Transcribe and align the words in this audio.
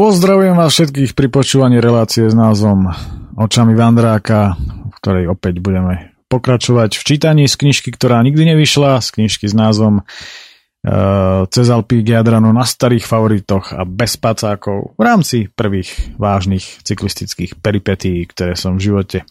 Pozdravujem 0.00 0.56
vás 0.56 0.72
všetkých 0.72 1.12
pri 1.12 1.28
počúvaní 1.28 1.76
relácie 1.76 2.24
s 2.24 2.32
názvom 2.32 2.88
Očami 3.36 3.76
Vandráka, 3.76 4.56
v 4.56 4.96
ktorej 4.96 5.28
opäť 5.28 5.60
budeme 5.60 6.16
pokračovať 6.32 6.96
v 6.96 7.02
čítaní 7.04 7.44
z 7.44 7.60
knižky, 7.60 7.92
ktorá 7.92 8.24
nikdy 8.24 8.56
nevyšla, 8.56 9.04
z 9.04 9.20
knižky 9.20 9.44
s 9.44 9.52
názvom 9.52 10.00
uh, 10.00 11.44
Cez 11.52 11.68
Alpy 11.68 12.00
Jadranu 12.00 12.48
na 12.48 12.64
starých 12.64 13.04
favoritoch 13.04 13.76
a 13.76 13.84
bez 13.84 14.16
pacákov 14.16 14.96
v 14.96 15.02
rámci 15.04 15.52
prvých 15.52 16.16
vážnych 16.16 16.80
cyklistických 16.80 17.60
peripetí, 17.60 18.24
ktoré 18.24 18.56
som 18.56 18.80
v 18.80 18.88
živote 18.88 19.28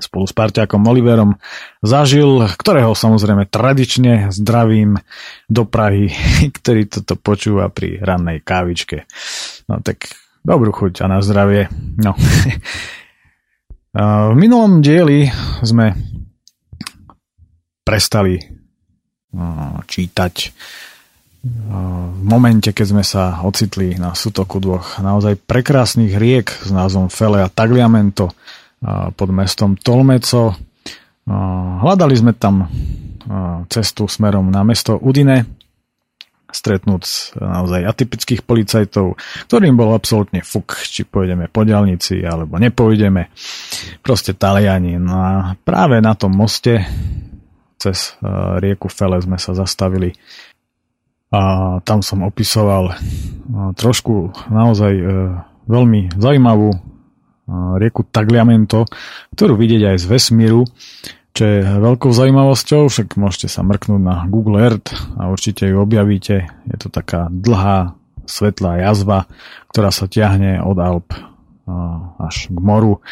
spolu 0.00 0.24
s 0.28 0.34
parťákom 0.34 0.82
Oliverom 0.84 1.38
zažil, 1.80 2.44
ktorého 2.46 2.92
samozrejme 2.92 3.48
tradične 3.48 4.30
zdravím 4.30 5.00
do 5.46 5.64
Prahy, 5.64 6.12
ktorý 6.58 6.88
toto 6.90 7.14
počúva 7.16 7.68
pri 7.68 8.00
rannej 8.00 8.42
kávičke. 8.42 9.08
No 9.66 9.80
tak 9.80 10.10
dobrú 10.46 10.70
chuť 10.70 11.02
a 11.02 11.10
na 11.10 11.18
zdravie. 11.20 11.68
No. 11.98 12.14
V 13.96 14.36
minulom 14.36 14.84
dieli 14.84 15.24
sme 15.64 15.96
prestali 17.80 18.36
čítať 19.88 20.34
v 21.46 22.22
momente, 22.26 22.74
keď 22.74 22.86
sme 22.90 23.04
sa 23.06 23.40
ocitli 23.46 23.94
na 23.94 24.18
sútoku 24.18 24.58
dvoch 24.58 24.98
naozaj 24.98 25.38
prekrásnych 25.46 26.18
riek 26.18 26.50
s 26.50 26.74
názvom 26.74 27.06
Fele 27.06 27.38
a 27.38 27.52
Tagliamento, 27.52 28.34
pod 29.16 29.28
mestom 29.34 29.74
Tolmeco. 29.74 30.54
Hľadali 31.82 32.14
sme 32.14 32.32
tam 32.38 32.70
cestu 33.66 34.06
smerom 34.06 34.54
na 34.54 34.62
mesto 34.62 34.94
Udine, 34.94 35.42
stretnúť 36.46 37.34
naozaj 37.42 37.82
atypických 37.82 38.46
policajtov, 38.46 39.18
ktorým 39.50 39.74
bol 39.74 39.90
absolútne 39.92 40.46
fuk, 40.46 40.78
či 40.78 41.02
pôjdeme 41.02 41.50
po 41.50 41.66
diálnici 41.66 42.22
alebo 42.22 42.56
nepôjdeme. 42.62 43.28
Proste 44.00 44.38
Taliani. 44.38 44.96
No 44.96 45.14
a 45.18 45.32
práve 45.58 45.98
na 45.98 46.14
tom 46.14 46.32
moste 46.32 46.86
cez 47.76 48.14
rieku 48.62 48.88
Fele 48.88 49.18
sme 49.20 49.36
sa 49.36 49.52
zastavili 49.52 50.14
a 51.34 51.76
tam 51.82 52.00
som 52.00 52.22
opisoval 52.22 52.94
trošku 53.74 54.30
naozaj 54.46 54.94
e, 54.94 55.04
veľmi 55.66 56.14
zaujímavú 56.14 56.70
rieku 57.78 58.02
Tagliamento, 58.06 58.90
ktorú 59.34 59.54
vidieť 59.54 59.94
aj 59.94 59.96
z 60.02 60.06
vesmíru, 60.10 60.66
čo 61.36 61.42
je 61.44 61.60
veľkou 61.62 62.10
zaujímavosťou, 62.10 62.88
však 62.88 63.20
môžete 63.20 63.52
sa 63.52 63.60
mrknúť 63.60 64.00
na 64.00 64.24
Google 64.24 64.56
Earth 64.56 64.90
a 65.20 65.28
určite 65.28 65.68
ju 65.68 65.78
objavíte. 65.78 66.48
Je 66.66 66.76
to 66.80 66.88
taká 66.88 67.28
dlhá, 67.28 67.92
svetlá 68.24 68.80
jazva, 68.80 69.28
ktorá 69.68 69.92
sa 69.92 70.08
ťahne 70.08 70.64
od 70.64 70.80
Alp 70.80 71.12
až 72.18 72.48
k 72.50 72.58
moru. 72.58 73.04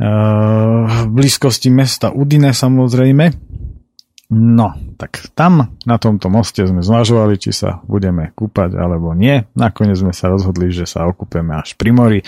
V 0.00 0.98
blízkosti 1.06 1.70
mesta 1.70 2.10
Udine 2.10 2.50
samozrejme. 2.50 3.30
No, 4.30 4.74
tak 4.94 5.26
tam 5.34 5.74
na 5.82 5.96
tomto 5.98 6.30
moste 6.30 6.62
sme 6.62 6.86
zvažovali, 6.86 7.34
či 7.38 7.50
sa 7.50 7.82
budeme 7.86 8.30
kúpať 8.34 8.78
alebo 8.78 9.10
nie. 9.10 9.42
Nakoniec 9.58 9.98
sme 9.98 10.14
sa 10.14 10.30
rozhodli, 10.30 10.70
že 10.70 10.86
sa 10.86 11.06
okúpeme 11.06 11.54
až 11.54 11.74
pri 11.78 11.90
mori. 11.90 12.20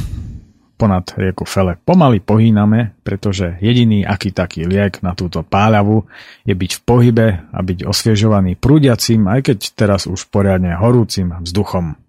ponad 0.81 1.13
rieku 1.21 1.45
Fele. 1.45 1.77
Pomaly 1.77 2.25
pohýname, 2.25 2.97
pretože 3.05 3.61
jediný 3.61 4.01
aký 4.09 4.33
taký 4.33 4.65
liek 4.65 5.05
na 5.05 5.13
túto 5.13 5.45
páľavu 5.45 6.09
je 6.49 6.57
byť 6.57 6.71
v 6.73 6.81
pohybe 6.89 7.29
a 7.53 7.59
byť 7.61 7.85
osviežovaný 7.85 8.57
prúdiacím, 8.57 9.29
aj 9.29 9.53
keď 9.53 9.59
teraz 9.77 10.09
už 10.09 10.33
poriadne 10.33 10.73
horúcim 10.81 11.37
vzduchom. 11.45 12.01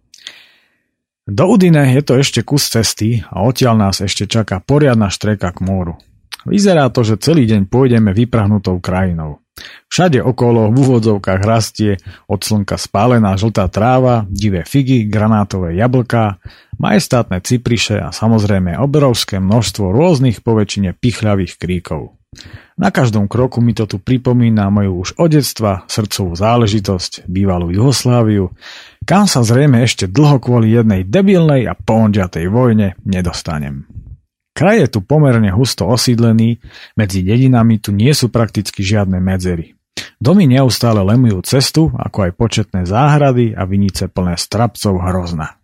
Do 1.27 1.43
Udine 1.51 1.91
je 1.91 2.01
to 2.01 2.15
ešte 2.15 2.47
kus 2.47 2.71
cesty 2.71 3.27
a 3.27 3.43
odtiaľ 3.43 3.75
nás 3.75 3.99
ešte 3.99 4.23
čaká 4.23 4.63
poriadna 4.63 5.11
štreka 5.11 5.51
k 5.51 5.59
móru. 5.67 5.99
Vyzerá 6.47 6.87
to, 6.89 7.03
že 7.03 7.19
celý 7.19 7.43
deň 7.45 7.67
pôjdeme 7.67 8.15
vyprahnutou 8.15 8.79
krajinou. 8.79 9.40
Všade 9.91 10.23
okolo 10.23 10.71
v 10.71 10.75
úvodzovkách 10.87 11.41
rastie 11.43 11.99
od 12.31 12.39
slnka 12.39 12.79
spálená 12.79 13.35
žltá 13.35 13.67
tráva, 13.67 14.23
divé 14.31 14.63
figy, 14.63 15.03
granátové 15.03 15.75
jablká, 15.75 16.39
majestátne 16.79 17.43
cipriše 17.43 17.99
a 17.99 18.15
samozrejme 18.15 18.79
obrovské 18.79 19.43
množstvo 19.43 19.91
rôznych 19.91 20.39
poväčšine 20.41 20.95
pichľavých 20.95 21.59
kríkov. 21.59 22.15
Na 22.79 22.95
každom 22.95 23.27
kroku 23.27 23.59
mi 23.59 23.75
to 23.75 23.83
tu 23.83 23.99
pripomína 23.99 24.71
moju 24.71 25.03
už 25.03 25.09
od 25.19 25.35
detstva 25.35 25.83
srdcovú 25.91 26.39
záležitosť, 26.39 27.27
bývalú 27.27 27.75
Jugosláviu, 27.75 28.55
kam 29.03 29.27
sa 29.27 29.43
zrejme 29.43 29.83
ešte 29.83 30.07
dlho 30.07 30.39
kvôli 30.39 30.71
jednej 30.71 31.03
debilnej 31.03 31.67
a 31.67 31.75
poonďatej 31.75 32.47
vojne 32.47 32.95
nedostanem. 33.03 33.83
Kraj 34.51 34.83
je 34.83 34.87
tu 34.91 34.99
pomerne 34.99 35.47
husto 35.55 35.87
osídlený, 35.87 36.59
medzi 36.99 37.23
dedinami 37.23 37.79
tu 37.79 37.95
nie 37.95 38.11
sú 38.11 38.27
prakticky 38.27 38.83
žiadne 38.83 39.17
medzery. 39.23 39.79
Domy 40.21 40.45
neustále 40.45 41.01
lemujú 41.01 41.41
cestu, 41.41 41.89
ako 41.97 42.29
aj 42.29 42.31
početné 42.37 42.81
záhrady 42.85 43.57
a 43.57 43.65
vinice 43.65 44.05
plné 44.11 44.37
strapcov 44.37 45.01
hrozna. 45.01 45.57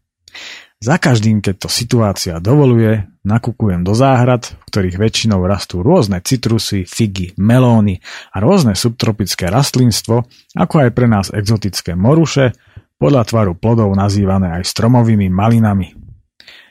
Za 0.77 1.01
každým, 1.01 1.41
keď 1.41 1.65
to 1.65 1.69
situácia 1.73 2.37
dovoluje, 2.37 3.09
nakukujem 3.25 3.81
do 3.81 3.97
záhrad, 3.97 4.45
v 4.45 4.63
ktorých 4.69 4.97
väčšinou 5.01 5.41
rastú 5.49 5.81
rôzne 5.81 6.21
citrusy, 6.21 6.85
figy, 6.85 7.33
melóny 7.33 7.97
a 8.29 8.37
rôzne 8.37 8.77
subtropické 8.77 9.49
rastlinstvo, 9.49 10.29
ako 10.53 10.75
aj 10.85 10.89
pre 10.93 11.09
nás 11.09 11.33
exotické 11.33 11.97
moruše, 11.97 12.53
podľa 13.01 13.25
tvaru 13.25 13.53
plodov 13.57 13.89
nazývané 13.97 14.61
aj 14.61 14.69
stromovými 14.69 15.33
malinami. 15.33 15.96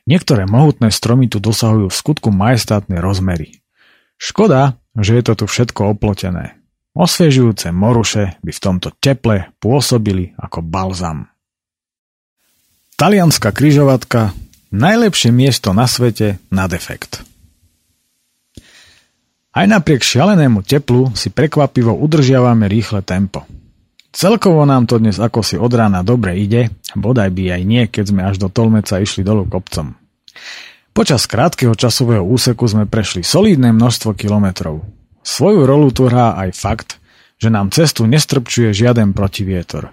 Niektoré 0.06 0.46
mohutné 0.46 0.94
stromy 0.94 1.26
tu 1.26 1.42
dosahujú 1.42 1.90
v 1.90 1.98
skutku 1.98 2.30
majestátne 2.30 3.02
rozmery. 3.02 3.58
Škoda, 4.22 4.78
že 4.94 5.18
je 5.18 5.22
to 5.26 5.34
tu 5.34 5.44
všetko 5.50 5.98
oplotené. 5.98 6.56
Osviežujúce 6.96 7.74
moruše 7.74 8.40
by 8.40 8.50
v 8.54 8.62
tomto 8.62 8.88
teple 9.02 9.52
pôsobili 9.60 10.32
ako 10.40 10.64
balzam. 10.64 11.28
Talianská 12.96 13.52
kryžovatka 13.52 14.32
najlepšie 14.72 15.28
miesto 15.28 15.76
na 15.76 15.84
svete 15.84 16.40
na 16.48 16.64
defekt. 16.64 17.20
Aj 19.52 19.64
napriek 19.68 20.00
šialenému 20.00 20.64
teplu 20.64 21.12
si 21.12 21.28
prekvapivo 21.28 21.92
udržiavame 21.92 22.64
rýchle 22.68 23.04
tempo. 23.04 23.44
Celkovo 24.16 24.64
nám 24.64 24.88
to 24.88 24.96
dnes 24.96 25.20
ako 25.20 25.44
si 25.44 25.60
od 25.60 25.68
rána 25.68 26.00
dobre 26.00 26.40
ide, 26.40 26.72
bodaj 26.96 27.28
by 27.36 27.60
aj 27.60 27.62
nie, 27.68 27.84
keď 27.84 28.04
sme 28.08 28.24
až 28.24 28.40
do 28.40 28.48
Tolmeca 28.48 28.96
išli 28.96 29.20
dolu 29.20 29.44
kopcom. 29.44 29.92
Počas 30.96 31.28
krátkeho 31.28 31.76
časového 31.76 32.24
úseku 32.24 32.64
sme 32.64 32.88
prešli 32.88 33.20
solidné 33.20 33.76
množstvo 33.76 34.16
kilometrov. 34.16 34.80
Svoju 35.20 35.68
rolu 35.68 35.92
tu 35.92 36.08
hrá 36.08 36.32
aj 36.32 36.56
fakt, 36.56 36.90
že 37.36 37.52
nám 37.52 37.68
cestu 37.68 38.08
nestrpčuje 38.08 38.72
žiaden 38.72 39.12
protivietor. 39.12 39.92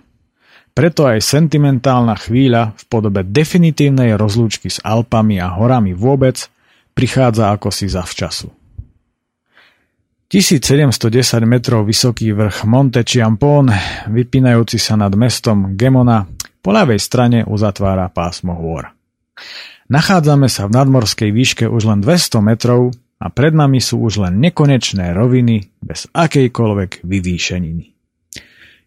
Preto 0.71 1.03
aj 1.03 1.19
sentimentálna 1.19 2.15
chvíľa 2.15 2.79
v 2.79 2.83
podobe 2.87 3.27
definitívnej 3.27 4.15
rozlúčky 4.15 4.71
s 4.71 4.79
Alpami 4.87 5.43
a 5.43 5.51
horami 5.51 5.91
vôbec 5.91 6.47
prichádza 6.95 7.51
ako 7.51 7.75
si 7.75 7.91
zavčasu. 7.91 8.62
1710 10.33 11.45
metrov 11.45 11.85
vysoký 11.85 12.33
vrch 12.33 12.65
Monte 12.65 13.05
Ciampon, 13.05 13.69
vypínajúci 14.09 14.81
sa 14.81 14.97
nad 14.97 15.13
mestom 15.13 15.77
Gemona, 15.77 16.25
po 16.57 16.73
ľavej 16.73 16.97
strane 16.97 17.39
uzatvára 17.45 18.09
pásmo 18.09 18.57
hôr. 18.57 18.89
Nachádzame 19.93 20.49
sa 20.49 20.65
v 20.65 20.73
nadmorskej 20.73 21.29
výške 21.29 21.65
už 21.69 21.85
len 21.85 22.01
200 22.01 22.49
metrov 22.49 22.89
a 23.21 23.29
pred 23.29 23.53
nami 23.53 23.77
sú 23.77 24.01
už 24.01 24.25
len 24.25 24.41
nekonečné 24.41 25.13
roviny 25.13 25.69
bez 25.85 26.09
akejkoľvek 26.09 27.05
vyvýšeniny. 27.05 27.85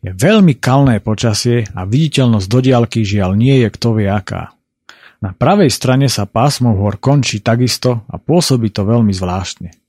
Je 0.03 0.11
veľmi 0.11 0.59
kalné 0.59 0.99
počasie 0.99 1.63
a 1.79 1.87
viditeľnosť 1.87 2.47
do 2.51 2.59
diaľky 2.59 3.07
žiaľ 3.07 3.39
nie 3.39 3.63
je 3.63 3.71
kto 3.71 4.03
vie 4.03 4.11
aká. 4.11 4.51
Na 5.23 5.31
pravej 5.31 5.71
strane 5.71 6.11
sa 6.11 6.27
pásmo 6.27 6.75
hor 6.75 6.99
končí 6.99 7.39
takisto 7.39 8.03
a 8.11 8.19
pôsobí 8.19 8.75
to 8.75 8.83
veľmi 8.83 9.15
zvláštne. 9.15 9.86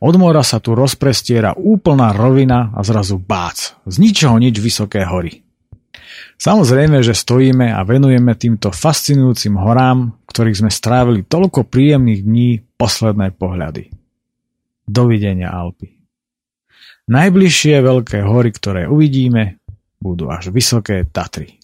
Od 0.00 0.14
mora 0.16 0.40
sa 0.46 0.62
tu 0.62 0.72
rozprestiera 0.72 1.56
úplná 1.58 2.14
rovina 2.14 2.72
a 2.72 2.80
zrazu 2.86 3.18
bác. 3.20 3.76
Z 3.84 3.96
ničoho 3.98 4.38
nič 4.38 4.56
vysoké 4.62 5.02
hory. 5.04 5.46
Samozrejme, 6.36 7.00
že 7.00 7.16
stojíme 7.16 7.72
a 7.72 7.80
venujeme 7.82 8.36
týmto 8.36 8.68
fascinujúcim 8.68 9.56
horám, 9.56 10.12
ktorých 10.28 10.60
sme 10.64 10.70
strávili 10.70 11.24
toľko 11.24 11.64
príjemných 11.64 12.20
dní, 12.20 12.48
posledné 12.76 13.32
pohľady. 13.32 13.88
Dovidenia 14.84 15.48
Alpy. 15.48 15.96
Najbližšie 17.08 17.80
veľké 17.80 18.18
hory, 18.26 18.50
ktoré 18.52 18.82
uvidíme, 18.84 19.62
budú 20.02 20.28
až 20.28 20.52
vysoké 20.52 21.08
Tatry. 21.08 21.56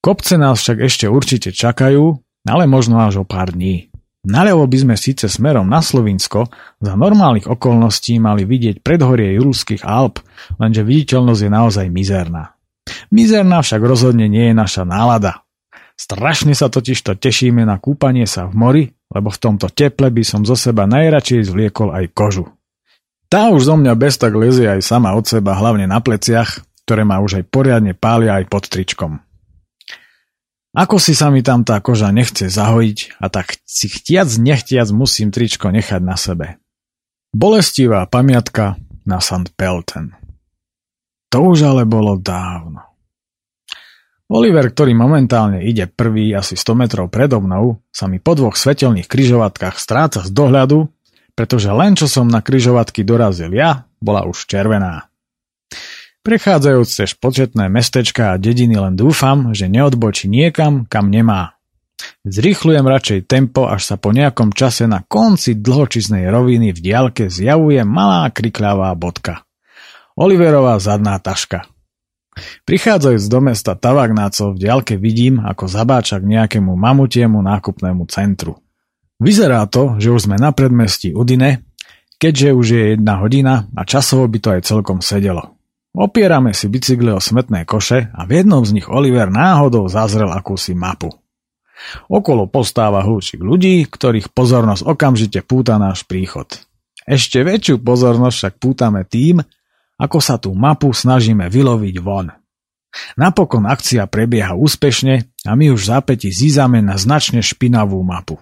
Kopce 0.00 0.40
nás 0.40 0.64
však 0.64 0.78
ešte 0.80 1.06
určite 1.06 1.52
čakajú, 1.52 2.16
ale 2.48 2.64
možno 2.64 3.04
až 3.04 3.22
o 3.22 3.24
pár 3.28 3.52
dní. 3.52 3.89
Naľavo 4.20 4.68
by 4.68 4.78
sme 4.84 4.94
síce 5.00 5.32
smerom 5.32 5.64
na 5.64 5.80
Slovinsko 5.80 6.52
za 6.76 6.92
normálnych 6.92 7.48
okolností 7.48 8.20
mali 8.20 8.44
vidieť 8.44 8.84
predhorie 8.84 9.40
Jurských 9.40 9.80
Alp, 9.80 10.20
lenže 10.60 10.84
viditeľnosť 10.84 11.40
je 11.40 11.50
naozaj 11.50 11.86
mizerná. 11.88 12.52
Mizerná 13.08 13.64
však 13.64 13.80
rozhodne 13.80 14.28
nie 14.28 14.52
je 14.52 14.54
naša 14.56 14.84
nálada. 14.84 15.40
Strašne 15.96 16.52
sa 16.52 16.68
totiž 16.68 17.00
to 17.00 17.12
tešíme 17.16 17.64
na 17.64 17.80
kúpanie 17.80 18.28
sa 18.28 18.44
v 18.44 18.54
mori, 18.56 18.84
lebo 19.08 19.32
v 19.32 19.40
tomto 19.40 19.72
teple 19.72 20.12
by 20.12 20.22
som 20.24 20.44
zo 20.44 20.56
seba 20.56 20.84
najradšej 20.84 21.48
zvliekol 21.48 21.88
aj 21.92 22.04
kožu. 22.12 22.44
Tá 23.30 23.48
už 23.48 23.72
zo 23.72 23.74
mňa 23.80 23.92
bez 23.96 24.20
tak 24.20 24.36
lezie 24.36 24.68
aj 24.68 24.84
sama 24.84 25.16
od 25.16 25.24
seba, 25.24 25.56
hlavne 25.56 25.88
na 25.88 26.02
pleciach, 26.02 26.60
ktoré 26.84 27.08
ma 27.08 27.22
už 27.22 27.40
aj 27.40 27.44
poriadne 27.48 27.94
pália 27.94 28.36
aj 28.36 28.44
pod 28.52 28.68
tričkom. 28.68 29.22
Ako 30.70 31.02
si 31.02 31.18
sa 31.18 31.34
mi 31.34 31.42
tam 31.42 31.66
tá 31.66 31.82
koža 31.82 32.14
nechce 32.14 32.46
zahojiť 32.46 33.18
a 33.18 33.26
tak 33.26 33.58
si 33.66 33.90
chtiac 33.90 34.30
nechtiac 34.38 34.86
musím 34.94 35.34
tričko 35.34 35.74
nechať 35.74 35.98
na 35.98 36.14
sebe. 36.14 36.62
Bolestivá 37.34 38.06
pamiatka 38.06 38.78
na 39.02 39.18
St. 39.18 39.50
Pelton. 39.58 40.14
To 41.34 41.38
už 41.50 41.66
ale 41.66 41.82
bolo 41.86 42.14
dávno. 42.14 42.86
Oliver, 44.30 44.70
ktorý 44.70 44.94
momentálne 44.94 45.58
ide 45.66 45.90
prvý 45.90 46.30
asi 46.38 46.54
100 46.54 46.78
metrov 46.78 47.06
predo 47.10 47.42
mnou, 47.42 47.82
sa 47.90 48.06
mi 48.06 48.22
po 48.22 48.38
dvoch 48.38 48.54
svetelných 48.54 49.10
kryžovatkách 49.10 49.74
stráca 49.74 50.22
z 50.22 50.30
dohľadu, 50.30 50.86
pretože 51.34 51.66
len 51.74 51.98
čo 51.98 52.06
som 52.06 52.30
na 52.30 52.38
kryžovatky 52.38 53.02
dorazil 53.02 53.50
ja, 53.50 53.90
bola 53.98 54.22
už 54.22 54.46
červená. 54.46 55.09
Prechádzajúc 56.20 56.88
cez 56.88 57.16
početné 57.16 57.72
mestečka 57.72 58.36
a 58.36 58.40
dediny 58.40 58.76
len 58.76 58.92
dúfam, 58.92 59.56
že 59.56 59.72
neodbočí 59.72 60.28
niekam, 60.28 60.84
kam 60.84 61.08
nemá. 61.08 61.56
Zrýchlujem 62.28 62.84
radšej 62.84 63.20
tempo, 63.24 63.64
až 63.64 63.88
sa 63.88 63.96
po 63.96 64.12
nejakom 64.12 64.52
čase 64.52 64.84
na 64.84 65.00
konci 65.00 65.56
dlhočiznej 65.56 66.28
roviny 66.28 66.76
v 66.76 66.80
diálke 66.80 67.32
zjavuje 67.32 67.80
malá 67.88 68.28
krikľavá 68.28 68.92
bodka. 69.00 69.48
Oliverová 70.12 70.76
zadná 70.76 71.16
taška. 71.16 71.64
Prichádzajúc 72.68 73.24
do 73.24 73.40
mesta 73.40 73.72
Tavagnácov 73.72 74.56
v 74.56 74.60
diálke 74.60 74.94
vidím, 75.00 75.40
ako 75.40 75.72
zabáča 75.72 76.20
k 76.20 76.28
nejakému 76.36 76.76
mamutiemu 76.76 77.40
nákupnému 77.40 78.04
centru. 78.12 78.60
Vyzerá 79.16 79.64
to, 79.68 79.96
že 79.96 80.12
už 80.12 80.28
sme 80.28 80.36
na 80.36 80.52
predmestí 80.52 81.16
Udine, 81.16 81.64
keďže 82.20 82.48
už 82.52 82.66
je 82.68 82.82
jedna 82.96 83.20
hodina 83.24 83.68
a 83.72 83.88
časovo 83.88 84.28
by 84.28 84.38
to 84.40 84.48
aj 84.56 84.68
celkom 84.68 85.00
sedelo. 85.00 85.59
Opierame 85.90 86.54
si 86.54 86.70
bicykle 86.70 87.18
o 87.18 87.20
smetné 87.20 87.66
koše 87.66 88.14
a 88.14 88.22
v 88.22 88.42
jednom 88.42 88.62
z 88.62 88.78
nich 88.78 88.86
Oliver 88.86 89.26
náhodou 89.26 89.90
zazrel 89.90 90.30
akúsi 90.30 90.70
mapu. 90.70 91.10
Okolo 92.06 92.46
postáva 92.46 93.02
hľúčik 93.02 93.42
ľudí, 93.42 93.88
ktorých 93.88 94.30
pozornosť 94.30 94.86
okamžite 94.86 95.40
púta 95.42 95.80
náš 95.80 96.06
príchod. 96.06 96.46
Ešte 97.08 97.42
väčšiu 97.42 97.82
pozornosť 97.82 98.36
však 98.36 98.54
pútame 98.62 99.02
tým, 99.02 99.42
ako 99.98 100.18
sa 100.22 100.38
tú 100.38 100.54
mapu 100.54 100.94
snažíme 100.94 101.50
vyloviť 101.50 101.96
von. 101.98 102.30
Napokon 103.18 103.66
akcia 103.66 104.06
prebieha 104.06 104.54
úspešne 104.54 105.14
a 105.46 105.50
my 105.58 105.74
už 105.74 105.90
zápäti 105.90 106.30
zízame 106.30 106.82
na 106.82 106.98
značne 106.98 107.42
špinavú 107.42 107.98
mapu. 108.02 108.38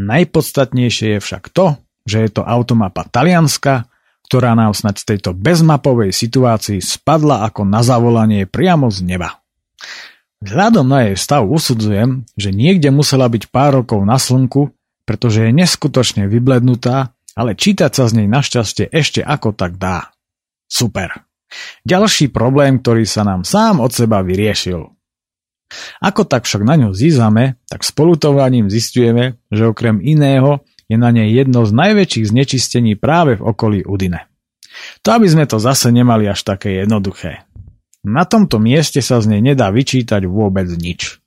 Najpodstatnejšie 0.00 1.16
je 1.16 1.20
však 1.20 1.52
to, 1.52 1.76
že 2.04 2.24
je 2.24 2.30
to 2.40 2.42
automapa 2.44 3.04
Talianska, 3.08 3.88
ktorá 4.26 4.56
nám 4.56 4.72
snad 4.72 4.96
z 4.96 5.14
tejto 5.14 5.36
bezmapovej 5.36 6.10
situácii 6.10 6.80
spadla 6.80 7.44
ako 7.44 7.68
na 7.68 7.84
zavolanie 7.84 8.48
priamo 8.48 8.88
z 8.88 9.04
neba. 9.04 9.44
Vzhľadom 10.44 10.84
na 10.84 11.08
jej 11.08 11.16
stav 11.16 11.48
usudzujem, 11.48 12.28
že 12.36 12.52
niekde 12.52 12.92
musela 12.92 13.28
byť 13.28 13.48
pár 13.48 13.80
rokov 13.80 14.04
na 14.04 14.20
slnku, 14.20 14.76
pretože 15.08 15.48
je 15.48 15.56
neskutočne 15.56 16.28
vyblednutá, 16.28 17.16
ale 17.32 17.56
čítať 17.56 17.92
sa 17.92 18.04
z 18.08 18.22
nej 18.22 18.28
našťastie 18.28 18.92
ešte 18.92 19.20
ako 19.24 19.56
tak 19.56 19.80
dá. 19.80 20.12
Super. 20.68 21.24
Ďalší 21.86 22.28
problém, 22.34 22.82
ktorý 22.82 23.06
sa 23.06 23.22
nám 23.22 23.46
sám 23.46 23.80
od 23.80 23.92
seba 23.92 24.20
vyriešil. 24.20 24.90
Ako 26.04 26.28
tak 26.28 26.44
však 26.44 26.62
na 26.62 26.76
ňu 26.76 26.90
zízame, 26.92 27.58
tak 27.66 27.82
spolutovaním 27.82 28.68
zistujeme, 28.68 29.40
že 29.48 29.70
okrem 29.70 29.98
iného 30.04 30.62
je 30.88 30.96
na 31.00 31.10
nej 31.10 31.32
jedno 31.32 31.64
z 31.64 31.72
najväčších 31.72 32.26
znečistení 32.28 32.94
práve 32.98 33.40
v 33.40 33.46
okolí 33.46 33.80
Udine. 33.84 34.28
To 35.06 35.14
aby 35.14 35.26
sme 35.30 35.44
to 35.46 35.62
zase 35.62 35.94
nemali 35.94 36.28
až 36.28 36.42
také 36.44 36.82
jednoduché. 36.82 37.46
Na 38.04 38.28
tomto 38.28 38.60
mieste 38.60 39.00
sa 39.00 39.22
z 39.24 39.32
nej 39.32 39.40
nedá 39.40 39.72
vyčítať 39.72 40.28
vôbec 40.28 40.68
nič. 40.68 41.24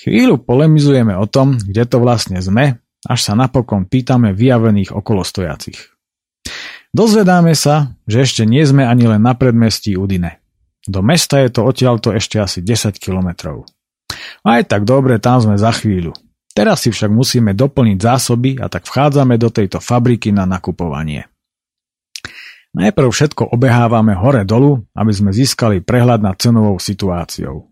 Chvíľu 0.00 0.40
polemizujeme 0.40 1.12
o 1.18 1.28
tom, 1.28 1.60
kde 1.60 1.84
to 1.84 2.00
vlastne 2.00 2.40
sme, 2.40 2.80
až 3.04 3.20
sa 3.20 3.32
napokon 3.36 3.84
pýtame 3.84 4.32
vyjavených 4.32 4.96
okolostojacich. 4.96 5.78
Dozvedáme 6.96 7.52
sa, 7.52 7.92
že 8.08 8.24
ešte 8.24 8.42
nie 8.48 8.64
sme 8.64 8.88
ani 8.88 9.04
len 9.04 9.20
na 9.20 9.36
predmestí 9.36 10.00
Udine. 10.00 10.40
Do 10.86 11.04
mesta 11.04 11.42
je 11.44 11.52
to 11.52 11.66
odtiaľto 11.66 12.14
ešte 12.14 12.40
asi 12.40 12.64
10 12.64 12.96
kilometrov. 12.96 13.68
Aj 14.46 14.62
tak 14.64 14.88
dobre, 14.88 15.20
tam 15.20 15.42
sme 15.42 15.60
za 15.60 15.74
chvíľu. 15.74 16.16
Teraz 16.56 16.88
si 16.88 16.88
však 16.88 17.12
musíme 17.12 17.52
doplniť 17.52 17.98
zásoby 18.00 18.56
a 18.56 18.72
tak 18.72 18.88
vchádzame 18.88 19.36
do 19.36 19.52
tejto 19.52 19.76
fabriky 19.76 20.32
na 20.32 20.48
nakupovanie. 20.48 21.28
Najprv 22.72 23.08
všetko 23.12 23.52
obehávame 23.52 24.16
hore-dolu, 24.16 24.88
aby 24.96 25.12
sme 25.12 25.36
získali 25.36 25.84
prehľad 25.84 26.24
nad 26.24 26.36
cenovou 26.40 26.80
situáciou. 26.80 27.68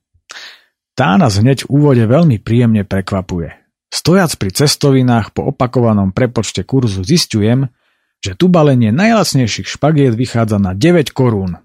Tá 0.93 1.17
nás 1.17 1.41
hneď 1.41 1.65
v 1.65 1.81
úvode 1.81 2.05
veľmi 2.05 2.45
príjemne 2.45 2.85
prekvapuje. 2.85 3.57
Stojac 3.89 4.37
pri 4.37 4.51
cestovinách 4.53 5.33
po 5.33 5.49
opakovanom 5.49 6.13
prepočte 6.13 6.61
kurzu 6.61 7.09
zistujem, 7.09 7.73
že 8.21 8.37
tu 8.37 8.53
balenie 8.53 8.93
najlacnejších 8.93 9.69
špagiet 9.69 10.13
vychádza 10.17 10.61
na 10.61 10.77
9 10.77 11.13
korún. 11.13 11.57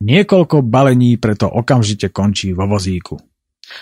Niekoľko 0.00 0.64
balení 0.64 1.16
preto 1.20 1.48
okamžite 1.48 2.12
končí 2.12 2.52
vo 2.56 2.68
vozíku. 2.68 3.20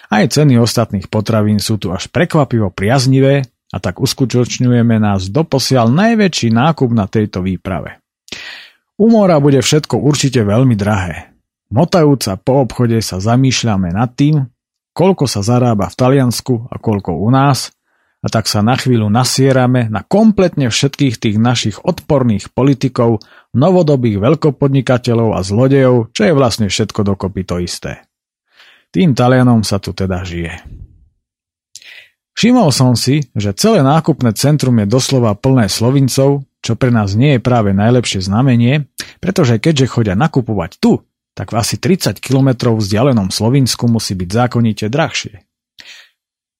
Aj 0.08 0.24
ceny 0.24 0.56
ostatných 0.60 1.08
potravín 1.12 1.60
sú 1.60 1.76
tu 1.76 1.92
až 1.92 2.08
prekvapivo 2.08 2.72
priaznivé 2.72 3.44
a 3.74 3.76
tak 3.82 3.98
uskutočňujeme 3.98 5.02
nás 5.02 5.28
doposiaľ 5.28 5.90
najväčší 5.90 6.54
nákup 6.54 6.90
na 6.94 7.10
tejto 7.10 7.42
výprave. 7.42 7.98
U 8.94 9.10
mora 9.10 9.42
bude 9.42 9.58
všetko 9.58 9.98
určite 9.98 10.46
veľmi 10.46 10.78
drahé. 10.78 11.34
Motajúca 11.74 12.38
po 12.38 12.62
obchode 12.62 13.02
sa 13.02 13.18
zamýšľame 13.18 13.90
nad 13.90 14.14
tým, 14.14 14.46
koľko 14.94 15.26
sa 15.26 15.42
zarába 15.42 15.90
v 15.90 15.98
Taliansku 15.98 16.70
a 16.70 16.78
koľko 16.78 17.18
u 17.18 17.28
nás 17.34 17.74
a 18.24 18.30
tak 18.30 18.46
sa 18.46 18.62
na 18.62 18.78
chvíľu 18.78 19.10
nasierame 19.10 19.90
na 19.90 20.06
kompletne 20.06 20.70
všetkých 20.70 21.18
tých 21.18 21.36
našich 21.36 21.76
odporných 21.82 22.54
politikov, 22.54 23.20
novodobých 23.52 24.22
veľkopodnikateľov 24.22 25.34
a 25.34 25.42
zlodejov, 25.42 26.14
čo 26.14 26.22
je 26.24 26.32
vlastne 26.32 26.70
všetko 26.70 27.04
dokopy 27.04 27.42
to 27.44 27.58
isté. 27.60 28.03
Tým 28.94 29.10
Talianom 29.10 29.66
sa 29.66 29.82
tu 29.82 29.90
teda 29.90 30.22
žije. 30.22 30.54
Všimol 32.38 32.70
som 32.70 32.94
si, 32.94 33.26
že 33.34 33.50
celé 33.58 33.82
nákupné 33.82 34.30
centrum 34.38 34.78
je 34.78 34.86
doslova 34.86 35.34
plné 35.34 35.66
Slovincov, 35.66 36.46
čo 36.62 36.72
pre 36.78 36.94
nás 36.94 37.18
nie 37.18 37.34
je 37.34 37.40
práve 37.42 37.74
najlepšie 37.74 38.22
znamenie, 38.22 38.86
pretože 39.18 39.58
keďže 39.58 39.90
chodia 39.90 40.14
nakupovať 40.14 40.78
tu, 40.78 41.02
tak 41.34 41.50
v 41.50 41.58
asi 41.58 41.74
30 41.78 42.22
km 42.22 42.74
vzdialenom 42.78 43.34
Slovinsku 43.34 43.90
musí 43.90 44.14
byť 44.14 44.30
zákonite 44.30 44.86
drahšie. 44.86 45.42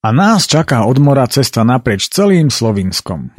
A 0.03 0.07
nás 0.11 0.43
čaká 0.45 0.83
od 0.83 0.99
mora 0.99 1.25
cesta 1.31 1.63
naprieč 1.63 2.11
celým 2.11 2.51
Slovinskom. 2.51 3.31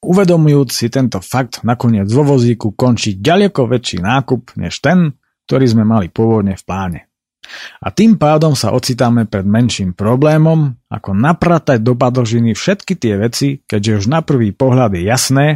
Uvedomujúc 0.00 0.72
si 0.72 0.88
tento 0.88 1.20
fakt, 1.20 1.60
nakoniec 1.62 2.08
vo 2.08 2.24
vozíku 2.24 2.72
končí 2.72 3.20
ďaleko 3.20 3.68
väčší 3.68 4.00
nákup 4.00 4.56
než 4.56 4.80
ten, 4.80 5.14
ktorý 5.46 5.64
sme 5.68 5.84
mali 5.84 6.08
pôvodne 6.08 6.56
v 6.56 6.64
pláne. 6.64 7.00
A 7.80 7.88
tým 7.94 8.18
pádom 8.18 8.52
sa 8.58 8.74
ocitáme 8.74 9.28
pred 9.28 9.46
menším 9.46 9.94
problémom, 9.94 10.74
ako 10.90 11.14
napratať 11.14 11.82
do 11.82 11.94
padožiny 11.94 12.56
všetky 12.56 12.94
tie 12.98 13.14
veci, 13.16 13.48
keďže 13.64 13.92
už 14.02 14.04
na 14.10 14.20
prvý 14.20 14.50
pohľad 14.50 14.96
je 14.98 15.02
jasné, 15.06 15.46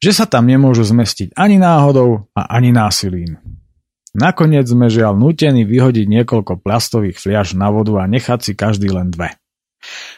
že 0.00 0.16
sa 0.16 0.24
tam 0.24 0.48
nemôžu 0.48 0.82
zmestiť 0.88 1.36
ani 1.36 1.60
náhodou 1.60 2.32
a 2.32 2.56
ani 2.56 2.72
násilím. 2.72 3.36
Nakoniec 4.10 4.66
sme 4.66 4.90
žiaľ 4.90 5.14
nutení 5.14 5.62
vyhodiť 5.62 6.06
niekoľko 6.10 6.58
plastových 6.66 7.20
fliaž 7.20 7.54
na 7.54 7.70
vodu 7.70 8.02
a 8.02 8.10
nechať 8.10 8.40
si 8.42 8.52
každý 8.58 8.90
len 8.90 9.14
dve. 9.14 9.38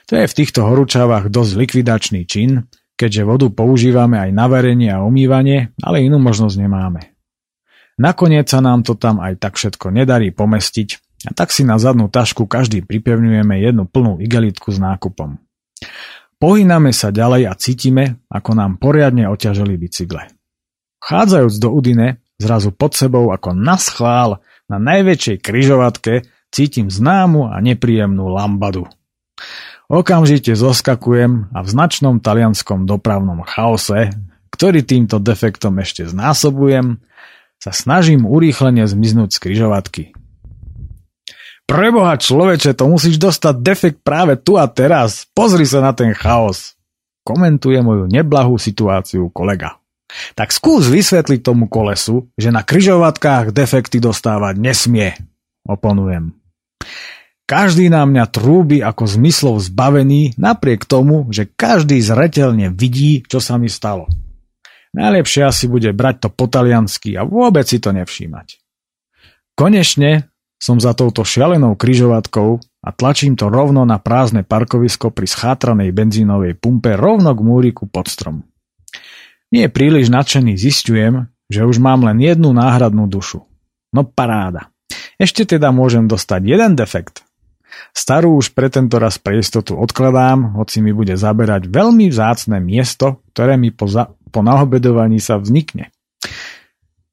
To 0.09 0.17
je 0.17 0.25
v 0.25 0.37
týchto 0.37 0.65
horúčavách 0.65 1.29
dosť 1.29 1.53
likvidačný 1.61 2.25
čin, 2.25 2.73
keďže 2.97 3.29
vodu 3.29 3.47
používame 3.53 4.17
aj 4.17 4.31
na 4.33 4.47
varenie 4.49 4.89
a 4.89 5.05
umývanie, 5.05 5.77
ale 5.85 6.03
inú 6.09 6.17
možnosť 6.23 6.57
nemáme. 6.57 7.12
Nakoniec 8.03 8.51
sa 8.51 8.59
nám 8.59 8.83
to 8.83 8.99
tam 8.99 9.23
aj 9.23 9.39
tak 9.39 9.55
všetko 9.55 9.95
nedarí 9.95 10.35
pomestiť 10.35 10.89
a 11.23 11.39
tak 11.39 11.55
si 11.55 11.63
na 11.63 11.79
zadnú 11.79 12.11
tašku 12.11 12.51
každý 12.51 12.83
pripevňujeme 12.83 13.63
jednu 13.63 13.87
plnú 13.87 14.19
igelitku 14.19 14.75
s 14.75 14.83
nákupom. 14.83 15.39
Pohyname 16.43 16.91
sa 16.91 17.15
ďalej 17.15 17.47
a 17.47 17.55
cítime, 17.55 18.19
ako 18.27 18.59
nám 18.59 18.83
poriadne 18.83 19.31
oťažili 19.31 19.79
bicykle. 19.79 20.27
Chádzajúc 20.99 21.55
do 21.63 21.71
Udine, 21.71 22.19
zrazu 22.43 22.75
pod 22.75 22.99
sebou 22.99 23.31
ako 23.31 23.55
naschvál 23.55 24.43
na 24.67 24.83
najväčšej 24.83 25.39
kryžovatke 25.39 26.27
cítim 26.51 26.91
známu 26.91 27.55
a 27.55 27.63
nepríjemnú 27.63 28.27
lambadu. 28.35 28.91
Okamžite 29.87 30.59
zoskakujem 30.59 31.55
a 31.55 31.59
v 31.63 31.69
značnom 31.71 32.19
talianskom 32.19 32.83
dopravnom 32.83 33.47
chaose, 33.47 34.11
ktorý 34.51 34.83
týmto 34.83 35.23
defektom 35.23 35.79
ešte 35.79 36.11
znásobujem, 36.11 36.99
sa 37.63 37.71
snažím 37.71 38.27
urýchlene 38.27 38.83
zmiznúť 38.83 39.39
z 39.39 39.39
kryžovatky. 39.39 40.03
Preboha 41.63 42.19
človeče, 42.19 42.75
to 42.75 42.91
musíš 42.91 43.23
dostať 43.23 43.55
defekt 43.63 43.99
práve 44.03 44.35
tu 44.35 44.59
a 44.59 44.67
teraz. 44.67 45.31
Pozri 45.31 45.63
sa 45.63 45.79
na 45.79 45.95
ten 45.95 46.11
chaos. 46.11 46.75
Komentuje 47.23 47.79
moju 47.79 48.11
neblahú 48.11 48.59
situáciu 48.59 49.31
kolega. 49.31 49.79
Tak 50.35 50.51
skús 50.51 50.91
vysvetliť 50.91 51.41
tomu 51.41 51.71
kolesu, 51.71 52.27
že 52.35 52.51
na 52.51 52.67
kryžovatkách 52.67 53.55
defekty 53.55 54.03
dostávať 54.03 54.59
nesmie. 54.59 55.15
Oponujem. 55.63 56.35
Každý 57.47 57.95
na 57.95 58.03
mňa 58.11 58.27
trúbi 58.27 58.83
ako 58.83 59.07
zmyslov 59.07 59.63
zbavený, 59.63 60.35
napriek 60.35 60.83
tomu, 60.83 61.31
že 61.31 61.47
každý 61.47 62.03
zretelne 62.03 62.75
vidí, 62.75 63.23
čo 63.23 63.39
sa 63.39 63.55
mi 63.55 63.71
stalo. 63.71 64.11
Najlepšie 64.93 65.43
asi 65.49 65.73
bude 65.73 65.89
brať 65.97 66.27
to 66.27 66.29
po 66.29 66.45
taliansky 66.49 67.17
a 67.17 67.25
vôbec 67.25 67.65
si 67.65 67.81
to 67.81 67.97
nevšímať. 67.97 68.61
Konečne 69.57 70.29
som 70.61 70.79
za 70.79 70.93
touto 70.93 71.25
šialenou 71.25 71.75
kryžovatkou 71.75 72.61
a 72.61 72.89
tlačím 72.95 73.35
to 73.35 73.49
rovno 73.49 73.83
na 73.83 73.99
prázdne 73.99 74.45
parkovisko 74.45 75.11
pri 75.11 75.27
schátranej 75.27 75.91
benzínovej 75.91 76.55
pumpe 76.61 76.95
rovno 76.95 77.33
k 77.33 77.41
múriku 77.41 77.89
pod 77.89 78.07
strom. 78.07 78.45
Nie 79.51 79.73
príliš 79.73 80.09
nadšený 80.09 80.55
zistujem, 80.57 81.29
že 81.51 81.67
už 81.67 81.81
mám 81.83 82.05
len 82.07 82.21
jednu 82.21 82.53
náhradnú 82.57 83.09
dušu. 83.09 83.45
No 83.93 84.07
paráda. 84.09 84.73
Ešte 85.21 85.45
teda 85.45 85.69
môžem 85.75 86.09
dostať 86.09 86.41
jeden 86.47 86.73
defekt. 86.73 87.25
Starú 87.93 88.41
už 88.41 88.53
pre 88.57 88.69
tento 88.73 88.97
raz 88.97 89.21
pre 89.21 89.41
istotu 89.41 89.77
odkladám, 89.77 90.57
hoci 90.57 90.81
mi 90.81 90.93
bude 90.97 91.17
zaberať 91.17 91.69
veľmi 91.69 92.09
vzácne 92.09 92.61
miesto, 92.61 93.21
ktoré 93.33 93.57
mi 93.61 93.73
po, 93.73 93.89
za- 93.89 94.13
po 94.33 94.41
naobedovaní 94.41 95.21
sa 95.21 95.37
vznikne. 95.37 95.93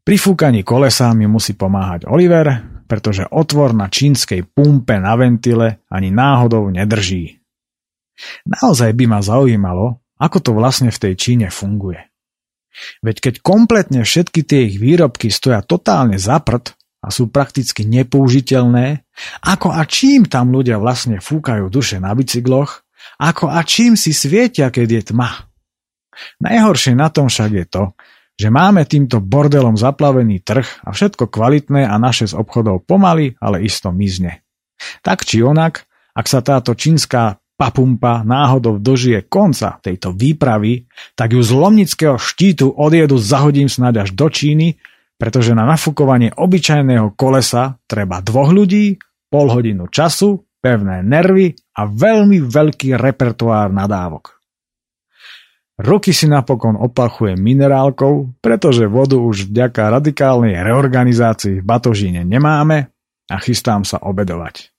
Pri 0.07 0.15
fúkaní 0.17 0.63
kolesa 0.63 1.11
mi 1.13 1.27
musí 1.27 1.53
pomáhať 1.53 2.07
Oliver, 2.07 2.79
pretože 2.89 3.29
otvor 3.29 3.77
na 3.77 3.91
čínskej 3.91 4.47
pumpe 4.49 4.97
na 4.97 5.13
ventile 5.13 5.85
ani 5.91 6.09
náhodou 6.09 6.71
nedrží. 6.73 7.37
Naozaj 8.47 8.95
by 8.97 9.05
ma 9.05 9.19
zaujímalo, 9.21 10.01
ako 10.17 10.37
to 10.41 10.51
vlastne 10.57 10.89
v 10.89 10.97
tej 10.97 11.13
Číne 11.15 11.47
funguje. 11.53 12.09
Veď 13.03 13.29
keď 13.29 13.33
kompletne 13.43 14.01
všetky 14.01 14.41
tie 14.43 14.71
ich 14.71 14.79
výrobky 14.79 15.29
stoja 15.29 15.61
totálne 15.61 16.17
za 16.17 16.39
prd 16.39 16.73
a 16.99 17.07
sú 17.11 17.31
prakticky 17.31 17.87
nepoužiteľné, 17.87 19.03
ako 19.45 19.71
a 19.71 19.83
čím 19.87 20.27
tam 20.27 20.51
ľudia 20.51 20.79
vlastne 20.79 21.23
fúkajú 21.23 21.71
duše 21.71 22.01
na 22.03 22.11
bicykloch, 22.11 22.83
ako 23.19 23.51
a 23.51 23.63
čím 23.63 23.95
si 23.95 24.15
svietia, 24.15 24.71
keď 24.71 24.87
je 24.89 25.01
tma. 25.15 25.48
Najhoršie 26.43 26.93
na 26.95 27.07
tom 27.11 27.27
však 27.27 27.51
je 27.51 27.65
to, 27.67 27.83
že 28.39 28.47
máme 28.47 28.87
týmto 28.87 29.19
bordelom 29.19 29.75
zaplavený 29.75 30.39
trh 30.39 30.87
a 30.87 30.95
všetko 30.95 31.27
kvalitné 31.27 31.83
a 31.83 31.95
naše 31.99 32.31
z 32.31 32.39
obchodov 32.39 32.87
pomaly, 32.87 33.35
ale 33.43 33.67
isto 33.67 33.91
mizne. 33.91 34.47
Tak 35.03 35.27
či 35.27 35.43
onak, 35.43 35.83
ak 36.15 36.25
sa 36.25 36.39
táto 36.39 36.71
čínska 36.71 37.35
papumpa 37.59 38.23
náhodou 38.23 38.79
dožije 38.79 39.27
konca 39.27 39.83
tejto 39.83 40.15
výpravy, 40.15 40.87
tak 41.19 41.35
ju 41.35 41.43
z 41.43 41.51
lomnického 41.51 42.15
štítu 42.15 42.71
odjedu 42.71 43.19
zahodím 43.19 43.67
snáď 43.67 44.07
až 44.07 44.15
do 44.15 44.31
Číny, 44.31 44.79
pretože 45.19 45.51
na 45.51 45.67
nafúkovanie 45.67 46.31
obyčajného 46.31 47.19
kolesa 47.19 47.75
treba 47.83 48.23
dvoch 48.23 48.55
ľudí, 48.55 48.95
pol 49.27 49.51
hodinu 49.51 49.91
času, 49.91 50.47
pevné 50.63 51.03
nervy 51.03 51.59
a 51.75 51.83
veľmi 51.83 52.39
veľký 52.47 52.95
repertoár 52.95 53.67
nadávok. 53.75 54.38
Roky 55.79 56.11
si 56.11 56.27
napokon 56.27 56.75
opachujem 56.75 57.39
minerálkou, 57.39 58.35
pretože 58.43 58.83
vodu 58.83 59.15
už 59.15 59.47
vďaka 59.47 59.95
radikálnej 59.95 60.59
reorganizácii 60.59 61.63
v 61.63 61.65
batožíne 61.65 62.27
nemáme 62.27 62.91
a 63.31 63.35
chystám 63.39 63.87
sa 63.87 63.95
obedovať. 64.03 64.75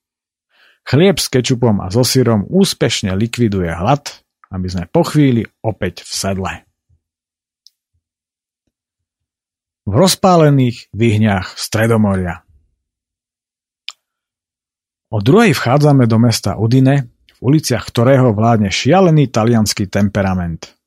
Chlieb 0.84 1.16
s 1.16 1.32
kečupom 1.32 1.80
a 1.80 1.88
so 1.88 2.04
syrom 2.04 2.44
úspešne 2.44 3.16
likviduje 3.16 3.72
hlad, 3.72 4.12
aby 4.52 4.66
sme 4.68 4.84
po 4.92 5.00
chvíli 5.08 5.48
opäť 5.64 6.04
v 6.04 6.12
sedle. 6.12 6.52
V 9.88 9.92
rozpálených 9.96 10.92
výhňach 10.92 11.56
Stredomoria 11.56 12.44
O 15.08 15.24
druhej 15.24 15.56
vchádzame 15.56 16.04
do 16.04 16.20
mesta 16.20 16.60
Udine, 16.60 17.08
v 17.08 17.38
uliciach 17.40 17.88
ktorého 17.88 18.36
vládne 18.36 18.68
šialený 18.68 19.32
talianský 19.32 19.88
temperament– 19.88 20.68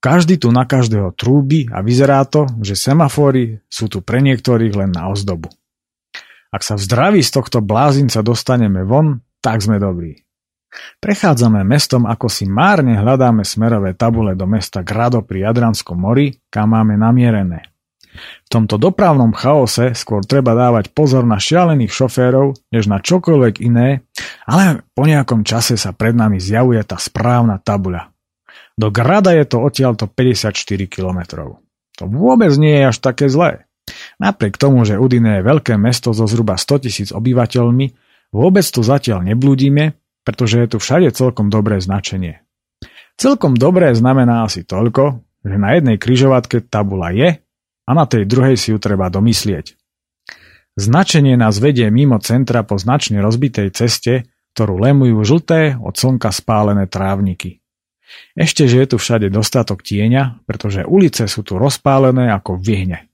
každý 0.00 0.38
tu 0.38 0.52
na 0.54 0.68
každého 0.68 1.12
trúbi 1.16 1.66
a 1.72 1.82
vyzerá 1.82 2.22
to, 2.28 2.46
že 2.62 2.78
semafóry 2.78 3.60
sú 3.66 3.90
tu 3.90 4.04
pre 4.04 4.22
niektorých 4.22 4.74
len 4.76 4.90
na 4.92 5.10
ozdobu. 5.10 5.50
Ak 6.52 6.62
sa 6.62 6.78
v 6.78 6.84
zdraví 6.86 7.20
z 7.20 7.30
tohto 7.36 7.58
blázinca 7.60 8.22
dostaneme 8.22 8.86
von, 8.86 9.20
tak 9.42 9.60
sme 9.60 9.76
dobrí. 9.76 10.26
Prechádzame 11.00 11.64
mestom, 11.64 12.04
ako 12.04 12.28
si 12.28 12.44
márne 12.44 13.00
hľadáme 13.00 13.44
smerové 13.44 13.96
tabule 13.96 14.36
do 14.36 14.44
mesta 14.44 14.84
Grado 14.84 15.24
pri 15.24 15.48
Jadranskom 15.48 15.96
mori, 15.96 16.36
kam 16.52 16.76
máme 16.76 17.00
namierené. 17.00 17.72
V 18.16 18.48
tomto 18.48 18.80
dopravnom 18.80 19.36
chaose 19.36 19.92
skôr 19.92 20.24
treba 20.24 20.56
dávať 20.56 20.88
pozor 20.96 21.28
na 21.28 21.36
šialených 21.36 21.92
šoférov, 21.92 22.56
než 22.72 22.88
na 22.88 23.00
čokoľvek 23.00 23.60
iné, 23.60 24.08
ale 24.48 24.88
po 24.96 25.04
nejakom 25.04 25.44
čase 25.44 25.76
sa 25.76 25.92
pred 25.92 26.16
nami 26.16 26.40
zjavuje 26.40 26.80
tá 26.88 26.96
správna 26.96 27.60
tabuľa. 27.60 28.15
Do 28.76 28.92
Grada 28.92 29.32
je 29.32 29.48
to 29.48 29.64
odtiaľto 29.64 30.04
54 30.04 30.52
km. 30.84 31.20
To 31.96 32.04
vôbec 32.04 32.52
nie 32.60 32.76
je 32.76 32.84
až 32.92 32.98
také 33.00 33.32
zlé. 33.32 33.64
Napriek 34.20 34.60
tomu, 34.60 34.84
že 34.84 35.00
Udine 35.00 35.40
je 35.40 35.48
veľké 35.48 35.80
mesto 35.80 36.12
so 36.12 36.28
zhruba 36.28 36.60
100 36.60 36.84
tisíc 36.84 37.08
obyvateľmi, 37.08 37.86
vôbec 38.36 38.66
tu 38.68 38.84
zatiaľ 38.84 39.24
neblúdime, 39.24 39.96
pretože 40.26 40.60
je 40.60 40.76
tu 40.76 40.76
všade 40.76 41.08
celkom 41.16 41.48
dobré 41.48 41.80
značenie. 41.80 42.44
Celkom 43.16 43.56
dobré 43.56 43.96
znamená 43.96 44.44
asi 44.44 44.68
toľko, 44.68 45.24
že 45.40 45.56
na 45.56 45.78
jednej 45.78 45.96
kryžovatke 45.96 46.68
tabula 46.68 47.16
je 47.16 47.40
a 47.86 47.90
na 47.94 48.04
tej 48.04 48.28
druhej 48.28 48.60
si 48.60 48.74
ju 48.74 48.78
treba 48.82 49.08
domyslieť. 49.08 49.78
Značenie 50.76 51.40
nás 51.40 51.56
vedie 51.56 51.88
mimo 51.88 52.20
centra 52.20 52.60
po 52.60 52.76
značne 52.76 53.24
rozbitej 53.24 53.72
ceste, 53.72 54.28
ktorú 54.52 54.76
lemujú 54.76 55.16
žlté 55.24 55.80
od 55.80 55.96
slnka 55.96 56.28
spálené 56.28 56.84
trávniky. 56.84 57.64
Ešte, 58.38 58.70
že 58.70 58.82
je 58.84 58.86
tu 58.94 58.96
všade 58.96 59.28
dostatok 59.32 59.82
tieňa, 59.82 60.46
pretože 60.46 60.86
ulice 60.86 61.26
sú 61.26 61.42
tu 61.42 61.58
rozpálené 61.58 62.30
ako 62.30 62.60
vyhne. 62.60 63.10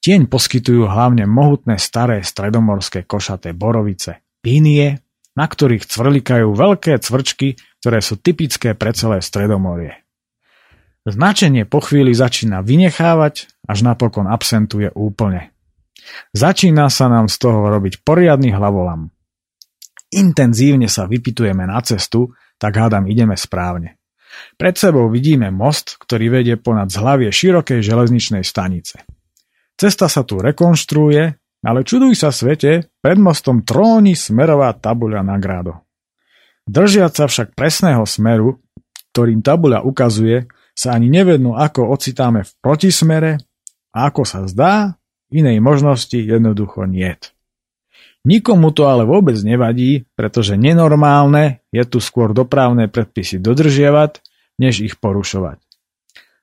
Tieň 0.00 0.30
poskytujú 0.30 0.86
hlavne 0.86 1.26
mohutné 1.26 1.76
staré 1.76 2.22
stredomorské 2.22 3.02
košaté 3.02 3.50
borovice, 3.52 4.22
pínie, 4.40 5.02
na 5.36 5.44
ktorých 5.44 5.84
cvrlikajú 5.84 6.54
veľké 6.54 6.96
cvrčky, 7.02 7.58
ktoré 7.82 7.98
sú 8.00 8.16
typické 8.16 8.72
pre 8.72 8.94
celé 8.96 9.20
stredomorie. 9.20 10.06
Značenie 11.06 11.68
po 11.68 11.78
chvíli 11.82 12.10
začína 12.14 12.66
vynechávať, 12.66 13.46
až 13.66 13.78
napokon 13.86 14.26
absentuje 14.26 14.90
úplne. 14.94 15.54
Začína 16.34 16.90
sa 16.90 17.06
nám 17.06 17.30
z 17.30 17.36
toho 17.46 17.66
robiť 17.66 18.02
poriadny 18.02 18.50
hlavolam. 18.54 19.10
Intenzívne 20.14 20.86
sa 20.86 21.06
vypitujeme 21.10 21.66
na 21.66 21.78
cestu, 21.82 22.34
tak 22.56 22.78
hádam 22.78 23.10
ideme 23.10 23.34
správne. 23.34 23.95
Pred 24.56 24.74
sebou 24.76 25.06
vidíme 25.12 25.52
most, 25.52 26.00
ktorý 26.00 26.40
vedie 26.40 26.56
ponad 26.56 26.88
zhlavie 26.88 27.28
širokej 27.28 27.84
železničnej 27.84 28.42
stanice. 28.42 29.04
Cesta 29.76 30.08
sa 30.08 30.24
tu 30.24 30.40
rekonštruuje, 30.40 31.22
ale 31.66 31.80
čuduj 31.84 32.16
sa 32.16 32.32
svete, 32.32 32.88
pred 33.00 33.18
mostom 33.20 33.66
tróni 33.66 34.16
smerová 34.16 34.72
tabuľa 34.72 35.20
na 35.20 35.36
grádo. 35.36 35.84
Držiac 36.66 37.12
sa 37.14 37.26
však 37.28 37.54
presného 37.54 38.02
smeru, 38.08 38.58
ktorým 39.12 39.44
tabuľa 39.44 39.84
ukazuje, 39.84 40.48
sa 40.76 40.92
ani 40.92 41.08
nevednú, 41.08 41.56
ako 41.56 41.88
ocitáme 41.92 42.44
v 42.44 42.52
protismere 42.60 43.40
a 43.96 44.12
ako 44.12 44.22
sa 44.28 44.44
zdá, 44.44 45.00
inej 45.32 45.60
možnosti 45.64 46.16
jednoducho 46.16 46.84
niet. 46.84 47.36
Nikomu 48.26 48.74
to 48.74 48.90
ale 48.90 49.06
vôbec 49.06 49.38
nevadí, 49.38 50.02
pretože 50.18 50.58
nenormálne 50.58 51.62
je 51.70 51.86
tu 51.86 52.02
skôr 52.02 52.34
dopravné 52.34 52.90
predpisy 52.90 53.38
dodržiavať, 53.38 54.18
než 54.56 54.84
ich 54.84 54.96
porušovať. 54.96 55.60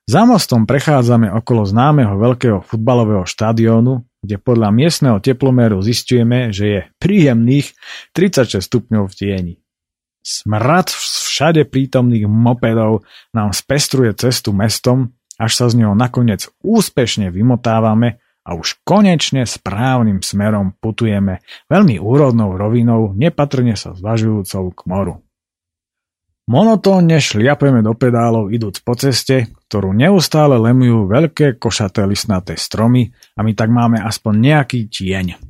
Za 0.04 0.28
mostom 0.28 0.68
prechádzame 0.68 1.32
okolo 1.32 1.64
známeho 1.64 2.20
veľkého 2.20 2.60
futbalového 2.60 3.24
štadiónu, 3.24 4.04
kde 4.20 4.36
podľa 4.36 4.68
miestneho 4.68 5.16
teplomeru 5.16 5.80
zistujeme, 5.80 6.52
že 6.52 6.64
je 6.68 6.80
príjemných 7.00 7.72
36 8.12 8.60
stupňov 8.60 9.08
v 9.08 9.14
tieni. 9.16 9.54
Smrad 10.20 10.92
všade 10.92 11.64
prítomných 11.68 12.28
mopedov 12.28 13.04
nám 13.32 13.56
spestruje 13.56 14.12
cestu 14.16 14.52
mestom, 14.52 15.16
až 15.40 15.52
sa 15.56 15.66
z 15.72 15.84
neho 15.84 15.96
nakoniec 15.96 16.52
úspešne 16.60 17.32
vymotávame 17.32 18.20
a 18.44 18.52
už 18.52 18.84
konečne 18.84 19.48
správnym 19.48 20.20
smerom 20.20 20.76
putujeme 20.84 21.40
veľmi 21.72 21.96
úrodnou 21.96 22.60
rovinou, 22.60 23.16
nepatrne 23.16 23.72
sa 23.72 23.96
zvažujúcou 23.96 24.68
k 24.76 24.80
moru. 24.84 25.23
Monotónne 26.44 27.24
šliapeme 27.24 27.80
do 27.80 27.96
pedálov 27.96 28.52
idúc 28.52 28.84
po 28.84 28.92
ceste, 28.92 29.48
ktorú 29.64 29.96
neustále 29.96 30.60
lemujú 30.60 31.08
veľké 31.08 31.56
košaté 31.56 32.04
listnaté 32.04 32.60
stromy 32.60 33.08
a 33.32 33.40
my 33.40 33.56
tak 33.56 33.72
máme 33.72 33.96
aspoň 33.96 34.32
nejaký 34.52 34.92
tieň. 34.92 35.40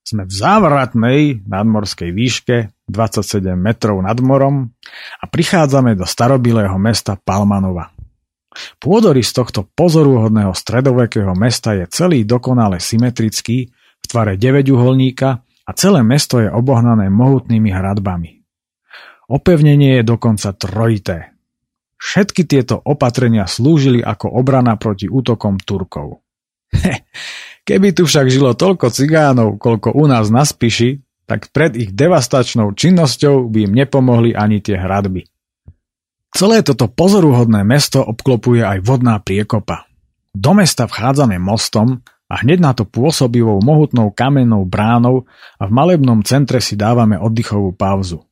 Sme 0.00 0.24
v 0.24 0.32
závratnej 0.32 1.44
nadmorskej 1.44 2.08
výške 2.16 2.72
27 2.88 3.52
metrov 3.52 4.00
nad 4.00 4.16
morom 4.24 4.72
a 5.20 5.24
prichádzame 5.28 5.92
do 5.92 6.08
starobilého 6.08 6.76
mesta 6.80 7.20
Palmanova. 7.20 7.92
Pôdory 8.80 9.20
z 9.20 9.32
tohto 9.44 9.68
pozoruhodného 9.76 10.56
stredovekého 10.56 11.36
mesta 11.36 11.76
je 11.76 11.84
celý 11.92 12.24
dokonale 12.24 12.80
symetrický 12.80 13.68
v 13.72 14.04
tvare 14.08 14.40
9 14.40 14.72
uholníka 14.72 15.44
a 15.68 15.70
celé 15.76 16.00
mesto 16.00 16.40
je 16.40 16.48
obohnané 16.48 17.12
mohutnými 17.12 17.68
hradbami. 17.68 18.43
Opevnenie 19.28 20.00
je 20.00 20.04
dokonca 20.04 20.52
trojité. 20.52 21.32
Všetky 21.96 22.44
tieto 22.44 22.76
opatrenia 22.76 23.48
slúžili 23.48 24.04
ako 24.04 24.28
obrana 24.28 24.76
proti 24.76 25.08
útokom 25.08 25.56
Turkov. 25.56 26.20
Keby 27.68 27.96
tu 27.96 28.04
však 28.04 28.28
žilo 28.28 28.52
toľko 28.52 28.92
cigánov, 28.92 29.56
koľko 29.56 29.96
u 29.96 30.04
nás 30.04 30.28
na 30.28 30.44
Spiši, 30.44 31.00
tak 31.24 31.48
pred 31.48 31.72
ich 31.72 31.96
devastačnou 31.96 32.76
činnosťou 32.76 33.48
by 33.48 33.64
im 33.64 33.72
nepomohli 33.72 34.36
ani 34.36 34.60
tie 34.60 34.76
hradby. 34.76 35.24
Celé 36.34 36.60
toto 36.60 36.90
pozoruhodné 36.90 37.64
mesto 37.64 38.04
obklopuje 38.04 38.60
aj 38.60 38.84
vodná 38.84 39.16
priekopa. 39.22 39.88
Do 40.34 40.52
mesta 40.52 40.84
vchádzame 40.84 41.40
mostom 41.40 42.04
a 42.28 42.42
hneď 42.42 42.58
na 42.60 42.72
to 42.76 42.84
pôsobivou 42.84 43.62
mohutnou 43.62 44.10
kamennou 44.12 44.66
bránou 44.66 45.30
a 45.56 45.64
v 45.64 45.72
malebnom 45.72 46.20
centre 46.26 46.58
si 46.58 46.74
dávame 46.74 47.16
oddychovú 47.16 47.72
pauzu. 47.72 48.26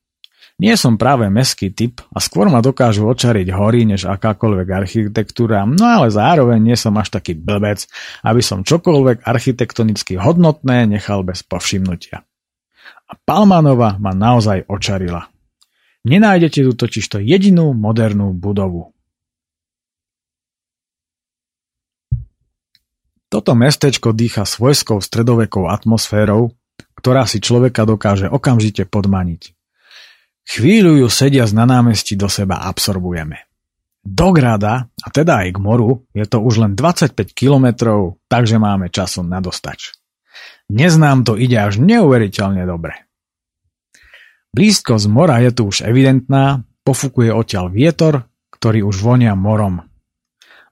Nie 0.61 0.77
som 0.77 1.01
práve 1.01 1.33
meský 1.33 1.73
typ 1.73 2.05
a 2.13 2.21
skôr 2.21 2.45
ma 2.45 2.61
dokážu 2.61 3.09
očariť 3.09 3.49
hory 3.49 3.89
než 3.89 4.05
akákoľvek 4.05 4.67
architektúra, 4.69 5.65
no 5.65 5.81
ale 5.81 6.13
zároveň 6.13 6.61
nie 6.61 6.77
som 6.77 6.93
až 7.01 7.09
taký 7.09 7.33
blbec, 7.33 7.89
aby 8.21 8.41
som 8.45 8.61
čokoľvek 8.61 9.25
architektonicky 9.25 10.13
hodnotné 10.21 10.85
nechal 10.85 11.25
bez 11.25 11.41
povšimnutia. 11.41 12.21
A 13.09 13.13
Palmanova 13.17 13.97
ma 13.97 14.13
naozaj 14.13 14.69
očarila. 14.69 15.25
Nenájdete 16.05 16.61
tu 16.69 16.71
totižto 16.77 17.17
jedinú 17.23 17.73
modernú 17.73 18.29
budovu. 18.35 18.93
Toto 23.33 23.57
mestečko 23.57 24.13
dýcha 24.13 24.45
svojskou 24.45 25.01
stredovekou 25.01 25.65
atmosférou, 25.65 26.53
ktorá 26.93 27.25
si 27.25 27.41
človeka 27.41 27.89
dokáže 27.89 28.29
okamžite 28.29 28.85
podmaniť. 28.85 29.57
Chvíľu 30.43 30.99
ju 30.99 31.07
sediac 31.07 31.49
na 31.55 31.63
námestí 31.63 32.19
do 32.19 32.27
seba 32.27 32.67
absorbujeme. 32.67 33.47
Do 34.03 34.35
Grada, 34.35 34.83
a 34.83 35.07
teda 35.07 35.47
aj 35.47 35.55
k 35.55 35.59
moru, 35.63 36.03
je 36.11 36.27
to 36.27 36.43
už 36.43 36.59
len 36.59 36.71
25 36.75 37.15
kilometrov, 37.31 38.19
takže 38.27 38.59
máme 38.59 38.91
času 38.91 39.23
na 39.23 39.39
dostač. 39.39 39.95
Dnes 40.67 40.99
to 41.23 41.39
ide 41.39 41.55
až 41.55 41.79
neuveriteľne 41.79 42.67
dobre. 42.67 43.07
Blízko 44.51 44.99
z 44.99 45.07
mora 45.07 45.39
je 45.39 45.55
tu 45.55 45.71
už 45.71 45.87
evidentná, 45.87 46.67
pofukuje 46.83 47.31
odtiaľ 47.31 47.71
vietor, 47.71 48.27
ktorý 48.51 48.83
už 48.83 48.99
vonia 48.99 49.33
morom. 49.39 49.81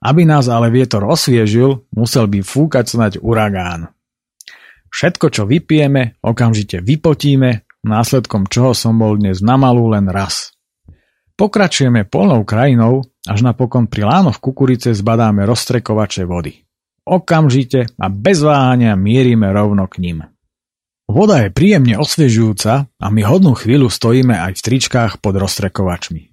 Aby 0.04 0.28
nás 0.28 0.52
ale 0.52 0.68
vietor 0.68 1.08
osviežil, 1.08 1.88
musel 1.96 2.28
by 2.28 2.44
fúkať 2.44 2.84
snať 2.92 3.12
uragán. 3.24 3.90
Všetko, 4.92 5.32
čo 5.32 5.48
vypijeme, 5.48 6.20
okamžite 6.20 6.84
vypotíme 6.84 7.64
následkom 7.86 8.46
čoho 8.46 8.72
som 8.72 8.98
bol 8.98 9.18
dnes 9.18 9.42
na 9.42 9.58
malú 9.58 9.90
len 9.90 10.06
raz. 10.10 10.54
Pokračujeme 11.34 12.06
polnou 12.06 12.46
krajinou, 12.46 13.02
až 13.26 13.42
napokon 13.42 13.90
pri 13.90 14.06
lánoch 14.06 14.38
kukurice 14.38 14.94
zbadáme 14.94 15.42
roztrekovače 15.46 16.22
vody. 16.26 16.62
Okamžite 17.02 17.90
a 17.98 18.06
bez 18.06 18.46
váhania 18.46 18.94
mierime 18.94 19.50
rovno 19.50 19.90
k 19.90 19.98
ním. 19.98 20.18
Voda 21.10 21.42
je 21.42 21.50
príjemne 21.50 21.98
osviežujúca 21.98 22.86
a 22.86 23.06
my 23.10 23.22
hodnú 23.26 23.58
chvíľu 23.58 23.90
stojíme 23.90 24.38
aj 24.38 24.58
v 24.58 24.64
tričkách 24.64 25.12
pod 25.18 25.34
roztrekovačmi. 25.34 26.30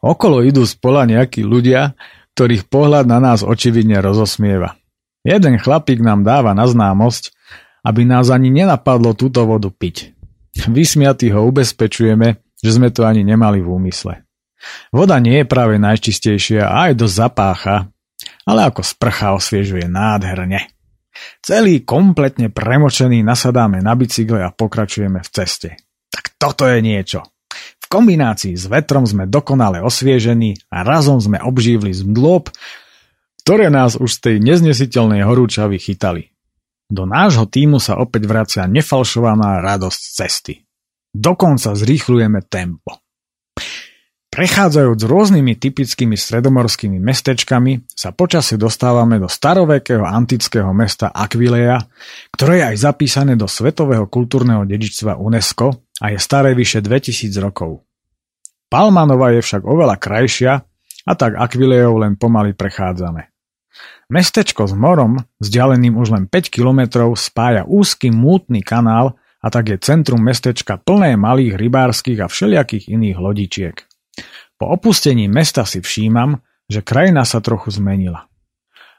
Okolo 0.00 0.46
idú 0.46 0.62
z 0.62 0.78
pola 0.78 1.04
nejakí 1.10 1.42
ľudia, 1.42 1.98
ktorých 2.38 2.70
pohľad 2.70 3.10
na 3.10 3.18
nás 3.18 3.42
očividne 3.42 3.98
rozosmieva. 3.98 4.78
Jeden 5.26 5.58
chlapík 5.58 5.98
nám 5.98 6.22
dáva 6.22 6.54
na 6.54 6.70
známosť, 6.70 7.34
aby 7.82 8.06
nás 8.06 8.30
ani 8.30 8.54
nenapadlo 8.54 9.14
túto 9.18 9.42
vodu 9.42 9.68
piť. 9.68 10.14
Vysmiatý 10.52 11.32
ho 11.32 11.48
ubezpečujeme, 11.48 12.44
že 12.60 12.70
sme 12.70 12.92
to 12.92 13.08
ani 13.08 13.24
nemali 13.24 13.64
v 13.64 13.68
úmysle. 13.68 14.14
Voda 14.94 15.18
nie 15.18 15.42
je 15.42 15.46
práve 15.48 15.80
najčistejšia 15.80 16.70
a 16.70 16.90
aj 16.90 16.92
dosť 16.94 17.14
zapácha, 17.18 17.76
ale 18.46 18.60
ako 18.70 18.86
sprcha 18.86 19.34
osviežuje 19.34 19.90
nádherne. 19.90 20.70
Celý 21.42 21.82
kompletne 21.84 22.48
premočený 22.48 23.20
nasadáme 23.26 23.82
na 23.82 23.92
bicykle 23.98 24.40
a 24.46 24.54
pokračujeme 24.54 25.20
v 25.20 25.28
ceste. 25.28 25.70
Tak 26.08 26.38
toto 26.38 26.64
je 26.64 26.78
niečo. 26.80 27.26
V 27.52 27.86
kombinácii 27.90 28.56
s 28.56 28.64
vetrom 28.70 29.04
sme 29.04 29.28
dokonale 29.28 29.84
osviežení 29.84 30.56
a 30.72 30.80
razom 30.86 31.20
sme 31.20 31.42
obžívli 31.42 31.92
z 31.92 32.08
mdlôb, 32.08 32.48
ktoré 33.44 33.68
nás 33.68 33.98
už 33.98 34.08
z 34.08 34.18
tej 34.22 34.36
neznesiteľnej 34.40 35.26
horúčavy 35.26 35.76
chytali. 35.76 36.31
Do 36.92 37.08
nášho 37.08 37.48
týmu 37.48 37.80
sa 37.80 37.96
opäť 37.96 38.28
vracia 38.28 38.68
nefalšovaná 38.68 39.64
radosť 39.64 40.00
cesty. 40.12 40.60
Dokonca 41.08 41.72
zrýchlujeme 41.72 42.44
tempo. 42.44 43.00
Prechádzajúc 44.32 45.00
rôznymi 45.00 45.56
typickými 45.56 46.16
stredomorskými 46.16 46.96
mestečkami 47.00 47.88
sa 47.88 48.12
počasie 48.12 48.60
dostávame 48.60 49.20
do 49.20 49.28
starovekého 49.28 50.04
antického 50.04 50.72
mesta 50.72 51.12
Aquileia, 51.12 51.80
ktoré 52.32 52.60
je 52.60 52.64
aj 52.72 52.76
zapísané 52.80 53.40
do 53.40 53.48
Svetového 53.48 54.08
kultúrneho 54.08 54.64
dedičstva 54.68 55.16
UNESCO 55.20 55.96
a 56.00 56.12
je 56.12 56.18
staré 56.20 56.52
vyše 56.52 56.84
2000 56.84 57.28
rokov. 57.40 57.84
Palmanova 58.72 59.32
je 59.36 59.44
však 59.44 59.64
oveľa 59.64 59.96
krajšia 60.00 60.52
a 61.08 61.12
tak 61.12 61.36
Aquileou 61.36 62.00
len 62.00 62.16
pomaly 62.16 62.56
prechádzame. 62.56 63.31
Mestečko 64.12 64.68
s 64.68 64.76
morom, 64.76 65.24
vzdialeným 65.40 65.96
už 65.96 66.12
len 66.12 66.24
5 66.28 66.52
kilometrov, 66.52 67.16
spája 67.16 67.64
úzky 67.64 68.12
mútny 68.12 68.60
kanál 68.60 69.16
a 69.40 69.48
tak 69.48 69.72
je 69.72 69.80
centrum 69.80 70.20
mestečka 70.20 70.76
plné 70.76 71.16
malých 71.16 71.56
rybárskych 71.56 72.20
a 72.20 72.28
všelijakých 72.28 72.92
iných 72.92 73.16
lodičiek. 73.16 73.76
Po 74.60 74.68
opustení 74.68 75.32
mesta 75.32 75.64
si 75.64 75.80
všímam, 75.80 76.44
že 76.68 76.84
krajina 76.84 77.24
sa 77.24 77.40
trochu 77.40 77.72
zmenila. 77.72 78.28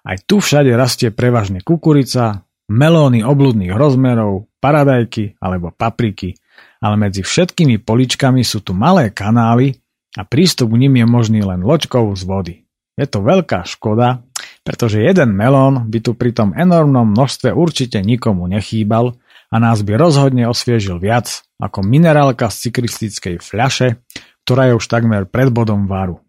Aj 0.01 0.17
tu 0.25 0.41
všade 0.41 0.73
rastie 0.73 1.13
prevažne 1.13 1.61
kukurica, 1.61 2.49
melóny 2.73 3.21
obludných 3.21 3.69
rozmerov, 3.69 4.49
paradajky 4.57 5.37
alebo 5.37 5.69
papriky, 5.69 6.33
ale 6.81 6.97
medzi 6.97 7.21
všetkými 7.21 7.85
poličkami 7.85 8.41
sú 8.41 8.65
tu 8.65 8.73
malé 8.73 9.13
kanály 9.13 9.77
a 10.17 10.25
prístup 10.25 10.73
k 10.73 10.89
nim 10.89 10.93
je 10.97 11.05
možný 11.05 11.45
len 11.45 11.61
loďkou 11.61 12.09
z 12.17 12.23
vody. 12.25 12.55
Je 12.97 13.05
to 13.05 13.21
veľká 13.21 13.61
škoda, 13.69 14.25
pretože 14.63 15.03
jeden 15.03 15.35
melón 15.35 15.91
by 15.91 15.99
tu 15.99 16.15
pri 16.15 16.31
tom 16.31 16.55
enormnom 16.55 17.11
množstve 17.11 17.51
určite 17.51 17.99
nikomu 17.99 18.47
nechýbal 18.47 19.19
a 19.53 19.55
nás 19.59 19.83
by 19.83 19.99
rozhodne 19.99 20.47
osviežil 20.47 20.97
viac 20.97 21.43
ako 21.59 21.83
minerálka 21.83 22.47
z 22.49 22.67
cyklistickej 22.67 23.35
fľaše, 23.43 24.01
ktorá 24.47 24.71
je 24.71 24.73
už 24.79 24.85
takmer 24.87 25.27
pred 25.27 25.51
bodom 25.51 25.85
varu. 25.85 26.23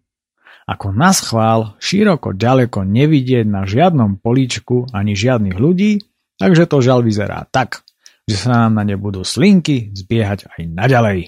Ako 0.65 0.91
na 0.91 1.13
schvál, 1.13 1.77
široko 1.77 2.33
ďaleko 2.33 2.83
nevidieť 2.83 3.45
na 3.45 3.69
žiadnom 3.69 4.17
políčku 4.17 4.89
ani 4.91 5.13
žiadnych 5.13 5.55
ľudí, 5.55 6.01
takže 6.41 6.65
to 6.65 6.81
žal 6.81 7.05
vyzerá 7.05 7.45
tak, 7.53 7.85
že 8.25 8.35
sa 8.35 8.65
nám 8.65 8.81
na 8.81 8.83
ne 8.83 8.97
budú 8.97 9.21
slinky 9.21 9.93
zbiehať 9.93 10.49
aj 10.49 10.61
naďalej. 10.65 11.19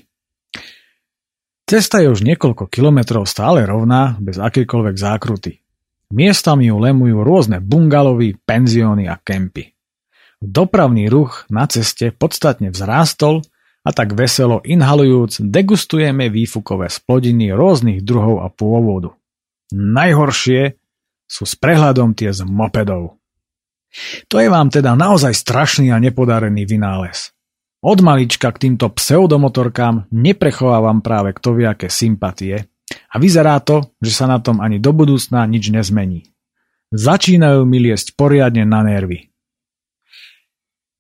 Cesta 1.68 2.00
je 2.00 2.08
už 2.10 2.24
niekoľko 2.24 2.72
kilometrov 2.72 3.28
stále 3.28 3.68
rovná, 3.68 4.16
bez 4.24 4.40
akejkoľvek 4.40 4.96
zákruty. 4.96 5.67
Miestami 6.08 6.72
ju 6.72 6.80
lemujú 6.80 7.20
rôzne 7.20 7.60
bungalovy, 7.60 8.40
penzióny 8.48 9.12
a 9.12 9.20
kempy. 9.20 9.76
Dopravný 10.40 11.12
ruch 11.12 11.44
na 11.52 11.68
ceste 11.68 12.16
podstatne 12.16 12.72
vzrástol 12.72 13.44
a 13.84 13.90
tak 13.92 14.16
veselo 14.16 14.64
inhalujúc 14.64 15.44
degustujeme 15.44 16.32
výfukové 16.32 16.88
splodiny 16.88 17.52
rôznych 17.52 18.06
druhov 18.06 18.46
a 18.46 18.48
pôvodu. 18.48 19.18
Najhoršie 19.74 20.80
sú 21.28 21.44
s 21.44 21.60
prehľadom 21.60 22.16
tie 22.16 22.32
z 22.32 22.48
mopedov. 22.48 23.20
To 24.32 24.36
je 24.40 24.48
vám 24.48 24.72
teda 24.72 24.96
naozaj 24.96 25.36
strašný 25.36 25.92
a 25.92 26.00
nepodarený 26.00 26.64
vynález. 26.68 27.36
Od 27.84 28.00
malička 28.00 28.52
k 28.52 28.68
týmto 28.68 28.92
pseudomotorkám 28.92 30.12
neprechovávam 30.12 31.04
práve 31.04 31.36
kto 31.36 31.56
vie 31.56 31.68
aké 31.68 31.88
sympatie 31.92 32.68
a 32.88 33.16
vyzerá 33.20 33.60
to, 33.60 33.92
že 34.00 34.12
sa 34.16 34.26
na 34.28 34.40
tom 34.40 34.64
ani 34.64 34.80
do 34.80 34.96
budúcna 34.96 35.44
nič 35.48 35.72
nezmení. 35.72 36.32
Začínajú 36.96 37.68
mi 37.68 37.84
liesť 37.84 38.16
poriadne 38.16 38.64
na 38.64 38.80
nervy. 38.84 39.28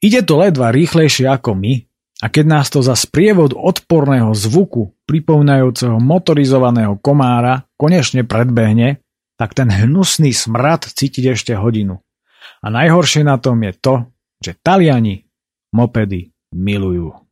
Ide 0.03 0.21
to 0.27 0.43
ledva 0.43 0.69
rýchlejšie 0.69 1.25
ako 1.25 1.57
my 1.57 1.73
a 2.21 2.25
keď 2.27 2.45
nás 2.45 2.67
to 2.69 2.83
za 2.83 2.93
sprievod 2.93 3.55
odporného 3.55 4.33
zvuku 4.35 4.93
pripomínajúceho 5.07 5.97
motorizovaného 5.97 6.99
komára 6.99 7.65
konečne 7.79 8.27
predbehne, 8.27 9.01
tak 9.37 9.53
ten 9.53 9.69
hnusný 9.69 10.33
smrad 10.33 10.89
cítiť 10.89 11.37
ešte 11.37 11.53
hodinu. 11.53 12.01
A 12.61 12.67
najhoršie 12.73 13.21
na 13.21 13.37
tom 13.37 13.61
je 13.61 13.73
to, 13.77 13.95
že 14.41 14.57
Taliani 14.59 15.29
mopedy 15.73 16.33
milujú. 16.53 17.26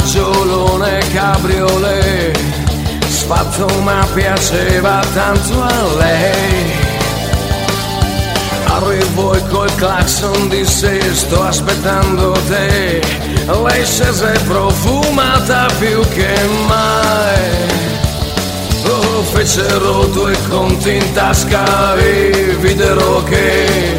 Maggiolone 0.00 0.98
cabriolet. 1.12 2.38
Sfatto 3.06 3.66
ma 3.82 4.06
piaceva 4.14 5.02
tanto 5.12 5.62
a 5.62 5.94
lei. 5.98 6.72
Arrivo 8.64 9.34
e 9.34 9.46
col 9.48 9.74
clacson 9.74 10.48
disse 10.48 11.14
sto 11.14 11.42
aspettando 11.42 12.32
te. 12.48 13.00
Lei 13.46 13.84
scese 13.84 14.40
profumata 14.46 15.66
più 15.78 16.00
che 16.08 16.34
mai. 16.66 17.68
Fecero 19.32 20.06
due 20.06 20.34
conti 20.48 20.96
in 20.96 21.12
tasca 21.12 21.94
e 21.94 22.56
videro 22.58 23.22
che 23.24 23.96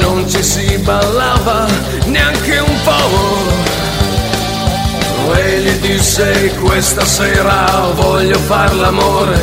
non 0.00 0.26
ci 0.28 0.42
si 0.42 0.78
ballava 0.78 1.66
neanche 2.06 2.58
un 2.58 2.76
po' 2.82 3.63
e 5.32 5.60
gli 5.60 5.72
disse 5.80 6.52
questa 6.60 7.04
sera 7.04 7.90
voglio 7.94 8.38
far 8.38 8.74
l'amore, 8.74 9.38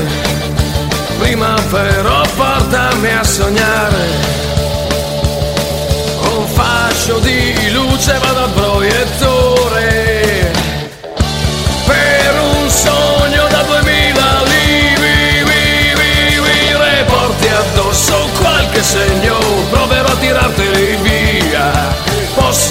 prima 1.20 1.56
però 1.70 2.22
portami 2.36 3.12
a 3.12 3.24
sognare. 3.24 4.06
Un 6.36 6.48
fascio 6.48 7.20
di 7.20 7.72
luce 7.72 8.18
vado 8.20 8.44
al 8.44 8.52
proiettore, 8.52 9.31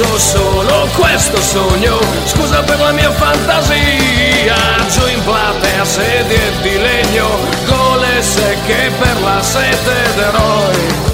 posso 0.01 0.19
solo 0.19 0.89
questo 0.97 1.41
sogno, 1.41 1.99
scusa 2.25 2.63
per 2.63 2.79
la 2.79 2.93
mia 2.93 3.11
fantasia, 3.13 4.57
giù 4.89 5.07
in 5.07 5.23
platea 5.25 5.85
sedie 5.85 6.53
di 6.63 6.79
legno, 6.79 7.29
gole 7.67 8.23
secche 8.23 8.91
per 8.99 9.21
la 9.23 9.43
sete 9.43 10.15
d'eroi. 10.15 11.09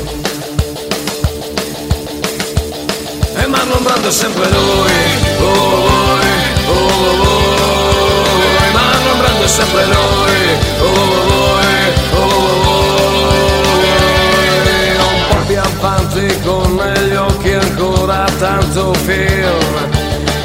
E 3.37 3.47
Marlon 3.47 3.83
Brando 3.83 4.09
è 4.09 4.13
sempre 4.13 4.49
lui, 4.51 4.93
oh, 5.39 5.45
oh, 5.45 6.19
oh, 6.67 6.73
oh, 6.73 6.85
oh, 7.09 7.53
Marlon 8.73 9.19
Brando 9.19 9.45
è 9.45 9.49
sempre 9.49 9.85
lui, 9.85 10.59
oh, 10.79 10.85
oh, 10.85 11.59
oh, 12.15 12.21
oh, 12.21 12.45
un 14.99 15.25
po' 15.29 15.45
più 15.47 15.59
avanti 15.59 16.41
con 16.43 16.66
ancora 17.77 18.25
tanto 18.39 18.95
film. 18.95 19.91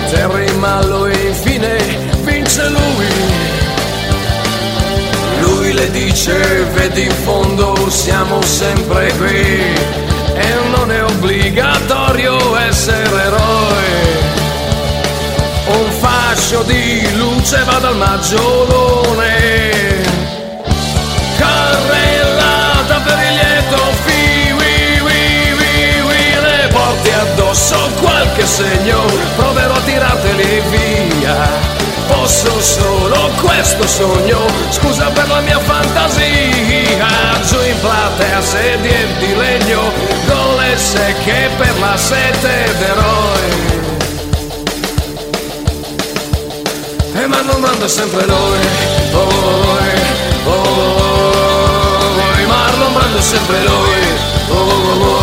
Terry 0.09 0.51
Mallo 0.57 1.05
e 1.05 1.27
infine 1.27 1.77
vince 2.23 2.67
lui. 2.67 3.07
Lui 5.39 5.73
le 5.73 5.89
dice 5.91 6.33
vedi 6.73 7.03
in 7.03 7.11
fondo 7.23 7.89
siamo 7.89 8.41
sempre 8.41 9.13
qui. 9.17 9.73
E 10.33 10.53
non 10.75 10.91
è 10.91 11.03
obbligatorio 11.03 12.57
essere 12.57 13.23
eroi. 13.23 14.29
Un 15.67 15.91
fascio 15.99 16.63
di 16.63 17.15
luce 17.15 17.63
va 17.63 17.79
dal 17.79 17.95
maggiolone 17.95 19.90
qualche 28.31 28.45
segno, 28.45 29.05
proverò 29.35 29.73
a 29.73 29.81
tirarteli 29.81 30.61
via. 30.69 31.49
Posso 32.07 32.61
solo 32.61 33.29
questo 33.41 33.85
sogno, 33.87 34.39
scusa 34.69 35.09
per 35.09 35.27
la 35.27 35.41
mia 35.41 35.59
fantasia. 35.59 37.07
Giù 37.45 37.57
in 37.61 37.79
platea 37.79 38.41
sedie 38.41 39.07
di 39.19 39.35
legno, 39.35 39.91
gole 40.27 40.77
secche 40.77 41.49
per 41.57 41.79
la 41.79 41.97
sete 41.97 42.73
d'eroi. 42.79 43.69
E 47.13 47.27
ma 47.27 47.41
non 47.41 47.59
manda 47.59 47.87
sempre 47.87 48.25
noi, 48.25 48.59
oh, 49.13 49.17
oh, 49.17 50.49
oh, 50.49 50.53
oh, 52.13 52.47
Marlon 52.47 52.93
Brando 52.93 53.21
sempre 53.21 53.59
noi, 53.63 54.01
oh, 54.49 54.53
oh, 54.53 55.03
oh, 55.03 55.20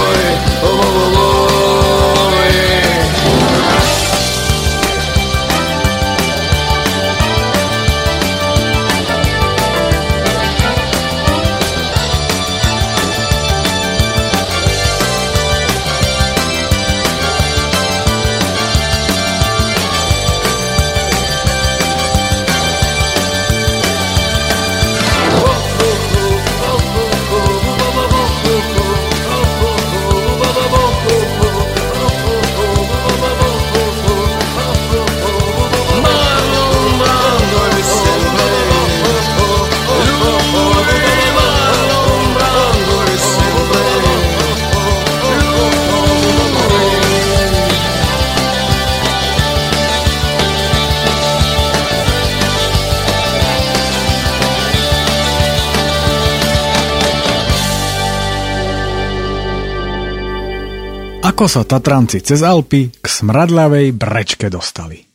Ako 61.38 61.46
sa 61.46 61.62
Tatranci 61.62 62.18
cez 62.18 62.42
Alpy 62.42 62.90
k 62.98 63.06
smradľavej 63.06 63.94
brečke 63.94 64.50
dostali. 64.50 65.06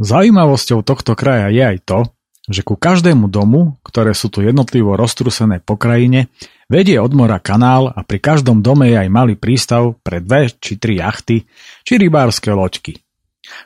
Zaujímavosťou 0.00 0.80
tohto 0.80 1.12
kraja 1.12 1.52
je 1.52 1.60
aj 1.60 1.78
to, 1.84 2.08
že 2.48 2.64
ku 2.64 2.72
každému 2.72 3.28
domu, 3.28 3.76
ktoré 3.84 4.16
sú 4.16 4.32
tu 4.32 4.40
jednotlivo 4.40 4.96
roztrusené 4.96 5.60
po 5.60 5.76
krajine, 5.76 6.32
vedie 6.72 6.96
od 6.96 7.12
mora 7.12 7.36
kanál 7.36 7.92
a 7.92 8.00
pri 8.00 8.16
každom 8.16 8.64
dome 8.64 8.88
je 8.88 8.96
aj 8.96 9.12
malý 9.12 9.36
prístav 9.36 10.00
pre 10.00 10.24
dve 10.24 10.48
či 10.56 10.80
tri 10.80 11.04
jachty 11.04 11.44
či 11.84 12.00
rybárske 12.00 12.48
loďky. 12.48 12.96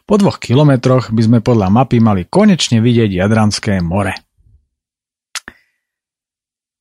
Po 0.02 0.18
dvoch 0.18 0.42
kilometroch 0.42 1.14
by 1.14 1.22
sme 1.22 1.38
podľa 1.38 1.70
mapy 1.70 2.02
mali 2.02 2.26
konečne 2.26 2.82
vidieť 2.82 3.14
Jadranské 3.14 3.78
more. 3.78 4.18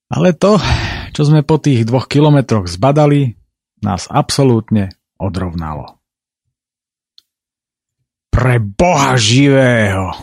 Ale 0.10 0.34
to, 0.34 0.58
čo 1.14 1.30
sme 1.30 1.46
po 1.46 1.62
tých 1.62 1.86
dvoch 1.86 2.10
kilometroch 2.10 2.66
zbadali, 2.66 3.43
nás 3.84 4.08
absolútne 4.10 4.96
odrovnalo. 5.20 6.00
Pre 8.34 8.58
boha 8.58 9.14
živého! 9.20 10.16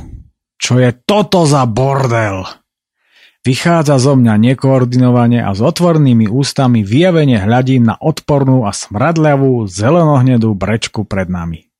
Čo 0.60 0.76
je 0.76 0.92
toto 0.92 1.48
za 1.48 1.64
bordel? 1.64 2.44
Vychádza 3.40 3.96
zo 3.96 4.20
mňa 4.20 4.36
nekoordinovane 4.36 5.40
a 5.40 5.56
s 5.56 5.64
otvornými 5.64 6.28
ústami 6.28 6.84
vyjavene 6.84 7.40
hľadím 7.40 7.88
na 7.88 7.96
odpornú 7.96 8.68
a 8.68 8.76
smradľavú 8.76 9.64
zelenohnedú 9.64 10.52
brečku 10.52 11.08
pred 11.08 11.32
nami. 11.32 11.72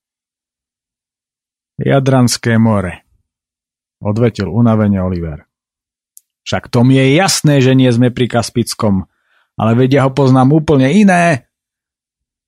Jadranské 1.77 2.57
more, 2.57 3.05
odvetil 4.01 4.49
unavene 4.49 5.05
Oliver. 5.05 5.45
Však 6.49 6.73
to 6.73 6.81
mi 6.81 6.97
je 6.97 7.21
jasné, 7.21 7.61
že 7.61 7.77
nie 7.77 7.93
sme 7.93 8.09
pri 8.09 8.33
Kaspickom, 8.33 9.05
ale 9.61 9.77
vedia 9.77 10.09
ho 10.09 10.13
poznám 10.17 10.57
úplne 10.57 10.89
iné. 10.89 11.50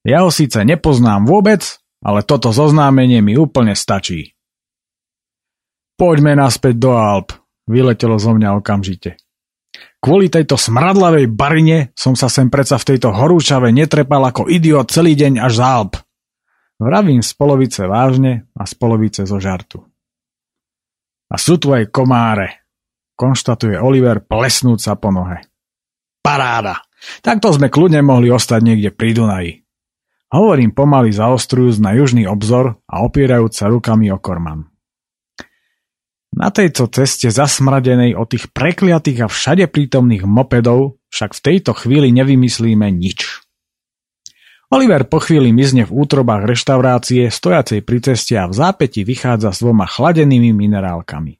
Ja 0.02 0.26
ho 0.26 0.30
síce 0.34 0.66
nepoznám 0.66 1.26
vôbec, 1.26 1.78
ale 2.02 2.26
toto 2.26 2.50
zoznámenie 2.50 3.22
mi 3.22 3.38
úplne 3.38 3.78
stačí. 3.78 4.34
Poďme 5.94 6.34
naspäť 6.34 6.74
do 6.82 6.98
Alp, 6.98 7.30
vyletelo 7.70 8.18
zo 8.18 8.34
mňa 8.34 8.58
okamžite. 8.58 9.14
Kvôli 10.02 10.26
tejto 10.26 10.58
smradlavej 10.58 11.30
barine 11.30 11.94
som 11.94 12.18
sa 12.18 12.26
sem 12.26 12.50
predsa 12.50 12.74
v 12.74 12.94
tejto 12.94 13.14
horúčave 13.14 13.70
netrepal 13.70 14.26
ako 14.26 14.50
idiot 14.50 14.90
celý 14.90 15.14
deň 15.14 15.38
až 15.38 15.52
za 15.62 15.66
Alp. 15.78 15.94
Vravím 16.82 17.22
z 17.22 17.30
polovice 17.38 17.86
vážne 17.86 18.50
a 18.58 18.66
z 18.66 18.74
polovice 18.74 19.22
zo 19.22 19.38
žartu. 19.38 19.86
A 21.30 21.38
sú 21.38 21.62
tu 21.62 21.70
aj 21.70 21.94
komáre, 21.94 22.66
konštatuje 23.14 23.78
Oliver 23.78 24.18
plesnúť 24.18 24.78
sa 24.82 24.98
po 24.98 25.14
nohe. 25.14 25.46
Paráda! 26.18 26.82
Takto 27.22 27.54
sme 27.54 27.70
kľudne 27.70 28.02
mohli 28.02 28.26
ostať 28.30 28.60
niekde 28.62 28.90
pri 28.90 29.10
Dunaji. 29.14 29.61
Hovorím 30.32 30.72
pomaly 30.72 31.12
zaostrujúc 31.12 31.76
na 31.84 31.92
južný 31.92 32.24
obzor 32.24 32.80
a 32.88 33.04
opierajúc 33.04 33.52
sa 33.52 33.68
rukami 33.68 34.08
o 34.08 34.16
korman. 34.16 34.64
Na 36.32 36.48
tejto 36.48 36.88
ceste 36.88 37.28
zasmradenej 37.28 38.16
od 38.16 38.32
tých 38.32 38.48
prekliatých 38.48 39.28
a 39.28 39.28
všade 39.28 39.68
prítomných 39.68 40.24
mopedov 40.24 40.96
však 41.12 41.36
v 41.36 41.40
tejto 41.44 41.76
chvíli 41.76 42.08
nevymyslíme 42.16 42.88
nič. 42.88 43.44
Oliver 44.72 45.04
po 45.04 45.20
chvíli 45.20 45.52
mizne 45.52 45.84
v 45.84 45.92
útrobách 45.92 46.48
reštaurácie 46.48 47.28
stojacej 47.28 47.84
pri 47.84 47.98
ceste 48.00 48.40
a 48.40 48.48
v 48.48 48.56
zápäti 48.56 49.04
vychádza 49.04 49.52
s 49.52 49.60
dvoma 49.60 49.84
chladenými 49.84 50.56
minerálkami. 50.56 51.36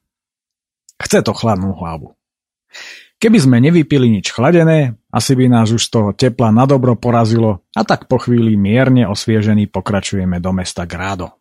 Chce 1.01 1.25
to 1.25 1.33
chladnú 1.33 1.73
hlavu. 1.73 2.13
Keby 3.23 3.39
sme 3.39 3.63
nevypili 3.63 4.11
nič 4.11 4.35
chladené, 4.35 4.99
asi 5.07 5.31
by 5.31 5.47
nás 5.47 5.71
už 5.71 5.87
z 5.87 5.89
toho 5.95 6.09
tepla 6.11 6.51
na 6.51 6.67
dobro 6.67 6.99
porazilo 6.99 7.63
a 7.71 7.87
tak 7.87 8.11
po 8.11 8.19
chvíli 8.19 8.59
mierne 8.59 9.07
osviežený 9.07 9.71
pokračujeme 9.71 10.43
do 10.43 10.51
mesta 10.51 10.83
Grado. 10.83 11.31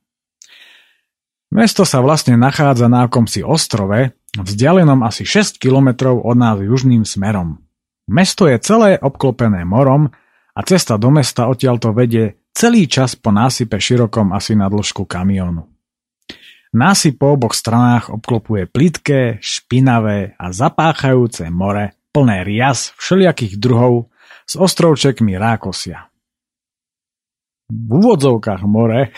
Mesto 1.51 1.83
sa 1.83 1.99
vlastne 1.99 2.38
nachádza 2.38 2.87
na 2.87 3.11
akomsi 3.11 3.42
ostrove, 3.42 4.14
vzdialenom 4.38 5.03
asi 5.03 5.27
6 5.27 5.59
kilometrov 5.59 6.23
od 6.23 6.38
nás 6.38 6.62
južným 6.62 7.03
smerom. 7.03 7.59
Mesto 8.07 8.47
je 8.47 8.62
celé 8.62 8.95
obklopené 9.03 9.66
morom 9.66 10.07
a 10.55 10.61
cesta 10.62 10.95
do 10.95 11.11
mesta 11.11 11.51
odtiaľto 11.51 11.90
vedie 11.90 12.47
celý 12.55 12.87
čas 12.87 13.18
po 13.18 13.35
násype 13.35 13.83
širokom 13.83 14.31
asi 14.31 14.55
na 14.55 14.71
dĺžku 14.71 15.03
kamionu. 15.03 15.71
Násyp 16.72 17.20
po 17.20 17.37
oboch 17.37 17.52
stranách 17.52 18.08
obklopuje 18.08 18.64
plitké, 18.64 19.37
špinavé 19.44 20.32
a 20.40 20.56
zapáchajúce 20.56 21.52
more, 21.52 21.92
plné 22.16 22.48
rias 22.48 22.96
všelijakých 22.96 23.61
druhov 23.61 24.08
s 24.48 24.56
ostrovčekmi 24.56 25.37
rákosia. 25.37 26.08
V 27.68 27.88
úvodzovkách 27.92 28.64
more 28.64 29.12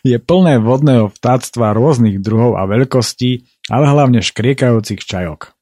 je 0.00 0.16
plné 0.16 0.56
vodného 0.64 1.12
vtáctva 1.12 1.76
rôznych 1.76 2.24
druhov 2.24 2.56
a 2.56 2.64
veľkostí, 2.64 3.44
ale 3.68 3.84
hlavne 3.84 4.24
škriekajúcich 4.24 5.04
čajok. 5.04 5.52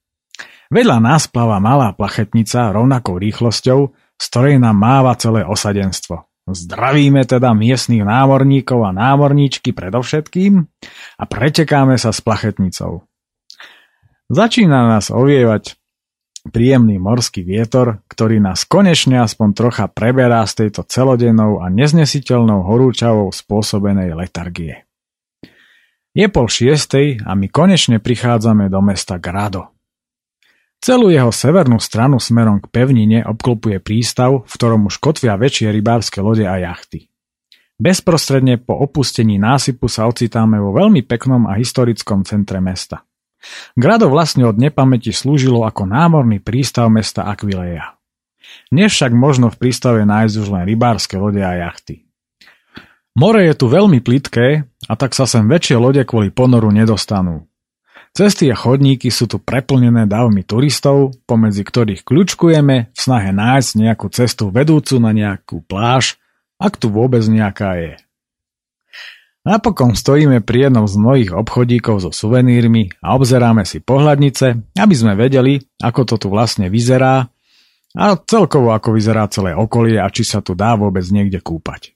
Vedľa 0.70 0.98
nás 0.98 1.26
pláva 1.26 1.58
malá 1.58 1.94
plachetnica 1.94 2.70
rovnakou 2.70 3.18
rýchlosťou, 3.18 3.94
z 4.14 4.24
ktorej 4.30 4.62
nám 4.62 4.78
máva 4.78 5.14
celé 5.18 5.42
osadenstvo. 5.46 6.25
Zdravíme 6.46 7.26
teda 7.26 7.50
miestnych 7.58 8.06
námorníkov 8.06 8.86
a 8.86 8.94
námorníčky 8.94 9.74
predovšetkým 9.74 10.62
a 11.18 11.24
pretekáme 11.26 11.98
sa 11.98 12.14
s 12.14 12.22
plachetnicou. 12.22 13.02
Začína 14.30 14.94
nás 14.94 15.10
ovievať 15.10 15.74
príjemný 16.54 17.02
morský 17.02 17.42
vietor, 17.42 18.02
ktorý 18.06 18.38
nás 18.38 18.62
konečne 18.62 19.22
aspoň 19.22 19.48
trocha 19.58 19.86
preberá 19.90 20.46
z 20.46 20.66
tejto 20.66 20.86
celodennou 20.86 21.58
a 21.58 21.66
neznesiteľnou 21.66 22.62
horúčavou 22.62 23.34
spôsobenej 23.34 24.14
letargie. 24.14 24.86
Je 26.16 26.26
pol 26.32 26.48
šiestej 26.48 27.26
a 27.28 27.36
my 27.36 27.50
konečne 27.50 28.00
prichádzame 28.00 28.72
do 28.72 28.80
mesta 28.80 29.20
Grado. 29.20 29.75
Celú 30.86 31.10
jeho 31.10 31.34
severnú 31.34 31.82
stranu 31.82 32.22
smerom 32.22 32.62
k 32.62 32.70
pevnine 32.70 33.26
obklopuje 33.26 33.82
prístav, 33.82 34.46
v 34.46 34.52
ktorom 34.54 34.86
už 34.86 35.02
kotvia 35.02 35.34
väčšie 35.34 35.74
rybárske 35.74 36.22
lode 36.22 36.46
a 36.46 36.62
jachty. 36.62 37.10
Bezprostredne 37.74 38.62
po 38.62 38.78
opustení 38.78 39.34
násypu 39.34 39.90
sa 39.90 40.06
ocitáme 40.06 40.62
vo 40.62 40.70
veľmi 40.70 41.02
peknom 41.02 41.50
a 41.50 41.58
historickom 41.58 42.22
centre 42.22 42.62
mesta. 42.62 43.02
Grado 43.74 44.06
vlastne 44.06 44.46
od 44.46 44.62
nepamäti 44.62 45.10
slúžilo 45.10 45.66
ako 45.66 45.90
námorný 45.90 46.38
prístav 46.38 46.86
mesta 46.86 47.26
Aquileia. 47.26 47.98
Dnes 48.70 48.94
však 48.94 49.10
možno 49.10 49.50
v 49.50 49.58
prístave 49.58 50.06
nájsť 50.06 50.34
už 50.38 50.48
len 50.54 50.70
rybárske 50.70 51.18
lode 51.18 51.42
a 51.42 51.66
jachty. 51.66 52.06
More 53.18 53.42
je 53.42 53.58
tu 53.58 53.66
veľmi 53.66 53.98
plitké 54.06 54.70
a 54.86 54.94
tak 54.94 55.18
sa 55.18 55.26
sem 55.26 55.50
väčšie 55.50 55.82
lode 55.82 56.06
kvôli 56.06 56.30
ponoru 56.30 56.70
nedostanú. 56.70 57.50
Cesty 58.16 58.48
a 58.48 58.56
chodníky 58.56 59.12
sú 59.12 59.28
tu 59.28 59.36
preplnené 59.36 60.08
davmi 60.08 60.40
turistov, 60.40 61.20
pomedzi 61.28 61.60
ktorých 61.60 62.00
kľúčkujeme 62.00 62.76
v 62.88 62.96
snahe 62.96 63.28
nájsť 63.28 63.70
nejakú 63.76 64.08
cestu 64.08 64.48
vedúcu 64.48 64.96
na 64.96 65.12
nejakú 65.12 65.60
pláž, 65.60 66.16
ak 66.56 66.80
tu 66.80 66.88
vôbec 66.88 67.20
nejaká 67.28 67.76
je. 67.76 67.94
Napokon 69.44 69.92
stojíme 69.92 70.40
pri 70.40 70.72
jednom 70.72 70.88
z 70.88 70.96
mnohých 70.96 71.30
obchodíkov 71.36 72.08
so 72.08 72.10
suvenírmi 72.10 72.88
a 73.04 73.20
obzeráme 73.20 73.68
si 73.68 73.84
pohľadnice, 73.84 74.74
aby 74.80 74.94
sme 74.96 75.12
vedeli, 75.12 75.60
ako 75.84 76.08
to 76.08 76.14
tu 76.16 76.32
vlastne 76.32 76.72
vyzerá 76.72 77.28
a 78.00 78.04
celkovo 78.24 78.72
ako 78.72 78.96
vyzerá 78.96 79.28
celé 79.28 79.52
okolie 79.52 80.00
a 80.00 80.08
či 80.08 80.24
sa 80.24 80.40
tu 80.40 80.56
dá 80.56 80.72
vôbec 80.72 81.04
niekde 81.12 81.44
kúpať. 81.44 81.92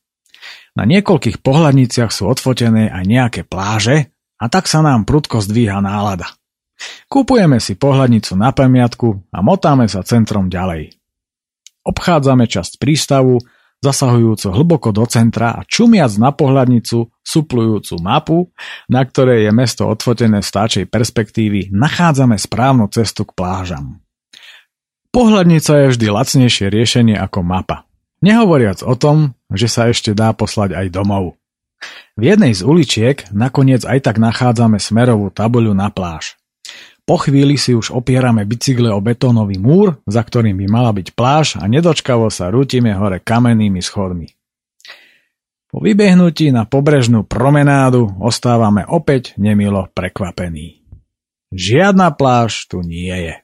Na 0.77 0.85
niekoľkých 0.85 1.41
pohľadniciach 1.41 2.13
sú 2.13 2.29
odfotené 2.29 2.93
aj 2.93 3.05
nejaké 3.09 3.41
pláže 3.49 4.13
a 4.41 4.45
tak 4.49 4.65
sa 4.65 4.81
nám 4.81 5.05
prudko 5.05 5.45
zdvíha 5.45 5.85
nálada. 5.85 6.33
Kupujeme 7.13 7.61
si 7.61 7.77
pohľadnicu 7.77 8.33
na 8.41 8.57
pamiatku 8.57 9.29
a 9.29 9.45
motáme 9.45 9.85
sa 9.85 10.01
centrom 10.01 10.49
ďalej. 10.49 10.97
Obchádzame 11.85 12.49
časť 12.49 12.81
prístavu, 12.81 13.37
zasahujúco 13.81 14.53
hlboko 14.53 14.89
do 14.93 15.05
centra 15.09 15.57
a 15.57 15.65
čumiac 15.65 16.13
na 16.21 16.33
pohľadnicu, 16.33 17.09
suplujúcu 17.21 17.95
mapu, 18.01 18.39
na 18.89 19.05
ktorej 19.05 19.49
je 19.49 19.53
mesto 19.53 19.89
odfotené 19.89 20.45
z 20.45 20.51
táčej 20.53 20.85
perspektívy, 20.89 21.73
nachádzame 21.73 22.37
správnu 22.37 22.89
cestu 22.93 23.25
k 23.29 23.33
plážam. 23.33 24.01
Pohľadnica 25.11 25.73
je 25.75 25.87
vždy 25.97 26.07
lacnejšie 26.07 26.67
riešenie 26.71 27.17
ako 27.19 27.43
mapa. 27.43 27.89
Nehovoriac 28.21 28.85
o 28.85 28.95
tom, 28.95 29.33
že 29.49 29.67
sa 29.67 29.89
ešte 29.89 30.13
dá 30.13 30.37
poslať 30.37 30.77
aj 30.77 30.87
domov. 30.93 31.40
V 32.17 32.23
jednej 32.23 32.53
z 32.53 32.63
uličiek 32.67 33.33
nakoniec 33.33 33.87
aj 33.89 34.05
tak 34.05 34.17
nachádzame 34.21 34.77
smerovú 34.77 35.33
tabuľu 35.33 35.73
na 35.73 35.89
pláž. 35.89 36.37
Po 37.09 37.19
chvíli 37.19 37.59
si 37.59 37.75
už 37.75 37.91
opierame 37.91 38.47
bicykle 38.47 38.93
o 38.95 39.03
betónový 39.03 39.59
múr, 39.59 39.99
za 40.07 40.23
ktorým 40.23 40.55
by 40.55 40.67
mala 40.71 40.95
byť 40.95 41.17
pláž 41.17 41.59
a 41.59 41.67
nedočkavo 41.67 42.31
sa 42.31 42.53
rútime 42.53 42.95
hore 42.95 43.19
kamennými 43.19 43.83
schodmi. 43.83 44.31
Po 45.71 45.79
vybehnutí 45.83 46.51
na 46.51 46.67
pobrežnú 46.67 47.23
promenádu 47.23 48.11
ostávame 48.19 48.83
opäť 48.87 49.39
nemilo 49.39 49.87
prekvapení. 49.91 50.83
Žiadna 51.51 52.15
pláž 52.15 52.71
tu 52.71 52.83
nie 52.83 53.11
je. 53.11 53.35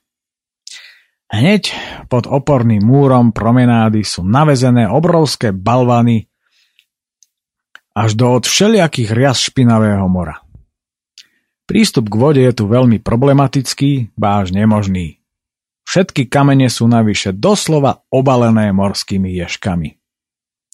Hneď 1.27 1.75
pod 2.07 2.31
oporným 2.31 2.87
múrom 2.87 3.35
promenády 3.35 4.07
sú 4.07 4.23
navezené 4.23 4.87
obrovské 4.87 5.51
balvany 5.51 6.31
až 7.97 8.13
do 8.13 8.37
od 8.37 8.45
všelijakých 8.45 9.11
rias 9.17 9.41
špinavého 9.41 10.05
mora. 10.05 10.45
Prístup 11.65 12.13
k 12.13 12.15
vode 12.21 12.43
je 12.45 12.53
tu 12.53 12.69
veľmi 12.69 13.01
problematický, 13.01 14.13
báž 14.15 14.53
nemožný. 14.53 15.25
Všetky 15.89 16.29
kamene 16.29 16.69
sú 16.69 16.85
navyše 16.87 17.33
doslova 17.33 18.05
obalené 18.13 18.71
morskými 18.71 19.33
ješkami. 19.41 19.97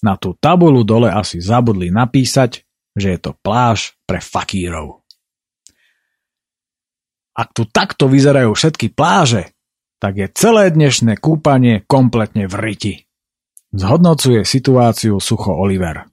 Na 0.03 0.19
tú 0.19 0.35
tabulu 0.35 0.83
dole 0.83 1.09
asi 1.09 1.39
zabudli 1.39 1.95
napísať, 1.95 2.67
že 2.99 3.17
je 3.17 3.19
to 3.23 3.33
pláž 3.39 3.95
pre 4.05 4.19
fakírov. 4.19 5.07
Ak 7.33 7.57
tu 7.57 7.65
takto 7.65 8.11
vyzerajú 8.11 8.53
všetky 8.53 8.93
pláže, 8.93 9.57
tak 9.97 10.21
je 10.21 10.29
celé 10.35 10.69
dnešné 10.69 11.17
kúpanie 11.17 11.87
kompletne 11.89 12.51
v 12.51 12.55
riti. 12.59 12.95
Zhodnocuje 13.73 14.45
situáciu 14.45 15.17
Sucho 15.17 15.57
Oliver. 15.57 16.12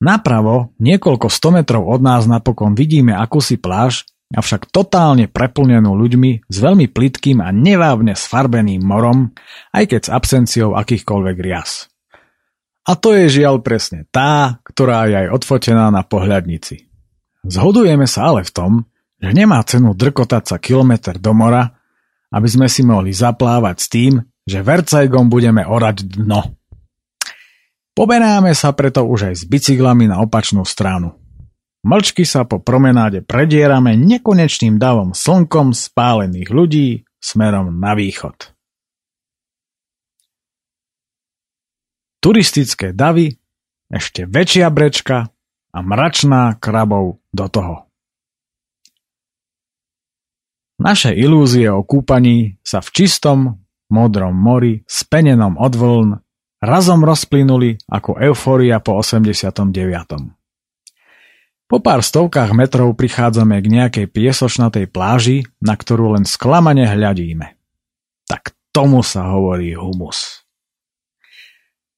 Napravo, 0.00 0.72
niekoľko 0.80 1.28
sto 1.28 1.52
metrov 1.52 1.84
od 1.84 2.00
nás 2.00 2.24
napokon 2.24 2.72
vidíme 2.72 3.12
akúsi 3.12 3.60
pláž, 3.60 4.08
avšak 4.32 4.72
totálne 4.72 5.28
preplnenú 5.28 5.92
ľuďmi 5.92 6.48
s 6.48 6.56
veľmi 6.56 6.88
plitkým 6.88 7.44
a 7.44 7.52
nevávne 7.52 8.16
sfarbeným 8.16 8.80
morom, 8.80 9.36
aj 9.76 9.84
keď 9.92 10.00
s 10.00 10.10
absenciou 10.10 10.72
akýchkoľvek 10.72 11.36
rias. 11.44 11.92
A 12.88 12.96
to 12.96 13.12
je 13.12 13.28
žiaľ 13.42 13.60
presne 13.60 14.08
tá, 14.08 14.56
ktorá 14.64 15.04
je 15.04 15.26
aj 15.26 15.28
odfotená 15.36 15.92
na 15.92 16.00
pohľadnici. 16.00 16.88
Zhodujeme 17.44 18.08
sa 18.08 18.32
ale 18.32 18.46
v 18.46 18.52
tom, 18.56 18.72
že 19.20 19.36
nemá 19.36 19.60
cenu 19.68 19.92
drkotať 19.92 20.44
sa 20.48 20.56
kilometr 20.56 21.20
do 21.20 21.36
mora, 21.36 21.76
aby 22.32 22.48
sme 22.48 22.72
si 22.72 22.80
mohli 22.80 23.12
zaplávať 23.12 23.76
s 23.76 23.86
tým, 23.92 24.12
že 24.48 24.64
vercajgom 24.64 25.28
budeme 25.28 25.60
orať 25.66 26.08
dno. 26.08 26.59
Poberáme 27.94 28.54
sa 28.54 28.70
preto 28.70 29.02
už 29.04 29.32
aj 29.32 29.34
s 29.34 29.44
bicyklami 29.44 30.06
na 30.06 30.22
opačnú 30.22 30.62
stranu. 30.62 31.18
Mlčky 31.80 32.28
sa 32.28 32.44
po 32.44 32.60
promenáde 32.60 33.24
predierame 33.24 33.96
nekonečným 33.96 34.76
davom 34.76 35.16
slnkom 35.16 35.72
spálených 35.72 36.48
ľudí 36.52 36.88
smerom 37.18 37.72
na 37.80 37.96
východ. 37.96 38.52
Turistické 42.20 42.92
davy, 42.92 43.32
ešte 43.88 44.28
väčšia 44.28 44.68
brečka 44.68 45.32
a 45.72 45.78
mračná 45.80 46.60
krabov 46.60 47.24
do 47.32 47.46
toho. 47.48 47.74
Naše 50.80 51.16
ilúzie 51.16 51.68
o 51.72 51.80
kúpaní 51.80 52.60
sa 52.60 52.84
v 52.84 52.88
čistom, 52.92 53.38
modrom 53.88 54.36
mori, 54.36 54.84
spenenom 54.84 55.56
od 55.56 55.72
vln, 55.76 56.10
razom 56.60 57.02
rozplynuli 57.02 57.80
ako 57.88 58.20
eufória 58.20 58.78
po 58.78 59.00
89. 59.00 59.72
Po 61.70 61.78
pár 61.78 62.02
stovkách 62.02 62.50
metrov 62.52 62.92
prichádzame 62.98 63.56
k 63.62 63.66
nejakej 63.70 64.06
piesočnatej 64.10 64.90
pláži, 64.90 65.46
na 65.62 65.78
ktorú 65.78 66.18
len 66.18 66.26
sklamane 66.26 66.82
hľadíme. 66.84 67.54
Tak 68.26 68.54
tomu 68.74 69.02
sa 69.06 69.30
hovorí 69.30 69.74
humus. 69.78 70.42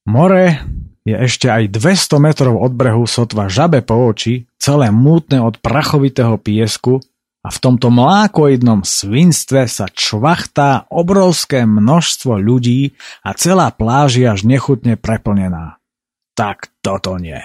More 0.04 0.60
je 1.02 1.14
ešte 1.18 1.50
aj 1.50 1.72
200 1.72 2.20
metrov 2.20 2.54
od 2.60 2.72
brehu 2.74 3.08
sotva 3.08 3.50
žabe 3.50 3.82
po 3.82 3.96
oči, 4.12 4.46
celé 4.60 4.92
mútne 4.94 5.42
od 5.42 5.58
prachovitého 5.58 6.38
piesku 6.38 7.02
a 7.42 7.48
v 7.50 7.58
tomto 7.58 7.90
mlákoidnom 7.90 8.86
svinstve 8.86 9.66
sa 9.66 9.90
čvachtá 9.90 10.86
obrovské 10.94 11.66
množstvo 11.66 12.38
ľudí 12.38 12.94
a 13.26 13.34
celá 13.34 13.74
pláž 13.74 14.22
je 14.22 14.26
až 14.30 14.46
nechutne 14.46 14.94
preplnená. 14.94 15.82
Tak 16.38 16.70
toto 16.80 17.18
nie. 17.18 17.42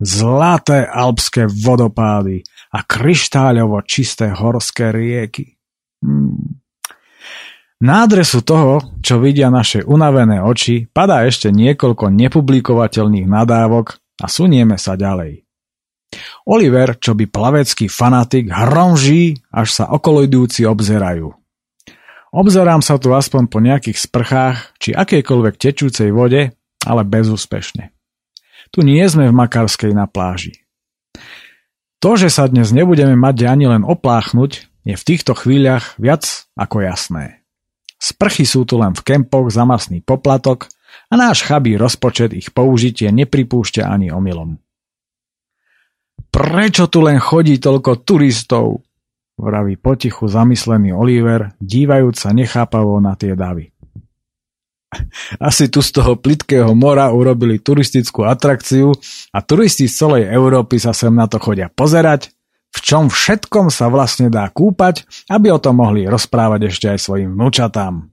Zlaté 0.00 0.88
alpské 0.88 1.44
vodopády 1.44 2.40
a 2.72 2.80
kryštáľovo 2.80 3.84
čisté 3.84 4.32
horské 4.32 4.96
rieky. 4.96 5.60
Hmm. 6.00 6.64
Na 7.84 8.04
adresu 8.04 8.40
toho, 8.40 8.80
čo 9.04 9.20
vidia 9.20 9.52
naše 9.52 9.84
unavené 9.84 10.40
oči, 10.40 10.88
padá 10.88 11.24
ešte 11.28 11.52
niekoľko 11.52 12.12
nepublikovateľných 12.12 13.28
nadávok 13.28 14.00
a 14.20 14.26
sunieme 14.28 14.76
sa 14.76 14.96
ďalej. 15.00 15.44
Oliver, 16.46 16.98
čo 16.98 17.14
by 17.14 17.30
plavecký 17.30 17.86
fanatik, 17.86 18.50
hromží, 18.50 19.38
až 19.54 19.68
sa 19.82 19.84
okoloidúci 19.94 20.66
obzerajú. 20.66 21.30
Obzerám 22.30 22.82
sa 22.82 22.98
tu 22.98 23.10
aspoň 23.10 23.42
po 23.50 23.58
nejakých 23.58 23.98
sprchách 24.06 24.78
či 24.78 24.94
akejkoľvek 24.94 25.54
tečúcej 25.58 26.14
vode, 26.14 26.54
ale 26.86 27.02
bezúspešne. 27.02 27.90
Tu 28.70 28.86
nie 28.86 29.02
sme 29.10 29.26
v 29.26 29.34
Makarskej 29.34 29.90
na 29.90 30.06
pláži. 30.06 30.62
To, 32.00 32.14
že 32.14 32.30
sa 32.30 32.46
dnes 32.46 32.70
nebudeme 32.70 33.18
mať 33.18 33.50
ani 33.50 33.66
len 33.66 33.82
opláchnuť, 33.82 34.70
je 34.86 34.94
v 34.96 35.06
týchto 35.06 35.36
chvíľach 35.36 35.98
viac 36.00 36.48
ako 36.56 36.86
jasné. 36.86 37.44
Sprchy 38.00 38.48
sú 38.48 38.64
tu 38.64 38.80
len 38.80 38.96
v 38.96 39.04
kempoch 39.04 39.52
za 39.52 39.68
masný 39.68 40.00
poplatok 40.00 40.72
a 41.12 41.20
náš 41.20 41.44
chabý 41.44 41.76
rozpočet 41.76 42.32
ich 42.32 42.48
použitie 42.56 43.12
nepripúšťa 43.12 43.84
ani 43.84 44.08
omylom. 44.08 44.56
Prečo 46.30 46.86
tu 46.86 47.02
len 47.02 47.18
chodí 47.18 47.58
toľko 47.58 48.06
turistov? 48.06 48.86
Vraví 49.34 49.74
potichu 49.80 50.30
zamyslený 50.30 50.94
Oliver, 50.94 51.56
dívajúc 51.58 52.14
sa 52.14 52.30
nechápavo 52.30 53.02
na 53.02 53.18
tie 53.18 53.34
davy. 53.34 53.72
Asi 55.48 55.70
tu 55.70 55.82
z 55.82 55.90
toho 55.90 56.18
plitkého 56.18 56.70
mora 56.74 57.10
urobili 57.10 57.58
turistickú 57.58 58.26
atrakciu 58.26 58.94
a 59.34 59.38
turisti 59.42 59.90
z 59.90 59.94
celej 59.96 60.24
Európy 60.30 60.78
sa 60.78 60.94
sem 60.94 61.10
na 61.10 61.26
to 61.26 61.42
chodia 61.42 61.70
pozerať, 61.70 62.30
v 62.70 62.78
čom 62.78 63.10
všetkom 63.10 63.66
sa 63.72 63.90
vlastne 63.90 64.30
dá 64.30 64.46
kúpať, 64.46 65.02
aby 65.26 65.50
o 65.50 65.58
tom 65.58 65.82
mohli 65.82 66.06
rozprávať 66.06 66.70
ešte 66.70 66.86
aj 66.94 66.98
svojim 67.02 67.34
vnúčatám. 67.34 68.06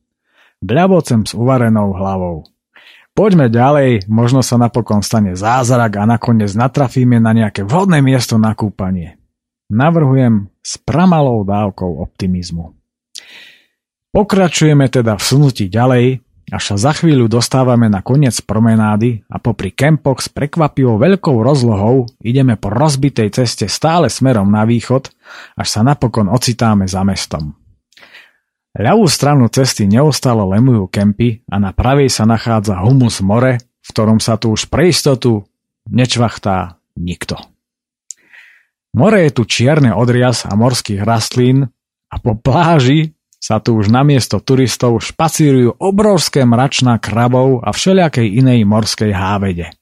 Bľavocem 0.57 1.21
s 1.21 1.37
uvarenou 1.37 1.93
hlavou. 1.93 2.49
Poďme 3.17 3.49
ďalej, 3.49 4.05
možno 4.05 4.45
sa 4.45 4.61
napokon 4.61 5.01
stane 5.01 5.33
zázrak 5.33 5.89
a 5.97 6.05
nakoniec 6.05 6.53
natrafíme 6.53 7.17
na 7.17 7.33
nejaké 7.33 7.65
vhodné 7.65 7.97
miesto 8.05 8.37
na 8.37 8.53
kúpanie. 8.53 9.17
Navrhujem 9.73 10.53
s 10.61 10.77
pramalou 10.77 11.41
dávkou 11.41 11.97
optimizmu. 11.97 12.77
Pokračujeme 14.13 14.85
teda 14.93 15.17
v 15.17 15.23
snutí 15.33 15.65
ďalej, 15.65 16.21
až 16.53 16.63
sa 16.63 16.75
za 16.77 16.93
chvíľu 16.93 17.25
dostávame 17.25 17.89
na 17.89 18.05
koniec 18.05 18.37
promenády 18.45 19.25
a 19.33 19.41
popri 19.41 19.73
kempoch 19.73 20.21
s 20.21 20.29
prekvapivou 20.29 21.01
veľkou 21.01 21.41
rozlohou 21.41 22.05
ideme 22.21 22.53
po 22.53 22.69
rozbitej 22.69 23.33
ceste 23.33 23.65
stále 23.65 24.13
smerom 24.13 24.45
na 24.45 24.61
východ, 24.61 25.09
až 25.57 25.67
sa 25.67 25.81
napokon 25.81 26.29
ocitáme 26.29 26.85
za 26.85 27.01
mestom. 27.01 27.56
Ľavú 28.77 29.09
stranu 29.09 29.49
cesty 29.49 29.89
neustále 29.89 30.45
lemujú 30.45 30.85
kempy 30.85 31.41
a 31.49 31.57
na 31.57 31.73
pravej 31.73 32.13
sa 32.13 32.29
nachádza 32.29 32.77
humus 32.85 33.25
more, 33.25 33.57
v 33.57 33.87
ktorom 33.89 34.21
sa 34.21 34.37
tu 34.37 34.53
už 34.53 34.69
pre 34.69 34.93
istotu 34.93 35.49
nečvachtá 35.89 36.77
nikto. 36.93 37.41
More 38.93 39.25
je 39.25 39.31
tu 39.33 39.49
čierne 39.49 39.97
odrias 39.97 40.45
a 40.45 40.53
morských 40.53 41.01
rastlín 41.01 41.65
a 42.13 42.15
po 42.21 42.37
pláži 42.37 43.17
sa 43.41 43.57
tu 43.57 43.81
už 43.81 43.89
namiesto 43.89 44.37
turistov 44.37 45.01
špacírujú 45.01 45.81
obrovské 45.81 46.45
mračná 46.45 47.01
krabov 47.01 47.65
a 47.65 47.73
všelijakej 47.73 48.29
inej 48.29 48.61
morskej 48.69 49.09
hávede. 49.09 49.73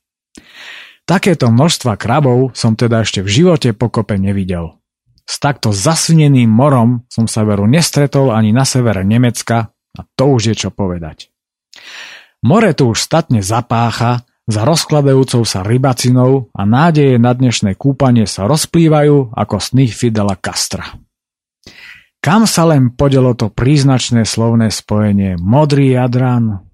Takéto 1.04 1.52
množstva 1.52 2.00
krabov 2.00 2.56
som 2.56 2.80
teda 2.80 3.04
ešte 3.04 3.20
v 3.20 3.30
živote 3.30 3.70
pokope 3.76 4.16
nevidel. 4.16 4.80
S 5.26 5.42
takto 5.42 5.74
zasvineným 5.74 6.48
morom 6.48 7.04
som 7.10 7.26
sa 7.26 7.42
veru 7.42 7.66
nestretol 7.66 8.30
ani 8.30 8.54
na 8.54 8.62
severe 8.62 9.02
Nemecka 9.02 9.74
a 9.74 10.02
to 10.14 10.38
už 10.38 10.54
je 10.54 10.56
čo 10.56 10.70
povedať. 10.70 11.34
More 12.46 12.78
tu 12.78 12.94
už 12.94 13.02
statne 13.02 13.42
zapácha, 13.42 14.22
za 14.46 14.62
rozkladajúcou 14.62 15.42
sa 15.42 15.66
rybacinou 15.66 16.54
a 16.54 16.62
nádeje 16.70 17.18
na 17.18 17.34
dnešné 17.34 17.74
kúpanie 17.74 18.30
sa 18.30 18.46
rozplývajú 18.46 19.34
ako 19.34 19.56
sny 19.58 19.90
Fidela 19.90 20.38
Castra. 20.38 20.86
Kam 22.22 22.46
sa 22.46 22.70
len 22.70 22.94
podelo 22.94 23.34
to 23.34 23.50
príznačné 23.50 24.26
slovné 24.26 24.70
spojenie 24.70 25.38
modrý 25.42 25.98
jadran, 25.98 26.65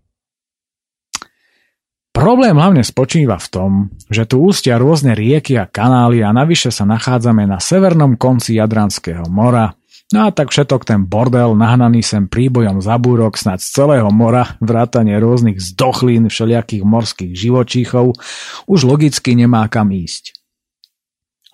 Problém 2.12 2.60
hlavne 2.60 2.84
spočíva 2.84 3.40
v 3.40 3.48
tom, 3.48 3.72
že 4.12 4.28
tu 4.28 4.44
ústia 4.44 4.76
rôzne 4.76 5.16
rieky 5.16 5.56
a 5.56 5.64
kanály 5.64 6.20
a 6.20 6.36
navyše 6.36 6.68
sa 6.68 6.84
nachádzame 6.84 7.48
na 7.48 7.64
severnom 7.64 8.20
konci 8.20 8.60
Jadranského 8.60 9.32
mora, 9.32 9.72
no 10.12 10.28
a 10.28 10.30
tak 10.36 10.52
všetok 10.52 10.84
ten 10.84 11.08
bordel 11.08 11.56
nahnaný 11.56 12.04
sem 12.04 12.28
príbojom 12.28 12.84
za 12.84 13.00
búrok 13.00 13.40
snad 13.40 13.64
z 13.64 13.72
celého 13.72 14.12
mora, 14.12 14.60
vrátane 14.60 15.16
rôznych 15.16 15.64
zdochlín 15.64 16.28
všelijakých 16.28 16.84
morských 16.84 17.32
živočíchov, 17.32 18.20
už 18.68 18.80
logicky 18.84 19.32
nemá 19.32 19.72
kam 19.72 19.96
ísť. 19.96 20.36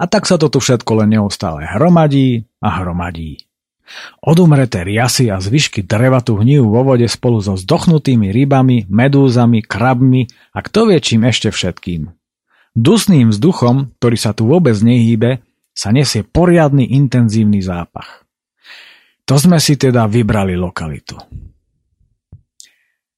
A 0.02 0.10
tak 0.10 0.26
sa 0.26 0.42
to 0.42 0.50
tu 0.50 0.58
všetko 0.58 1.06
len 1.06 1.18
neustále 1.18 1.70
hromadí 1.70 2.50
a 2.66 2.82
hromadí. 2.82 3.47
Odumreté 4.20 4.84
riasy 4.84 5.32
a 5.32 5.40
zvyšky 5.40 5.88
dreva 5.88 6.20
tu 6.20 6.36
hníjú 6.36 6.68
vo 6.68 6.84
vode 6.84 7.08
spolu 7.08 7.40
so 7.40 7.56
zdochnutými 7.56 8.30
rybami, 8.36 8.86
medúzami, 8.92 9.64
krabmi 9.64 10.28
a 10.52 10.60
kto 10.60 10.92
vie 10.92 11.00
čím 11.00 11.24
ešte 11.24 11.50
všetkým. 11.50 12.12
Dusným 12.78 13.34
vzduchom, 13.34 13.98
ktorý 13.98 14.18
sa 14.20 14.38
tu 14.38 14.46
vôbec 14.46 14.78
nehýbe, 14.78 15.42
sa 15.74 15.90
nesie 15.90 16.22
poriadny 16.22 16.94
intenzívny 16.94 17.64
zápach. 17.64 18.28
To 19.26 19.36
sme 19.40 19.58
si 19.58 19.80
teda 19.80 20.06
vybrali 20.06 20.54
lokalitu. 20.54 21.18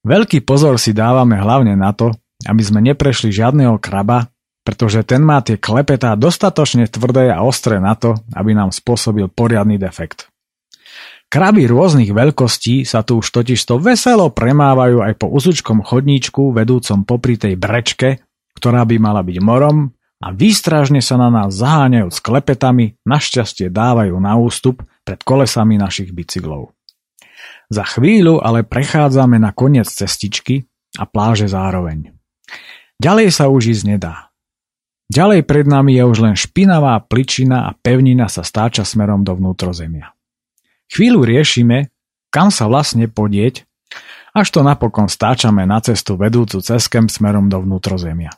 Veľký 0.00 0.40
pozor 0.48 0.80
si 0.80 0.96
dávame 0.96 1.36
hlavne 1.36 1.76
na 1.76 1.92
to, 1.92 2.16
aby 2.48 2.62
sme 2.64 2.80
neprešli 2.80 3.28
žiadneho 3.28 3.76
kraba, 3.76 4.32
pretože 4.64 5.04
ten 5.04 5.20
má 5.20 5.44
tie 5.44 5.60
klepetá 5.60 6.16
dostatočne 6.16 6.88
tvrdé 6.88 7.28
a 7.28 7.44
ostré 7.44 7.76
na 7.80 7.92
to, 7.92 8.16
aby 8.32 8.56
nám 8.56 8.72
spôsobil 8.72 9.28
poriadny 9.28 9.76
defekt. 9.76 10.29
Kraby 11.30 11.70
rôznych 11.70 12.10
veľkostí 12.10 12.82
sa 12.82 13.06
tu 13.06 13.22
už 13.22 13.30
totižto 13.30 13.78
veselo 13.78 14.34
premávajú 14.34 14.98
aj 14.98 15.14
po 15.14 15.30
uzučkom 15.30 15.86
chodníčku 15.86 16.50
vedúcom 16.50 17.06
popri 17.06 17.38
tej 17.38 17.54
brečke, 17.54 18.26
ktorá 18.58 18.82
by 18.82 18.98
mala 18.98 19.22
byť 19.22 19.38
morom 19.38 19.94
a 20.18 20.34
výstražne 20.34 20.98
sa 20.98 21.14
na 21.22 21.30
nás 21.30 21.54
zaháňajú 21.54 22.10
s 22.10 22.18
klepetami, 22.18 22.98
našťastie 23.06 23.70
dávajú 23.70 24.18
na 24.18 24.34
ústup 24.42 24.82
pred 25.06 25.22
kolesami 25.22 25.78
našich 25.78 26.10
bicyklov. 26.10 26.74
Za 27.70 27.86
chvíľu 27.86 28.42
ale 28.42 28.66
prechádzame 28.66 29.38
na 29.38 29.54
koniec 29.54 29.86
cestičky 29.86 30.66
a 30.98 31.06
pláže 31.06 31.46
zároveň. 31.46 32.10
Ďalej 32.98 33.30
sa 33.30 33.46
už 33.46 33.70
ísť 33.70 33.84
nedá. 33.86 34.34
Ďalej 35.06 35.46
pred 35.46 35.70
nami 35.70 35.94
je 35.94 36.02
už 36.02 36.18
len 36.26 36.34
špinavá 36.34 36.98
pličina 37.06 37.70
a 37.70 37.74
pevnina 37.78 38.26
sa 38.26 38.42
stáča 38.42 38.82
smerom 38.82 39.22
do 39.22 39.30
vnútrozemia. 39.38 40.10
Chvíľu 40.90 41.22
riešime, 41.22 41.94
kam 42.34 42.50
sa 42.50 42.66
vlastne 42.66 43.06
podieť, 43.06 43.62
až 44.34 44.46
to 44.50 44.62
napokon 44.62 45.06
stáčame 45.06 45.66
na 45.66 45.78
cestu 45.82 46.18
vedúcu 46.18 46.58
cez 46.62 46.86
kemp 46.90 47.10
smerom 47.10 47.46
do 47.46 47.62
vnútrozemia. 47.62 48.30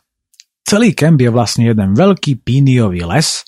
Celý 0.64 0.96
kemp 0.96 1.20
je 1.20 1.28
vlastne 1.32 1.68
jeden 1.68 1.92
veľký 1.92 2.44
píniový 2.44 3.04
les, 3.04 3.44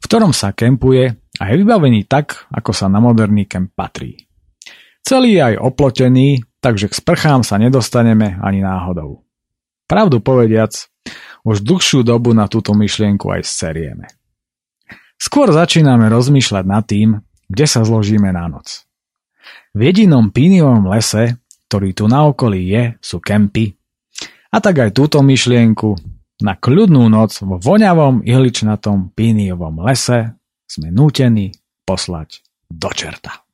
v 0.00 0.04
ktorom 0.08 0.32
sa 0.32 0.56
kempuje 0.56 1.16
a 1.40 1.42
je 1.48 1.54
vybavený 1.60 2.08
tak, 2.08 2.48
ako 2.48 2.72
sa 2.72 2.88
na 2.88 3.00
moderný 3.00 3.44
kemp 3.44 3.72
patrí. 3.76 4.24
Celý 5.02 5.36
je 5.36 5.42
aj 5.52 5.54
oplotený, 5.58 6.44
takže 6.62 6.88
k 6.88 6.94
sprchám 6.96 7.42
sa 7.42 7.58
nedostaneme 7.58 8.38
ani 8.40 8.62
náhodou. 8.62 9.26
Pravdu 9.90 10.22
povediac, 10.24 10.72
už 11.42 11.60
dlhšiu 11.66 12.06
dobu 12.06 12.32
na 12.32 12.46
túto 12.46 12.72
myšlienku 12.72 13.26
aj 13.28 13.42
serieme. 13.44 14.06
Skôr 15.18 15.50
začíname 15.50 16.06
rozmýšľať 16.08 16.64
nad 16.64 16.84
tým, 16.86 17.18
kde 17.52 17.66
sa 17.68 17.84
zložíme 17.84 18.32
na 18.32 18.48
noc. 18.48 18.88
V 19.76 19.84
jedinom 19.84 20.32
píniovom 20.32 20.88
lese, 20.88 21.36
ktorý 21.68 21.92
tu 21.92 22.08
na 22.08 22.24
okolí 22.24 22.64
je, 22.72 22.82
sú 23.04 23.20
kempy. 23.20 23.76
A 24.52 24.60
tak 24.60 24.80
aj 24.80 24.96
túto 24.96 25.20
myšlienku 25.20 25.96
na 26.40 26.56
kľudnú 26.56 27.12
noc 27.12 27.36
vo 27.44 27.60
voňavom 27.60 28.24
ihličnatom 28.24 29.12
píniovom 29.12 29.84
lese 29.84 30.32
sme 30.64 30.88
nútení 30.88 31.52
poslať 31.84 32.40
do 32.72 32.88
čerta. 32.92 33.44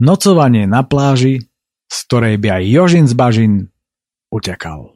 Nocovanie 0.00 0.68
na 0.68 0.84
pláži, 0.84 1.48
z 1.88 1.96
ktorej 2.08 2.36
by 2.36 2.60
aj 2.60 2.62
Jožin 2.68 3.06
z 3.08 3.14
Bažin 3.16 3.54
utekal. 4.28 4.95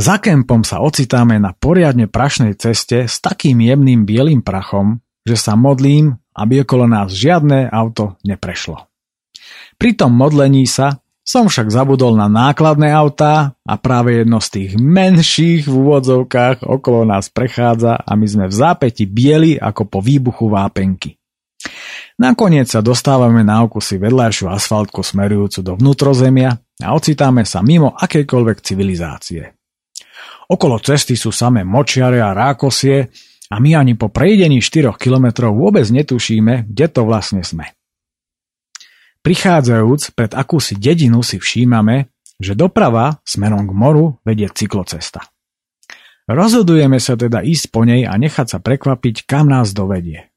Za 0.00 0.16
kempom 0.16 0.64
sa 0.64 0.80
ocitáme 0.80 1.36
na 1.36 1.52
poriadne 1.52 2.08
prašnej 2.08 2.56
ceste 2.56 3.04
s 3.04 3.20
takým 3.20 3.60
jemným 3.60 4.08
bielým 4.08 4.40
prachom, 4.40 5.04
že 5.28 5.36
sa 5.36 5.60
modlím, 5.60 6.16
aby 6.32 6.64
okolo 6.64 6.88
nás 6.88 7.12
žiadne 7.12 7.68
auto 7.68 8.16
neprešlo. 8.24 8.88
Pri 9.76 9.92
tom 9.92 10.16
modlení 10.16 10.64
sa 10.64 11.04
som 11.20 11.52
však 11.52 11.68
zabudol 11.68 12.16
na 12.16 12.32
nákladné 12.32 12.88
autá 12.96 13.52
a 13.60 13.76
práve 13.76 14.24
jedno 14.24 14.40
z 14.40 14.48
tých 14.48 14.70
menších 14.80 15.68
v 15.68 15.74
úvodzovkách 15.84 16.64
okolo 16.64 17.04
nás 17.04 17.28
prechádza 17.28 18.00
a 18.00 18.12
my 18.16 18.24
sme 18.24 18.48
v 18.48 18.56
zápäti 18.56 19.04
bieli 19.04 19.60
ako 19.60 19.84
po 19.84 20.00
výbuchu 20.00 20.48
vápenky. 20.48 21.20
Nakoniec 22.16 22.72
sa 22.72 22.80
dostávame 22.80 23.44
na 23.44 23.60
okusy 23.68 24.00
vedľajšiu 24.00 24.48
asfaltku 24.48 25.04
smerujúcu 25.04 25.60
do 25.60 25.76
vnútrozemia 25.76 26.56
a 26.80 26.88
ocitáme 26.96 27.44
sa 27.44 27.60
mimo 27.60 27.92
akejkoľvek 27.92 28.64
civilizácie. 28.64 29.59
Okolo 30.50 30.82
cesty 30.82 31.14
sú 31.14 31.30
samé 31.30 31.62
močiare 31.62 32.18
a 32.18 32.34
rákosie 32.34 33.06
a 33.50 33.56
my 33.62 33.78
ani 33.78 33.94
po 33.94 34.10
prejdení 34.10 34.58
4 34.58 34.98
kilometrov 34.98 35.54
vôbec 35.54 35.86
netušíme, 35.86 36.66
kde 36.66 36.86
to 36.90 37.06
vlastne 37.06 37.46
sme. 37.46 37.70
Prichádzajúc 39.22 40.16
pred 40.18 40.32
akúsi 40.34 40.74
dedinu 40.74 41.22
si 41.22 41.38
všímame, 41.38 42.10
že 42.40 42.58
doprava 42.58 43.22
smerom 43.22 43.68
k 43.68 43.72
moru 43.76 44.18
vedie 44.26 44.50
cyklocesta. 44.50 45.22
Rozhodujeme 46.26 46.98
sa 46.98 47.14
teda 47.14 47.44
ísť 47.46 47.70
po 47.70 47.86
nej 47.86 48.08
a 48.08 48.16
nechať 48.16 48.46
sa 48.48 48.58
prekvapiť, 48.58 49.28
kam 49.28 49.50
nás 49.50 49.70
dovedie. 49.70 50.30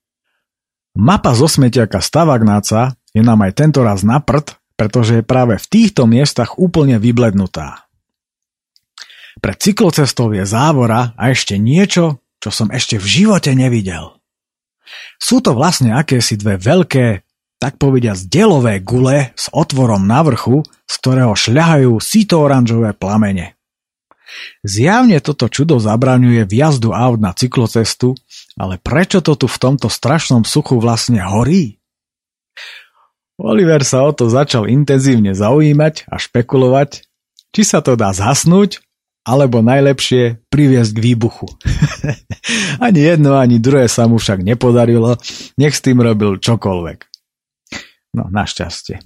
Mapa 0.93 1.33
zo 1.33 1.49
smetiaka 1.49 2.01
Stavagnáca 2.03 2.93
je 3.17 3.25
nám 3.25 3.41
aj 3.49 3.53
tento 3.57 3.81
raz 3.81 4.05
na 4.05 4.21
prd, 4.21 4.61
pretože 4.77 5.21
je 5.21 5.23
práve 5.25 5.57
v 5.57 5.65
týchto 5.69 6.05
miestach 6.05 6.61
úplne 6.61 7.01
vyblednutá. 7.01 7.82
Pred 9.41 9.57
cyklocestou 9.57 10.29
je 10.35 10.45
závora 10.45 11.17
a 11.17 11.33
ešte 11.33 11.57
niečo, 11.57 12.21
čo 12.37 12.49
som 12.53 12.69
ešte 12.69 13.01
v 13.01 13.05
živote 13.07 13.55
nevidel. 13.57 14.19
Sú 15.17 15.39
to 15.39 15.55
vlastne 15.57 15.95
akési 15.95 16.37
dve 16.37 16.59
veľké, 16.59 17.23
tak 17.57 17.79
povediať 17.79 18.27
delové 18.27 18.83
gule 18.83 19.31
s 19.39 19.47
otvorom 19.55 20.03
na 20.03 20.19
vrchu, 20.21 20.67
z 20.83 20.93
ktorého 20.99 21.33
šľahajú 21.33 21.95
sito-oranžové 21.95 22.91
plamene. 22.91 23.55
Zjavne 24.65 25.23
toto 25.23 25.47
čudo 25.47 25.79
zabraňuje 25.79 26.43
vjazdu 26.43 26.91
aut 26.91 27.23
na 27.23 27.31
cyklocestu, 27.31 28.19
ale 28.59 28.81
prečo 28.81 29.23
to 29.23 29.39
tu 29.39 29.47
v 29.47 29.57
tomto 29.61 29.87
strašnom 29.87 30.43
suchu 30.43 30.75
vlastne 30.81 31.23
horí? 31.23 31.79
Oliver 33.39 33.81
sa 33.81 34.05
o 34.05 34.11
to 34.13 34.29
začal 34.29 34.69
intenzívne 34.69 35.33
zaujímať 35.33 36.05
a 36.11 36.21
špekulovať, 36.21 37.07
či 37.53 37.61
sa 37.63 37.81
to 37.81 37.97
dá 37.97 38.13
zhasnúť 38.13 38.83
alebo 39.23 39.63
najlepšie 39.63 40.51
priviesť 40.51 40.91
k 40.95 41.03
výbuchu. 41.03 41.47
ani 42.85 42.99
jedno, 42.99 43.39
ani 43.39 43.59
druhé 43.59 43.87
sa 43.87 44.07
mu 44.07 44.19
však 44.19 44.43
nepodarilo, 44.43 45.15
nech 45.55 45.75
s 45.75 45.83
tým 45.83 46.03
robil 46.03 46.39
čokoľvek. 46.43 46.99
No, 48.13 48.29
našťastie. 48.29 48.99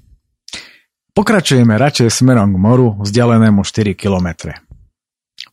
Pokračujeme 1.14 1.74
radšej 1.78 2.22
smerom 2.22 2.54
k 2.54 2.62
moru, 2.62 2.88
vzdialenému 3.02 3.66
4 3.66 3.98
kilometre. 3.98 4.62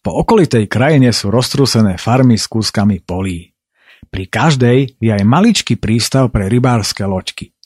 Po 0.04 0.12
okolitej 0.20 0.68
krajine 0.68 1.08
sú 1.16 1.32
roztrúsené 1.32 1.96
farmy 1.96 2.36
s 2.36 2.44
kúskami 2.44 3.00
polí. 3.00 3.56
Pri 4.12 4.28
každej 4.28 5.00
je 5.00 5.10
aj 5.12 5.24
maličký 5.24 5.80
prístav 5.80 6.28
pre 6.28 6.52
rybárske 6.52 7.00
loďky. 7.08 7.56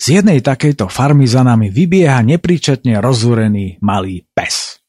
Z 0.00 0.20
jednej 0.20 0.40
takejto 0.40 0.88
farmy 0.88 1.28
za 1.28 1.44
nami 1.44 1.68
vybieha 1.68 2.20
nepríčetne 2.24 3.00
rozúrený 3.00 3.80
malý 3.84 4.24
pes. 4.32 4.83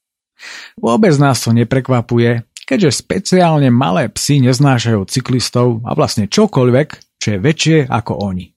Vôbec 0.79 1.13
nás 1.21 1.41
to 1.41 1.55
neprekvapuje, 1.55 2.43
keďže 2.65 3.05
speciálne 3.05 3.69
malé 3.69 4.09
psy 4.09 4.41
neznášajú 4.41 5.05
cyklistov 5.05 5.85
a 5.85 5.93
vlastne 5.93 6.25
čokoľvek, 6.25 7.17
čo 7.21 7.27
je 7.35 7.39
väčšie 7.39 7.77
ako 7.87 8.13
oni. 8.19 8.55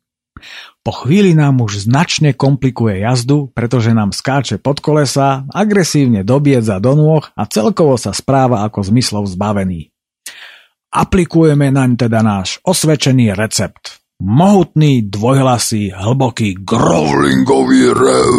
Po 0.83 1.05
chvíli 1.05 1.35
nám 1.35 1.61
už 1.61 1.85
značne 1.85 2.33
komplikuje 2.33 3.03
jazdu, 3.03 3.51
pretože 3.53 3.93
nám 3.93 4.15
skáče 4.15 4.57
pod 4.57 4.81
kolesa, 4.81 5.45
agresívne 5.51 6.25
dobiedza 6.25 6.81
do 6.81 6.95
nôh 6.97 7.25
a 7.37 7.43
celkovo 7.45 7.99
sa 8.01 8.15
správa 8.15 8.65
ako 8.65 8.87
zmyslov 8.87 9.29
zbavený. 9.29 9.93
Aplikujeme 10.89 11.69
naň 11.69 12.09
teda 12.09 12.25
náš 12.25 12.63
osvedčený 12.65 13.37
recept. 13.37 14.01
Mohutný, 14.19 15.07
dvojhlasý, 15.07 15.95
hlboký 15.95 16.65
growlingový 16.65 17.93
rev 17.93 18.35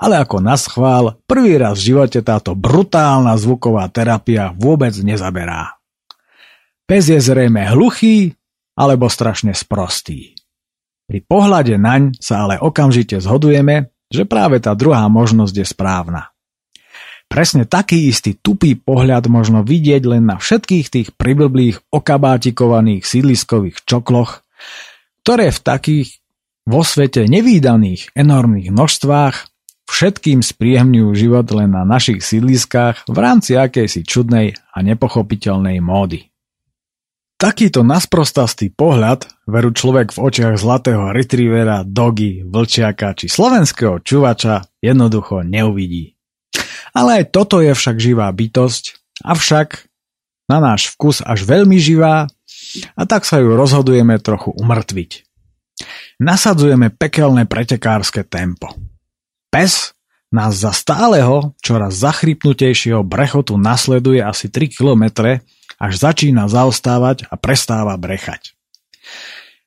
ale 0.00 0.16
ako 0.16 0.40
na 0.40 0.56
schvál, 0.56 1.20
prvý 1.28 1.60
raz 1.60 1.76
v 1.76 1.92
živote 1.92 2.24
táto 2.24 2.56
brutálna 2.56 3.36
zvuková 3.36 3.84
terapia 3.92 4.56
vôbec 4.56 4.96
nezaberá. 5.04 5.76
Pes 6.88 7.12
je 7.12 7.20
zrejme 7.20 7.68
hluchý 7.68 8.32
alebo 8.80 9.12
strašne 9.12 9.52
sprostý. 9.52 10.32
Pri 11.04 11.20
pohľade 11.20 11.76
naň 11.76 12.16
sa 12.16 12.48
ale 12.48 12.56
okamžite 12.56 13.20
zhodujeme, 13.20 13.92
že 14.08 14.24
práve 14.24 14.58
tá 14.58 14.72
druhá 14.72 15.04
možnosť 15.06 15.54
je 15.54 15.66
správna. 15.68 16.32
Presne 17.30 17.62
taký 17.62 18.10
istý 18.10 18.34
tupý 18.34 18.74
pohľad 18.74 19.30
možno 19.30 19.62
vidieť 19.62 20.02
len 20.02 20.26
na 20.26 20.42
všetkých 20.42 20.86
tých 20.90 21.08
priblblých 21.14 21.94
okabátikovaných 21.94 23.06
sídliskových 23.06 23.86
čokloch, 23.86 24.42
ktoré 25.22 25.54
v 25.54 25.60
takých 25.62 26.08
vo 26.66 26.82
svete 26.82 27.30
nevýdaných 27.30 28.10
enormných 28.18 28.74
množstvách 28.74 29.49
Všetkým 29.90 30.38
spriehmňujú 30.38 31.10
život 31.18 31.50
len 31.50 31.74
na 31.74 31.82
našich 31.82 32.22
sídliskách 32.22 33.10
v 33.10 33.16
rámci 33.18 33.58
akejsi 33.58 34.06
čudnej 34.06 34.54
a 34.70 34.78
nepochopiteľnej 34.86 35.82
módy. 35.82 36.30
Takýto 37.40 37.82
nasprostastý 37.82 38.70
pohľad 38.70 39.26
veru 39.50 39.74
človek 39.74 40.14
v 40.14 40.18
očiach 40.20 40.60
zlatého 40.60 41.10
retrievera, 41.10 41.82
dogy, 41.82 42.46
vlčiaka 42.46 43.16
či 43.18 43.26
slovenského 43.32 43.98
čuvača 44.04 44.68
jednoducho 44.78 45.42
neuvidí. 45.42 46.14
Ale 46.94 47.24
aj 47.24 47.34
toto 47.34 47.58
je 47.58 47.74
však 47.74 47.96
živá 47.98 48.30
bytosť, 48.30 48.84
avšak 49.24 49.90
na 50.52 50.58
náš 50.60 50.94
vkus 50.94 51.24
až 51.24 51.42
veľmi 51.48 51.80
živá 51.80 52.30
a 52.94 53.02
tak 53.08 53.26
sa 53.26 53.42
ju 53.42 53.56
rozhodujeme 53.56 54.20
trochu 54.22 54.54
umrtviť. 54.54 55.10
Nasadzujeme 56.20 56.92
pekelné 56.92 57.48
pretekárske 57.48 58.22
tempo. 58.28 58.89
Pes 59.50 59.98
nás 60.30 60.54
za 60.54 60.70
stáleho, 60.70 61.58
čoraz 61.58 61.98
zachrypnutejšieho 61.98 63.02
brechotu 63.02 63.58
nasleduje 63.58 64.22
asi 64.22 64.46
3 64.46 64.70
kilometre 64.70 65.42
až 65.74 65.92
začína 65.98 66.46
zaostávať 66.46 67.26
a 67.26 67.34
prestáva 67.34 67.98
brechať. 67.98 68.54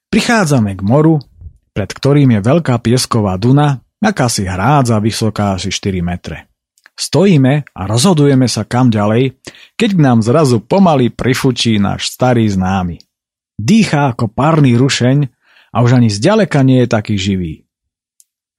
Prichádzame 0.08 0.80
k 0.80 0.82
moru, 0.86 1.20
pred 1.76 1.90
ktorým 1.92 2.40
je 2.40 2.42
veľká 2.46 2.80
piesková 2.80 3.36
duna, 3.36 3.84
akási 4.00 4.48
hrádza 4.48 5.04
vysoká 5.04 5.60
asi 5.60 5.68
4 5.68 6.00
metre. 6.00 6.48
Stojíme 6.94 7.66
a 7.74 7.82
rozhodujeme 7.90 8.46
sa 8.46 8.64
kam 8.64 8.94
ďalej, 8.94 9.42
keď 9.74 9.90
k 9.98 10.00
nám 10.00 10.22
zrazu 10.22 10.62
pomaly 10.62 11.10
prifučí 11.10 11.82
náš 11.82 12.14
starý 12.14 12.46
známy. 12.46 13.02
Dýchá 13.58 14.14
ako 14.14 14.30
párny 14.30 14.78
rušeň 14.78 15.18
a 15.74 15.78
už 15.82 15.98
ani 15.98 16.14
zďaleka 16.14 16.62
nie 16.62 16.86
je 16.86 16.88
taký 16.88 17.16
živý. 17.18 17.66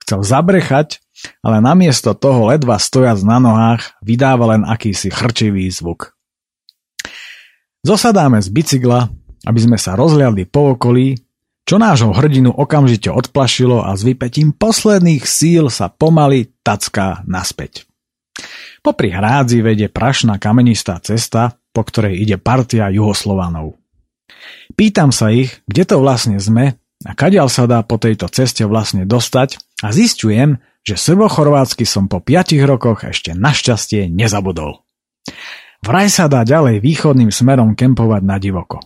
Chcel 0.02 0.26
zabrechať, 0.26 1.03
ale 1.44 1.58
namiesto 1.60 2.12
toho 2.12 2.48
ledva 2.52 2.76
stojac 2.76 3.20
na 3.24 3.38
nohách 3.40 3.96
vydáva 4.04 4.56
len 4.56 4.62
akýsi 4.64 5.08
chrčivý 5.08 5.68
zvuk. 5.68 6.14
Zosadáme 7.84 8.40
z 8.40 8.48
bicykla, 8.48 9.12
aby 9.44 9.60
sme 9.60 9.76
sa 9.76 9.92
rozliadli 9.92 10.48
po 10.48 10.72
okolí, 10.72 11.20
čo 11.64 11.80
nášho 11.80 12.12
hrdinu 12.12 12.52
okamžite 12.52 13.08
odplašilo 13.08 13.84
a 13.84 13.96
s 13.96 14.04
vypetím 14.04 14.52
posledných 14.52 15.24
síl 15.24 15.72
sa 15.72 15.88
pomaly 15.88 16.52
tacká 16.60 17.24
naspäť. 17.24 17.88
Popri 18.84 19.08
hrádzi 19.08 19.64
vedie 19.64 19.88
prašná 19.88 20.36
kamenistá 20.36 21.00
cesta, 21.00 21.56
po 21.72 21.80
ktorej 21.84 22.20
ide 22.20 22.36
partia 22.36 22.92
juhoslovanov. 22.92 23.80
Pýtam 24.76 25.08
sa 25.08 25.32
ich, 25.32 25.64
kde 25.64 25.84
to 25.88 25.96
vlastne 26.04 26.36
sme 26.36 26.76
a 27.04 27.12
kadiaľ 27.16 27.48
sa 27.48 27.64
dá 27.64 27.80
po 27.80 27.96
tejto 27.96 28.28
ceste 28.28 28.64
vlastne 28.68 29.08
dostať 29.08 29.56
a 29.84 29.88
zistujem, 29.88 30.60
že 30.85 31.01
srbochorvátsky 31.01 31.89
som 31.89 32.07
po 32.07 32.20
5 32.20 32.61
rokoch 32.68 33.09
ešte 33.09 33.32
našťastie 33.32 34.12
nezabudol. 34.12 34.85
Vraj 35.85 36.09
sa 36.12 36.28
dá 36.28 36.45
ďalej 36.45 36.80
východným 36.80 37.32
smerom 37.32 37.72
kempovať 37.76 38.22
na 38.24 38.37
divoko. 38.37 38.80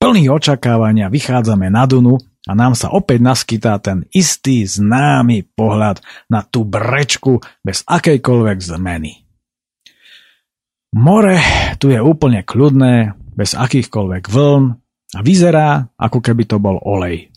Plný 0.00 0.32
očakávania 0.32 1.12
vychádzame 1.12 1.68
na 1.68 1.84
Dunu 1.84 2.16
a 2.48 2.52
nám 2.56 2.72
sa 2.72 2.92
opäť 2.92 3.20
naskytá 3.20 3.76
ten 3.80 4.08
istý 4.12 4.64
známy 4.64 5.44
pohľad 5.52 6.00
na 6.32 6.44
tú 6.44 6.64
brečku 6.64 7.44
bez 7.60 7.84
akejkoľvek 7.84 8.58
zmeny. 8.60 9.28
More 10.96 11.36
tu 11.76 11.92
je 11.92 12.00
úplne 12.00 12.40
kľudné, 12.40 13.12
bez 13.36 13.52
akýchkoľvek 13.52 14.24
vln 14.32 14.64
a 15.12 15.18
vyzerá, 15.20 15.92
ako 16.00 16.18
keby 16.24 16.48
to 16.48 16.56
bol 16.56 16.80
olej. 16.80 17.28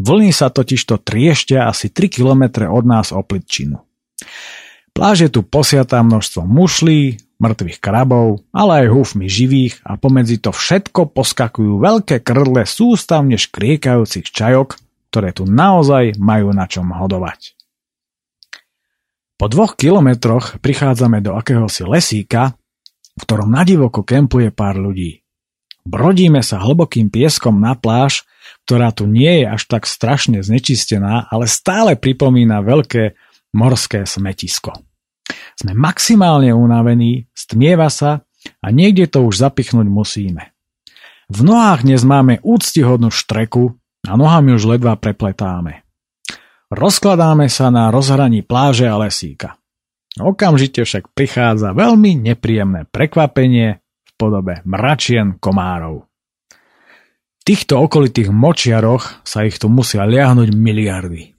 Vlny 0.00 0.32
sa 0.32 0.48
totižto 0.48 1.04
trieštia 1.04 1.68
asi 1.68 1.92
3 1.92 2.08
km 2.08 2.64
od 2.72 2.84
nás 2.88 3.12
o 3.12 3.20
plitčinu. 3.20 3.84
Pláž 4.96 5.28
je 5.28 5.30
tu 5.30 5.44
posiatá 5.44 6.00
množstvo 6.00 6.48
mušlí, 6.48 7.20
mŕtvych 7.36 7.78
krabov, 7.84 8.44
ale 8.52 8.84
aj 8.84 8.92
húfmi 8.96 9.28
živých 9.28 9.80
a 9.84 10.00
pomedzi 10.00 10.40
to 10.40 10.56
všetko 10.56 11.12
poskakujú 11.12 11.80
veľké 11.80 12.24
krdle 12.24 12.64
sústavne 12.64 13.36
škriekajúcich 13.36 14.28
čajok, 14.28 14.80
ktoré 15.12 15.36
tu 15.36 15.44
naozaj 15.44 16.16
majú 16.16 16.52
na 16.56 16.64
čom 16.64 16.88
hodovať. 16.96 17.56
Po 19.40 19.48
dvoch 19.48 19.76
kilometroch 19.76 20.60
prichádzame 20.60 21.24
do 21.24 21.32
akéhosi 21.36 21.84
lesíka, 21.88 22.56
v 23.16 23.22
ktorom 23.24 23.52
nadivoko 23.52 24.04
kempuje 24.04 24.52
pár 24.52 24.76
ľudí. 24.76 25.24
Brodíme 25.88 26.44
sa 26.44 26.60
hlbokým 26.60 27.08
pieskom 27.08 27.56
na 27.56 27.72
pláž, 27.72 28.28
ktorá 28.70 28.94
tu 28.94 29.10
nie 29.10 29.42
je 29.42 29.50
až 29.50 29.66
tak 29.66 29.82
strašne 29.82 30.46
znečistená, 30.46 31.26
ale 31.26 31.50
stále 31.50 31.98
pripomína 31.98 32.62
veľké 32.62 33.18
morské 33.50 34.06
smetisko. 34.06 34.78
Sme 35.58 35.74
maximálne 35.74 36.54
unavení, 36.54 37.26
stmieva 37.34 37.90
sa 37.90 38.22
a 38.62 38.66
niekde 38.70 39.10
to 39.10 39.26
už 39.26 39.42
zapichnúť 39.42 39.90
musíme. 39.90 40.54
V 41.26 41.42
nohách 41.42 41.82
dnes 41.82 42.06
máme 42.06 42.38
úctihodnú 42.46 43.10
štreku 43.10 43.74
a 44.06 44.14
nohami 44.14 44.54
už 44.54 44.70
ledva 44.70 44.94
prepletáme. 44.94 45.82
Rozkladáme 46.70 47.50
sa 47.50 47.74
na 47.74 47.90
rozhraní 47.90 48.46
pláže 48.46 48.86
a 48.86 49.02
lesíka. 49.02 49.58
Okamžite 50.14 50.86
však 50.86 51.10
prichádza 51.10 51.74
veľmi 51.74 52.22
nepríjemné 52.22 52.86
prekvapenie 52.86 53.82
v 53.82 54.10
podobe 54.14 54.62
mračien 54.62 55.42
komárov. 55.42 56.09
Týchto 57.50 57.82
okolitých 57.82 58.30
močiaroch 58.30 59.26
sa 59.26 59.42
ich 59.42 59.58
tu 59.58 59.66
musia 59.66 60.06
liahnuť 60.06 60.54
miliardy. 60.54 61.34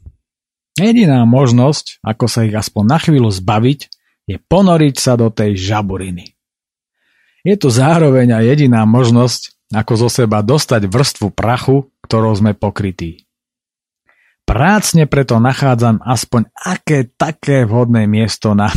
Jediná 0.75 1.23
možnosť, 1.23 2.03
ako 2.03 2.27
sa 2.27 2.43
ich 2.43 2.51
aspoň 2.51 2.83
na 2.83 2.99
chvíľu 2.99 3.31
zbaviť, 3.31 3.79
je 4.27 4.35
ponoriť 4.35 4.95
sa 4.99 5.15
do 5.15 5.31
tej 5.31 5.55
žaburiny. 5.55 6.35
Je 7.47 7.55
to 7.55 7.71
zároveň 7.71 8.27
aj 8.27 8.43
jediná 8.43 8.83
možnosť, 8.83 9.71
ako 9.71 9.93
zo 9.95 10.09
seba 10.11 10.43
dostať 10.43 10.91
vrstvu 10.91 11.31
prachu, 11.31 11.87
ktorou 12.03 12.35
sme 12.35 12.59
pokrytí. 12.59 13.23
Prácne 14.43 15.07
preto 15.07 15.39
nachádzam 15.39 16.03
aspoň 16.03 16.51
aké 16.59 17.07
také 17.07 17.63
vhodné 17.63 18.03
miesto 18.03 18.51
na, 18.51 18.67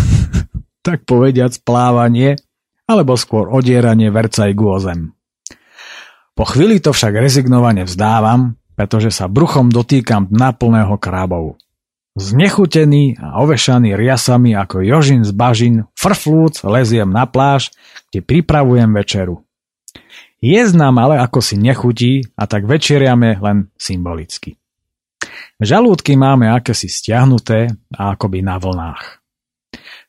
tak 0.86 1.02
povediac, 1.02 1.50
plávanie, 1.66 2.38
alebo 2.86 3.18
skôr 3.18 3.50
odieranie 3.50 4.14
vercajgu 4.14 4.66
o 4.70 4.78
zem. 4.78 5.13
Po 6.34 6.42
chvíli 6.42 6.82
to 6.82 6.90
však 6.90 7.14
rezignovane 7.14 7.86
vzdávam, 7.86 8.58
pretože 8.74 9.14
sa 9.14 9.30
bruchom 9.30 9.70
dotýkam 9.70 10.26
dna 10.26 10.50
plného 10.58 10.98
krábov. 10.98 11.62
Znechutený 12.14 13.18
a 13.18 13.42
ovešaný 13.42 13.94
riasami 13.94 14.54
ako 14.54 14.82
Jožin 14.82 15.22
z 15.26 15.34
bažin, 15.34 15.86
frflúc 15.94 16.62
leziem 16.66 17.10
na 17.10 17.26
pláž, 17.26 17.74
kde 18.10 18.22
pripravujem 18.22 18.90
večeru. 18.94 19.42
Jesť 20.38 20.74
nám 20.78 20.98
ale 21.00 21.18
ako 21.22 21.38
si 21.42 21.58
nechutí 21.58 22.12
a 22.38 22.46
tak 22.46 22.66
večeriame 22.66 23.38
len 23.38 23.70
symbolicky. 23.78 24.58
Žalúdky 25.58 26.18
máme 26.18 26.50
akési 26.50 26.90
stiahnuté 26.90 27.70
a 27.94 28.14
akoby 28.14 28.42
na 28.42 28.58
vlnách. 28.58 29.22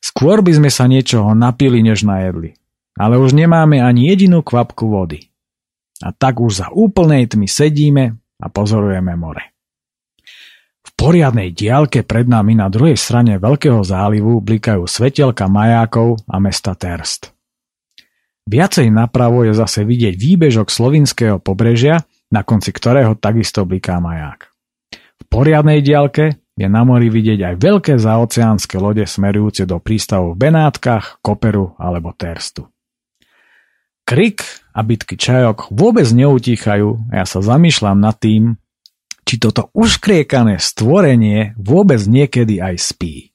Skôr 0.02 0.46
by 0.46 0.52
sme 0.58 0.70
sa 0.70 0.86
niečoho 0.86 1.34
napili, 1.34 1.82
než 1.82 2.06
najedli. 2.06 2.54
Ale 2.98 3.18
už 3.18 3.34
nemáme 3.34 3.82
ani 3.82 4.14
jedinú 4.14 4.46
kvapku 4.46 4.86
vody. 4.86 5.34
A 6.04 6.12
tak 6.12 6.44
už 6.44 6.66
za 6.66 6.68
úplnej 6.74 7.30
tmy 7.30 7.48
sedíme 7.48 8.04
a 8.42 8.48
pozorujeme 8.52 9.16
more 9.16 9.56
poriadnej 10.96 11.52
diálke 11.52 12.08
pred 12.08 12.26
nami 12.26 12.56
na 12.56 12.72
druhej 12.72 12.96
strane 12.96 13.36
Veľkého 13.38 13.84
zálivu 13.84 14.40
blikajú 14.40 14.88
svetelka 14.88 15.46
majákov 15.52 16.24
a 16.26 16.40
mesta 16.40 16.74
Terst. 16.74 17.36
Viacej 18.48 18.90
napravo 18.90 19.44
je 19.44 19.54
zase 19.54 19.84
vidieť 19.84 20.16
výbežok 20.16 20.72
slovinského 20.72 21.38
pobrežia, 21.42 22.02
na 22.32 22.42
konci 22.42 22.72
ktorého 22.72 23.18
takisto 23.20 23.68
bliká 23.68 24.00
maják. 24.00 24.50
V 24.94 25.24
poriadnej 25.30 25.82
diálke 25.82 26.42
je 26.56 26.68
na 26.70 26.82
mori 26.88 27.12
vidieť 27.12 27.54
aj 27.54 27.56
veľké 27.60 27.94
zaoceánske 28.00 28.80
lode 28.80 29.04
smerujúce 29.04 29.68
do 29.68 29.82
prístavov 29.82 30.38
v 30.38 30.48
Benátkach, 30.48 31.20
Koperu 31.20 31.76
alebo 31.76 32.16
Terstu. 32.16 32.70
Krik 34.06 34.46
a 34.78 34.86
bitky 34.86 35.18
čajok 35.18 35.74
vôbec 35.74 36.06
neutíchajú 36.06 37.10
a 37.10 37.14
ja 37.22 37.26
sa 37.26 37.42
zamýšľam 37.42 37.98
nad 37.98 38.14
tým, 38.22 38.62
či 39.26 39.42
toto 39.42 39.74
uškriekané 39.74 40.62
stvorenie 40.62 41.58
vôbec 41.58 41.98
niekedy 42.06 42.62
aj 42.62 42.76
spí. 42.78 43.34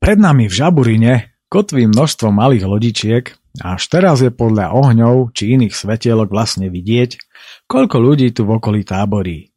Pred 0.00 0.16
nami 0.16 0.48
v 0.48 0.54
Žaburine 0.56 1.12
kotví 1.52 1.84
množstvo 1.84 2.32
malých 2.32 2.64
lodičiek 2.64 3.24
a 3.60 3.76
až 3.76 3.84
teraz 3.92 4.24
je 4.24 4.32
podľa 4.32 4.72
ohňov 4.72 5.36
či 5.36 5.60
iných 5.60 5.76
svetielok 5.76 6.32
vlastne 6.32 6.72
vidieť, 6.72 7.20
koľko 7.68 8.00
ľudí 8.00 8.32
tu 8.32 8.48
v 8.48 8.56
okolí 8.56 8.80
táborí. 8.80 9.52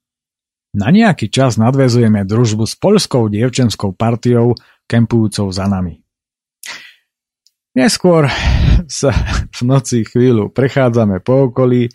Na 0.75 0.91
nejaký 0.91 1.31
čas 1.31 1.55
nadvezujeme 1.55 2.27
družbu 2.27 2.67
s 2.67 2.75
poľskou 2.75 3.31
dievčenskou 3.31 3.95
partiou 3.95 4.51
kempujúcou 4.83 5.47
za 5.49 5.65
nami. 5.65 6.03
Neskôr 7.71 8.27
sa 8.87 9.11
v 9.55 9.61
noci 9.67 10.07
chvíľu 10.07 10.49
prechádzame 10.51 11.21
po 11.21 11.51
okolí 11.51 11.91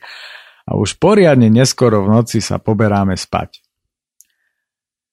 a 0.68 0.78
už 0.78 1.00
poriadne 1.02 1.50
neskoro 1.50 2.06
v 2.06 2.12
noci 2.20 2.38
sa 2.38 2.62
poberáme 2.62 3.18
spať. 3.18 3.58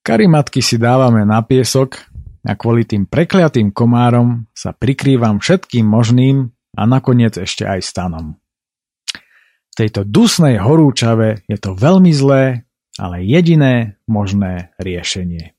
Karimatky 0.06 0.64
si 0.64 0.80
dávame 0.80 1.26
na 1.28 1.44
piesok 1.44 2.00
a 2.48 2.56
kvôli 2.56 2.88
tým 2.88 3.04
prekliatým 3.10 3.76
komárom 3.76 4.48
sa 4.56 4.72
prikrývam 4.72 5.44
všetkým 5.44 5.84
možným 5.84 6.54
a 6.78 6.82
nakoniec 6.88 7.36
ešte 7.36 7.68
aj 7.68 7.84
stanom. 7.84 8.40
tejto 9.76 10.04
dusnej 10.04 10.60
horúčave 10.60 11.48
je 11.48 11.58
to 11.60 11.72
veľmi 11.72 12.12
zlé, 12.12 12.68
ale 13.00 13.24
jediné 13.24 13.96
možné 14.12 14.76
riešenie. 14.76 15.56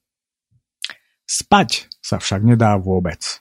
Spať 1.24 1.88
sa 2.04 2.20
však 2.20 2.44
nedá 2.44 2.76
vôbec. 2.76 3.40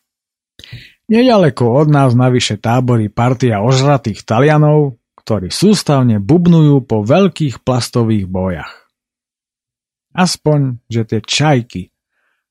Nedaleko 1.10 1.74
od 1.74 1.89
nás 1.89 2.14
navyše 2.14 2.62
tábory 2.62 3.10
partia 3.10 3.66
ožratých 3.66 4.22
Talianov, 4.22 5.01
ktorí 5.18 5.49
sústavne 5.49 6.22
bubnujú 6.22 6.86
po 6.86 7.01
veľkých 7.01 7.66
plastových 7.66 8.30
bojach. 8.30 8.93
Aspoň, 10.14 10.78
že 10.86 11.10
tie 11.10 11.26
čajky, 11.26 11.89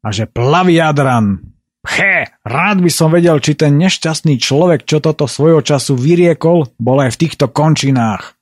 A 0.00 0.14
že 0.14 0.30
plaví 0.30 0.80
Adran, 0.80 1.54
He, 1.84 2.24
rád 2.48 2.80
by 2.80 2.88
som 2.88 3.12
vedel, 3.12 3.36
či 3.44 3.52
ten 3.60 3.76
nešťastný 3.76 4.40
človek, 4.40 4.88
čo 4.88 5.04
toto 5.04 5.28
svojho 5.28 5.60
času 5.60 6.00
vyriekol, 6.00 6.72
bol 6.80 6.96
aj 7.04 7.12
v 7.12 7.20
týchto 7.28 7.52
končinách. 7.52 8.32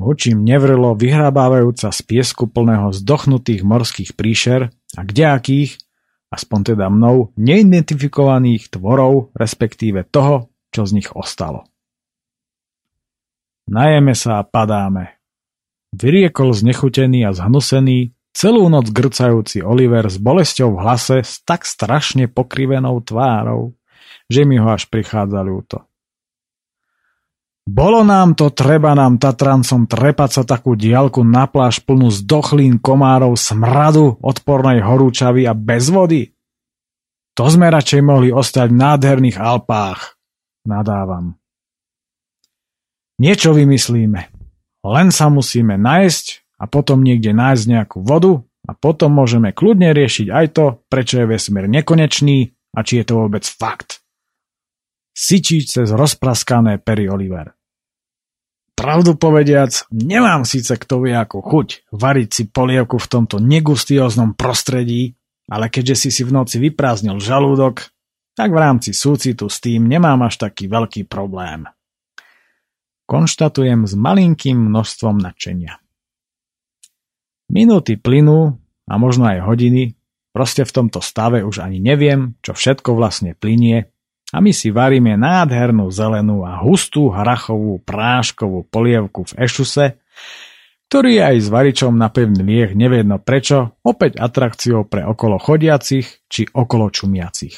Očím 0.00 0.40
nevrlo 0.40 0.96
vyhrábávajúca 0.96 1.92
z 1.92 2.00
piesku 2.00 2.48
plného 2.48 2.96
zdochnutých 2.96 3.60
morských 3.62 4.10
príšer 4.16 4.72
a 4.96 5.00
kdejakých, 5.04 5.83
aspoň 6.34 6.74
teda 6.74 6.90
mnou, 6.90 7.30
neidentifikovaných 7.38 8.74
tvorov, 8.74 9.30
respektíve 9.38 10.02
toho, 10.10 10.50
čo 10.74 10.82
z 10.82 10.98
nich 10.98 11.08
ostalo. 11.14 11.70
Najeme 13.70 14.12
sa 14.12 14.42
a 14.42 14.46
padáme. 14.46 15.16
Vyriekol 15.94 16.52
znechutený 16.52 17.24
a 17.24 17.32
zhnusený, 17.32 18.12
Celú 18.34 18.66
noc 18.66 18.90
grcajúci 18.90 19.62
Oliver 19.62 20.10
s 20.10 20.18
bolesťou 20.18 20.74
v 20.74 20.82
hlase 20.82 21.22
s 21.22 21.38
tak 21.46 21.62
strašne 21.62 22.26
pokrivenou 22.26 22.98
tvárou, 22.98 23.78
že 24.26 24.42
mi 24.42 24.58
ho 24.58 24.74
až 24.74 24.90
prichádza 24.90 25.38
ľúto. 25.38 25.86
Bolo 27.64 28.04
nám 28.04 28.36
to 28.36 28.52
treba 28.52 28.92
nám 28.92 29.16
Tatrancom 29.16 29.88
trepať 29.88 30.30
sa 30.36 30.42
takú 30.44 30.76
diálku 30.76 31.24
na 31.24 31.48
pláž 31.48 31.80
plnú 31.80 32.12
zdochlín 32.12 32.76
komárov, 32.76 33.40
smradu, 33.40 34.20
odpornej 34.20 34.84
horúčavy 34.84 35.48
a 35.48 35.56
bez 35.56 35.88
vody? 35.88 36.36
To 37.34 37.48
sme 37.48 37.72
radšej 37.72 38.04
mohli 38.04 38.28
ostať 38.28 38.68
v 38.68 38.78
nádherných 38.78 39.40
Alpách. 39.40 40.20
Nadávam. 40.68 41.40
Niečo 43.16 43.56
vymyslíme. 43.56 44.20
Len 44.84 45.08
sa 45.08 45.32
musíme 45.32 45.80
nájsť 45.80 46.26
a 46.60 46.68
potom 46.68 47.00
niekde 47.00 47.32
nájsť 47.32 47.64
nejakú 47.64 47.98
vodu 48.04 48.44
a 48.68 48.76
potom 48.76 49.16
môžeme 49.16 49.56
kľudne 49.56 49.96
riešiť 49.96 50.28
aj 50.28 50.46
to, 50.52 50.66
prečo 50.92 51.24
je 51.24 51.32
vesmír 51.32 51.64
nekonečný 51.72 52.52
a 52.76 52.84
či 52.84 53.00
je 53.00 53.04
to 53.08 53.24
vôbec 53.24 53.48
fakt. 53.48 54.03
Sičí 55.14 55.62
cez 55.62 55.94
rozpraskané 55.94 56.82
pery 56.82 57.06
Oliver. 57.06 57.54
Pravdu 58.74 59.14
povediac, 59.14 59.86
nemám 59.94 60.42
síce 60.42 60.74
kto 60.74 61.06
vie 61.06 61.14
ako 61.14 61.38
chuť 61.38 61.94
variť 61.94 62.28
si 62.34 62.42
polievku 62.50 62.98
v 62.98 63.06
tomto 63.06 63.38
negustióznom 63.38 64.34
prostredí, 64.34 65.14
ale 65.46 65.70
keďže 65.70 65.94
si 65.94 66.10
si 66.10 66.26
v 66.26 66.34
noci 66.34 66.58
vyprázdnil 66.58 67.22
žalúdok, 67.22 67.94
tak 68.34 68.50
v 68.50 68.58
rámci 68.58 68.90
súcitu 68.90 69.46
s 69.46 69.62
tým 69.62 69.86
nemám 69.86 70.26
až 70.26 70.50
taký 70.50 70.66
veľký 70.66 71.06
problém. 71.06 71.70
Konštatujem 73.06 73.86
s 73.86 73.94
malinkým 73.94 74.58
množstvom 74.58 75.22
nadšenia. 75.22 75.78
Minúty 77.54 77.94
plynú 77.94 78.58
a 78.90 78.94
možno 78.98 79.30
aj 79.30 79.46
hodiny, 79.46 79.94
proste 80.34 80.66
v 80.66 80.74
tomto 80.74 80.98
stave 80.98 81.46
už 81.46 81.62
ani 81.62 81.78
neviem, 81.78 82.34
čo 82.42 82.58
všetko 82.58 82.98
vlastne 82.98 83.38
plinie 83.38 83.93
a 84.34 84.42
my 84.42 84.50
si 84.50 84.74
varíme 84.74 85.14
nádhernú 85.14 85.94
zelenú 85.94 86.42
a 86.42 86.58
hustú 86.58 87.14
hrachovú 87.14 87.78
práškovú 87.86 88.66
polievku 88.66 89.22
v 89.30 89.46
ešuse, 89.46 89.94
ktorý 90.90 91.10
je 91.18 91.22
aj 91.22 91.36
s 91.38 91.48
varičom 91.54 91.94
na 91.94 92.10
pevný 92.10 92.42
lieh 92.42 92.74
neviedno 92.74 93.22
prečo, 93.22 93.78
opäť 93.86 94.18
atrakciou 94.18 94.90
pre 94.90 95.06
okolo 95.06 95.38
chodiacich 95.38 96.26
či 96.26 96.50
okolo 96.50 96.90
čumiacich. 96.90 97.54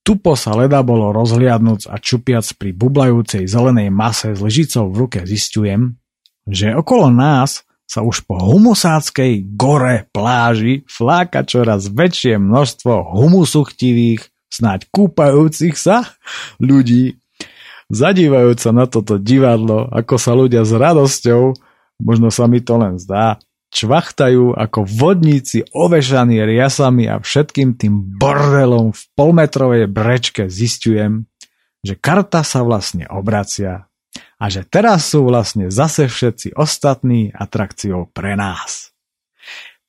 Tupo 0.00 0.38
sa 0.38 0.54
leda 0.54 0.80
bolo 0.86 1.10
rozhliadnúc 1.10 1.90
a 1.90 1.98
čupiac 1.98 2.46
pri 2.56 2.70
bublajúcej 2.72 3.44
zelenej 3.44 3.90
mase 3.92 4.32
s 4.32 4.40
lyžicou 4.40 4.88
v 4.88 4.96
ruke 5.04 5.20
zistujem, 5.26 5.98
že 6.46 6.72
okolo 6.72 7.10
nás 7.12 7.66
sa 7.86 8.02
už 8.06 8.26
po 8.26 8.38
humusáckej 8.38 9.56
gore 9.58 10.06
pláži 10.14 10.86
fláka 10.86 11.42
čoraz 11.42 11.90
väčšie 11.90 12.38
množstvo 12.38 13.18
humusuchtivých, 13.18 14.35
snáď 14.56 14.88
kúpajúcich 14.88 15.76
sa 15.76 16.16
ľudí. 16.56 17.20
Zadívajúc 17.92 18.58
sa 18.58 18.72
na 18.72 18.88
toto 18.88 19.20
divadlo, 19.20 19.86
ako 19.92 20.14
sa 20.18 20.32
ľudia 20.34 20.66
s 20.66 20.72
radosťou, 20.74 21.54
možno 22.02 22.34
sa 22.34 22.50
mi 22.50 22.58
to 22.64 22.74
len 22.80 22.98
zdá, 22.98 23.38
čvachtajú 23.70 24.56
ako 24.56 24.88
vodníci 24.88 25.68
ovešaní 25.70 26.40
riasami 26.42 27.06
a 27.06 27.20
všetkým 27.20 27.76
tým 27.76 27.94
bordelom 28.16 28.96
v 28.96 29.02
polmetrovej 29.14 29.84
brečke 29.86 30.48
zistujem, 30.48 31.28
že 31.84 31.94
karta 31.94 32.42
sa 32.42 32.66
vlastne 32.66 33.06
obracia 33.06 33.86
a 34.40 34.44
že 34.48 34.64
teraz 34.66 35.12
sú 35.12 35.28
vlastne 35.28 35.68
zase 35.68 36.08
všetci 36.08 36.56
ostatní 36.56 37.30
atrakciou 37.30 38.08
pre 38.10 38.34
nás. 38.34 38.96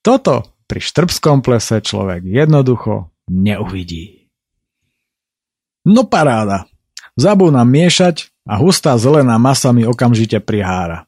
Toto 0.04 0.54
pri 0.68 0.84
štrbskom 0.84 1.42
plese 1.42 1.80
človek 1.80 2.28
jednoducho 2.28 3.10
neuvidí. 3.32 4.17
No 5.88 6.04
paráda. 6.04 6.68
Zabú 7.16 7.48
nám 7.48 7.72
miešať 7.72 8.28
a 8.44 8.60
hustá 8.60 9.00
zelená 9.00 9.40
masa 9.40 9.72
mi 9.72 9.88
okamžite 9.88 10.44
prihára. 10.44 11.08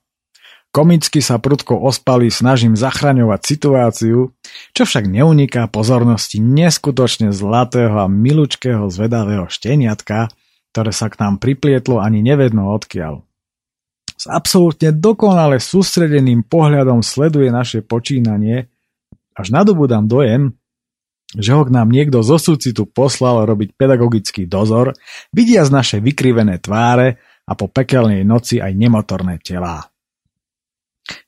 Komicky 0.71 1.19
sa 1.19 1.35
prudko 1.35 1.75
ospali 1.83 2.31
snažím 2.31 2.79
zachraňovať 2.79 3.41
situáciu, 3.43 4.31
čo 4.71 4.83
však 4.87 5.11
neuniká 5.11 5.67
pozornosti 5.67 6.39
neskutočne 6.39 7.35
zlatého 7.35 7.99
a 7.99 8.07
milučkého 8.07 8.87
zvedavého 8.87 9.51
šteniatka, 9.51 10.31
ktoré 10.71 10.91
sa 10.95 11.11
k 11.11 11.27
nám 11.27 11.43
priplietlo 11.43 11.99
ani 11.99 12.23
nevedno 12.23 12.71
odkiaľ. 12.71 13.25
S 14.15 14.31
absolútne 14.31 14.95
dokonale 14.95 15.59
sústredeným 15.59 16.47
pohľadom 16.47 17.03
sleduje 17.03 17.51
naše 17.51 17.83
počínanie, 17.83 18.71
až 19.35 19.47
nadobudám 19.51 20.07
dojem, 20.07 20.55
že 21.37 21.53
ho 21.53 21.61
k 21.61 21.69
nám 21.69 21.93
niekto 21.93 22.25
zo 22.25 22.41
súcitu 22.41 22.89
poslal 22.89 23.45
robiť 23.45 23.77
pedagogický 23.77 24.49
dozor, 24.49 24.97
vidia 25.29 25.61
z 25.61 25.69
naše 25.69 25.97
vykrivené 26.01 26.57
tváre 26.57 27.21
a 27.45 27.53
po 27.53 27.69
pekelnej 27.69 28.25
noci 28.25 28.57
aj 28.57 28.73
nemotorné 28.73 29.37
telá. 29.41 29.89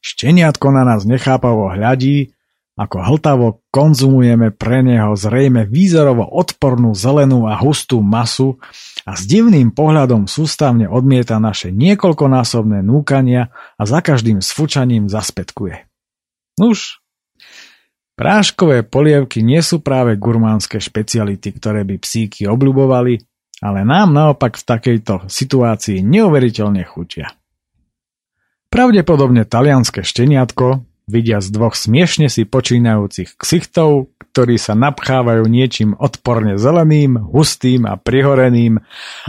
Šteniatko 0.02 0.74
na 0.74 0.86
nás 0.86 1.06
nechápavo 1.06 1.70
hľadí, 1.74 2.34
ako 2.80 2.98
hltavo 3.04 3.48
konzumujeme 3.70 4.50
pre 4.50 4.82
neho 4.82 5.14
zrejme 5.14 5.68
výzorovo 5.70 6.26
odpornú 6.26 6.98
zelenú 6.98 7.46
a 7.46 7.60
hustú 7.60 8.02
masu 8.02 8.58
a 9.06 9.14
s 9.14 9.28
divným 9.28 9.76
pohľadom 9.76 10.26
sústavne 10.26 10.88
odmieta 10.90 11.38
naše 11.38 11.70
niekoľkonásobné 11.74 12.82
núkania 12.82 13.54
a 13.78 13.84
za 13.86 14.00
každým 14.02 14.42
sfučaním 14.42 15.12
zaspetkuje. 15.12 15.86
Nuž, 16.58 17.01
práškové 18.22 18.86
polievky 18.86 19.42
nie 19.42 19.66
sú 19.66 19.82
práve 19.82 20.14
gurmánske 20.14 20.78
špeciality, 20.78 21.58
ktoré 21.58 21.82
by 21.82 21.98
psíky 21.98 22.46
obľubovali, 22.46 23.18
ale 23.66 23.82
nám 23.82 24.14
naopak 24.14 24.62
v 24.62 24.68
takejto 24.70 25.26
situácii 25.26 26.06
neuveriteľne 26.06 26.86
chutia. 26.86 27.34
Pravdepodobne 28.70 29.50
talianské 29.50 30.06
šteniatko, 30.06 30.86
vidia 31.10 31.42
z 31.42 31.50
dvoch 31.50 31.74
smiešne 31.74 32.30
si 32.30 32.46
počínajúcich 32.46 33.42
ksichtov, 33.42 34.14
ktorí 34.32 34.62
sa 34.62 34.78
napchávajú 34.78 35.44
niečím 35.50 35.98
odporne 35.98 36.62
zeleným, 36.62 37.18
hustým 37.18 37.90
a 37.90 37.98
prihoreným 37.98 38.80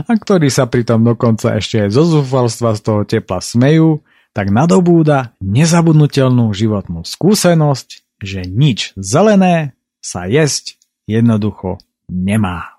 a 0.05 0.11
ktorí 0.13 0.53
sa 0.53 0.69
pritom 0.69 1.01
dokonca 1.01 1.57
ešte 1.57 1.81
aj 1.81 1.89
zo 1.97 2.05
zúfalstva 2.05 2.77
z 2.77 2.81
toho 2.85 3.01
tepla 3.09 3.41
smejú, 3.41 4.05
tak 4.37 4.53
nadobúda 4.53 5.33
nezabudnutelnú 5.41 6.53
životnú 6.53 7.01
skúsenosť, 7.03 8.02
že 8.21 8.45
nič 8.45 8.93
zelené 8.99 9.73
sa 10.03 10.27
jesť 10.27 10.77
jednoducho 11.07 11.79
nemá. 12.11 12.77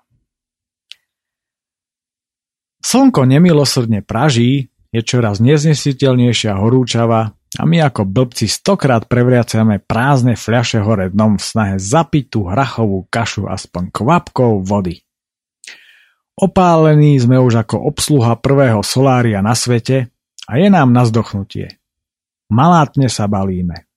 Slnko 2.85 3.25
nemilosrdne 3.25 4.05
praží, 4.05 4.69
je 4.93 5.01
čoraz 5.01 5.41
neznesiteľnejšia 5.41 6.55
horúčava 6.55 7.33
a 7.55 7.63
my 7.63 7.81
ako 7.81 8.05
blbci 8.05 8.45
stokrát 8.45 9.09
prevriacame 9.09 9.81
prázdne 9.81 10.37
fľaše 10.37 10.79
hore 10.85 11.09
dnom 11.11 11.35
v 11.35 11.43
snahe 11.43 11.75
zapiť 11.81 12.25
tú 12.29 12.47
hrachovú 12.47 13.09
kašu 13.09 13.49
aspoň 13.49 13.89
kvapkou 13.89 14.61
vody. 14.61 15.03
Opálení 16.35 17.15
sme 17.15 17.39
už 17.39 17.63
ako 17.63 17.79
obsluha 17.89 18.35
prvého 18.35 18.83
solária 18.83 19.39
na 19.39 19.55
svete 19.55 20.11
a 20.45 20.59
je 20.59 20.67
nám 20.67 20.91
na 20.91 21.07
zdochnutie. 21.07 21.79
Malátne 22.51 23.07
sa 23.07 23.25
balíme. 23.31 23.87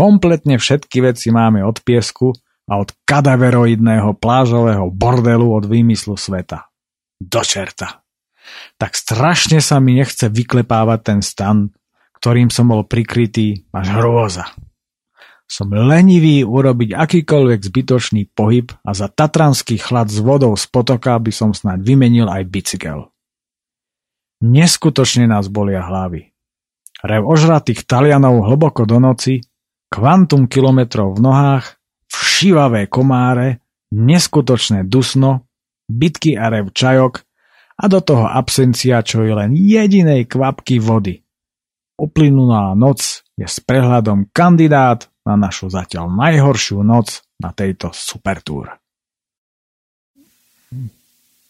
Kompletne 0.00 0.56
všetky 0.56 1.04
veci 1.04 1.28
máme 1.28 1.60
od 1.60 1.84
piesku 1.84 2.32
a 2.64 2.80
od 2.80 2.96
kadaveroidného 3.04 4.16
plážového 4.16 4.88
bordelu 4.88 5.44
od 5.44 5.68
výmyslu 5.68 6.16
sveta. 6.16 6.72
Do 7.20 7.44
čerta 7.44 8.00
tak 8.76 8.96
strašne 8.96 9.60
sa 9.60 9.78
mi 9.78 9.96
nechce 9.96 10.26
vyklepávať 10.28 11.00
ten 11.04 11.20
stan, 11.20 11.70
ktorým 12.16 12.48
som 12.52 12.72
bol 12.72 12.84
prikrytý 12.84 13.68
až 13.72 13.86
hrôza. 13.96 14.44
Som 15.50 15.74
lenivý 15.74 16.46
urobiť 16.46 16.94
akýkoľvek 16.94 17.60
zbytočný 17.66 18.22
pohyb 18.30 18.70
a 18.86 18.94
za 18.94 19.10
tatranský 19.10 19.82
chlad 19.82 20.06
s 20.06 20.22
vodou 20.22 20.54
z 20.54 20.64
potoka 20.70 21.18
by 21.18 21.32
som 21.34 21.50
snáď 21.50 21.82
vymenil 21.82 22.30
aj 22.30 22.46
bicykel. 22.46 23.10
Neskutočne 24.40 25.26
nás 25.26 25.50
bolia 25.50 25.82
hlavy. 25.82 26.30
Rev 27.02 27.22
ožratých 27.26 27.82
Talianov 27.82 28.46
hlboko 28.46 28.86
do 28.86 29.02
noci, 29.02 29.42
kvantum 29.90 30.46
kilometrov 30.46 31.18
v 31.18 31.20
nohách, 31.20 31.76
všivavé 32.06 32.86
komáre, 32.86 33.60
neskutočné 33.90 34.86
dusno, 34.86 35.50
bitky 35.90 36.38
a 36.38 36.46
rev 36.48 36.70
čajok 36.70 37.26
a 37.80 37.84
do 37.90 37.98
toho 37.98 38.30
absencia 38.30 39.02
čo 39.02 39.26
je 39.26 39.34
len 39.34 39.50
jedinej 39.52 40.30
kvapky 40.30 40.78
vody. 40.78 41.26
Uplynulá 42.00 42.72
noc 42.78 43.26
je 43.36 43.44
s 43.44 43.60
prehľadom 43.60 44.30
kandidát 44.32 45.10
na 45.26 45.36
našu 45.36 45.68
zatiaľ 45.68 46.08
najhoršiu 46.08 46.80
noc 46.80 47.20
na 47.42 47.52
tejto 47.52 47.92
supertúr. 47.92 48.72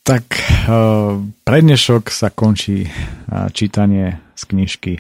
Tak 0.01 0.27
uh, 0.33 1.23
prednešok 1.45 2.11
sa 2.11 2.33
končí 2.35 2.89
uh, 2.89 3.47
čítanie 3.55 4.19
z 4.35 4.43
knižky, 4.49 4.93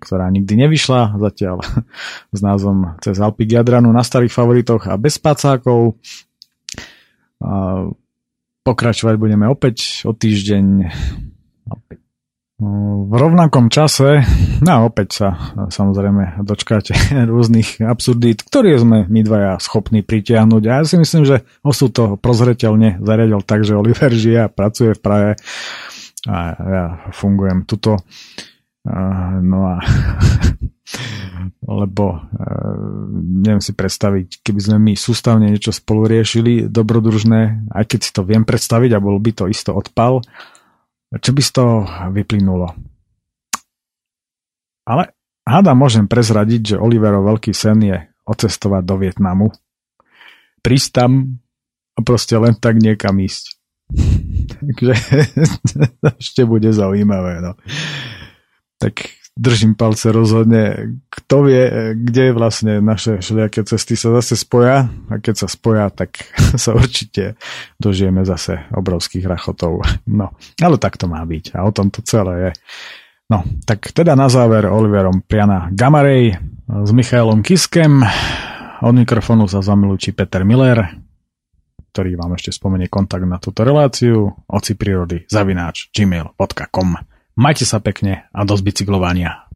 ktorá 0.00 0.30
nikdy 0.32 0.66
nevyšla 0.66 1.16
zatiaľ 1.20 1.60
s 2.36 2.40
názvom 2.40 2.96
Cez 3.04 3.20
Alpy 3.20 3.44
Jadranu 3.48 3.92
na 3.92 4.02
starých 4.02 4.32
favoritoch 4.32 4.88
a 4.88 4.96
bez 4.96 5.20
pacákov. 5.20 6.00
Pokračovať 8.64 9.14
budeme 9.20 9.44
opäť 9.44 10.08
o 10.08 10.16
týždeň 10.16 10.88
v 13.04 13.12
rovnakom 13.12 13.66
čase, 13.66 14.22
no 14.62 14.86
opäť 14.86 15.08
sa 15.10 15.28
samozrejme 15.68 16.38
dočkáte 16.46 16.94
rôznych 17.30 17.82
absurdít, 17.82 18.46
ktoré 18.46 18.78
sme 18.78 19.10
my 19.10 19.20
dvaja 19.26 19.58
schopní 19.58 20.06
pritiahnuť. 20.06 20.62
A 20.70 20.72
ja 20.80 20.84
si 20.86 20.96
myslím, 20.96 21.26
že 21.26 21.42
osud 21.66 21.90
to 21.90 22.04
prozreteľne 22.14 23.02
zariadil 23.02 23.42
tak, 23.42 23.66
že 23.66 23.74
Oliver 23.74 24.14
žije 24.14 24.46
a 24.46 24.52
pracuje 24.52 24.94
v 24.94 25.02
Prahe 25.02 25.30
a 26.24 26.36
ja 26.56 26.84
fungujem 27.12 27.68
tuto. 27.68 28.00
No 29.40 29.58
a 29.64 29.80
lebo 31.64 32.04
e, 32.12 32.18
neviem 33.40 33.62
si 33.64 33.72
predstaviť, 33.72 34.44
keby 34.44 34.60
sme 34.60 34.76
my 34.80 34.92
sústavne 34.92 35.48
niečo 35.48 35.72
spolu 35.72 36.04
riešili 36.04 36.68
dobrodružné, 36.68 37.72
aj 37.72 37.84
keď 37.88 38.00
si 38.04 38.10
to 38.12 38.22
viem 38.24 38.44
predstaviť 38.44 38.90
a 38.92 39.02
bol 39.02 39.16
by 39.16 39.32
to 39.32 39.44
isto 39.48 39.72
odpal, 39.72 40.20
čo 41.08 41.30
by 41.32 41.42
z 41.42 41.50
toho 41.56 41.88
vyplynulo. 42.12 42.76
Ale 44.84 45.16
hada 45.48 45.72
môžem 45.72 46.04
prezradiť, 46.04 46.76
že 46.76 46.80
Oliverov 46.80 47.24
veľký 47.24 47.56
sen 47.56 47.80
je 47.80 47.96
ocestovať 48.28 48.82
do 48.84 48.96
Vietnamu, 49.00 49.48
prísť 50.60 50.88
tam 50.92 51.40
a 51.96 52.00
proste 52.04 52.36
len 52.36 52.52
tak 52.56 52.76
niekam 52.76 53.16
ísť. 53.20 53.56
Takže 54.52 54.92
ešte 56.20 56.42
bude 56.44 56.68
zaujímavé. 56.72 57.40
No. 57.40 57.56
Tak 58.84 59.08
držím 59.32 59.74
palce 59.74 60.12
rozhodne. 60.12 60.92
Kto 61.08 61.48
vie, 61.48 61.94
kde 61.96 62.36
vlastne 62.36 62.84
naše 62.84 63.18
všelijaké 63.18 63.64
cesty 63.64 63.96
sa 63.96 64.12
zase 64.20 64.36
spoja 64.36 64.92
a 65.08 65.14
keď 65.18 65.34
sa 65.40 65.48
spoja, 65.48 65.88
tak 65.88 66.20
sa 66.62 66.76
určite 66.76 67.40
dožijeme 67.80 68.28
zase 68.28 68.60
obrovských 68.76 69.24
rachotov. 69.24 69.80
No, 70.04 70.36
ale 70.60 70.76
tak 70.76 71.00
to 71.00 71.08
má 71.08 71.24
byť 71.24 71.56
a 71.56 71.64
o 71.64 71.72
tom 71.72 71.88
to 71.88 72.04
celé 72.04 72.50
je. 72.50 72.52
No, 73.32 73.40
tak 73.64 73.88
teda 73.96 74.12
na 74.12 74.28
záver 74.28 74.68
Oliverom 74.68 75.24
Priana 75.24 75.72
Gamarej 75.72 76.36
s 76.68 76.90
Michailom 76.92 77.40
Kiskem. 77.40 78.04
Od 78.84 78.92
mikrofónu 78.92 79.48
sa 79.48 79.64
zamilúči 79.64 80.12
Peter 80.12 80.44
Miller, 80.44 80.92
ktorý 81.88 82.20
vám 82.20 82.36
ešte 82.36 82.52
spomenie 82.52 82.92
kontakt 82.92 83.24
na 83.24 83.40
túto 83.40 83.64
reláciu. 83.64 84.28
Oci 84.44 84.76
prírody 84.76 85.24
zavináč 85.24 85.88
gmail.com 85.96 87.13
Majte 87.34 87.66
sa 87.66 87.82
pekne 87.82 88.30
a 88.30 88.40
dosť 88.46 88.62
bicyklovania. 88.62 89.50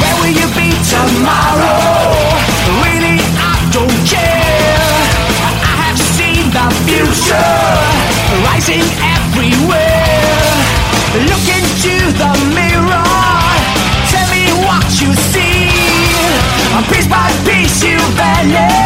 Where 0.00 0.16
will 0.16 0.32
you 0.32 0.48
be 0.56 0.72
tomorrow? 0.80 1.76
Really, 2.80 3.20
I 3.20 3.52
don't 3.68 4.00
care. 4.08 4.80
I 5.44 5.76
have 5.92 6.00
seen 6.00 6.48
the 6.48 6.72
future 6.88 7.52
rising 8.48 8.80
everywhere. 9.12 10.24
Look 11.28 11.53
into 11.84 12.12
the 12.16 12.32
mirror. 12.54 13.04
Tell 14.10 14.28
me 14.30 14.44
what 14.64 14.84
you 15.00 15.12
see. 15.32 15.68
Piece 16.90 17.08
by 17.08 17.30
piece, 17.44 17.82
you 17.82 17.98
vanish 18.16 18.83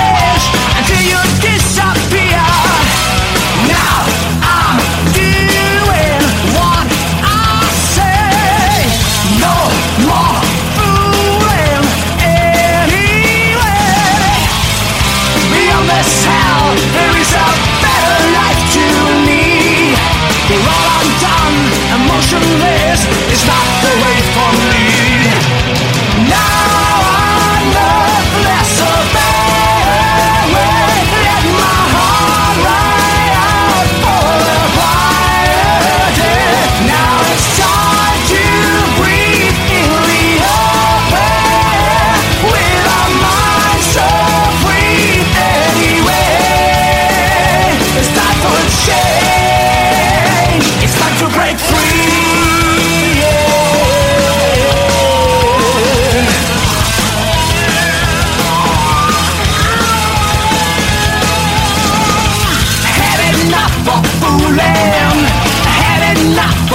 Done, 21.16 21.58
emotionless 21.96 23.00
is 23.32 23.42
not 23.48 23.66
the 23.82 23.92
way 24.02 24.18
for 24.34 24.50
me. 24.68 24.84
Now 26.28 26.57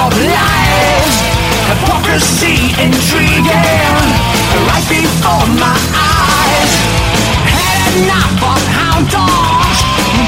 of 0.04 0.12
lies, 0.20 1.16
hypocrisy 1.72 2.76
intriguing, 2.76 4.08
right 4.68 4.88
before 4.92 5.48
my 5.56 5.80
eyes. 5.96 6.72
Had 7.48 7.80
enough 8.04 8.36
of 8.52 8.62
hound 8.68 9.08
dogs, 9.08 9.80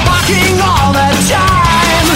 barking 0.08 0.56
all 0.64 0.96
the 0.96 1.10
time. 1.28 2.08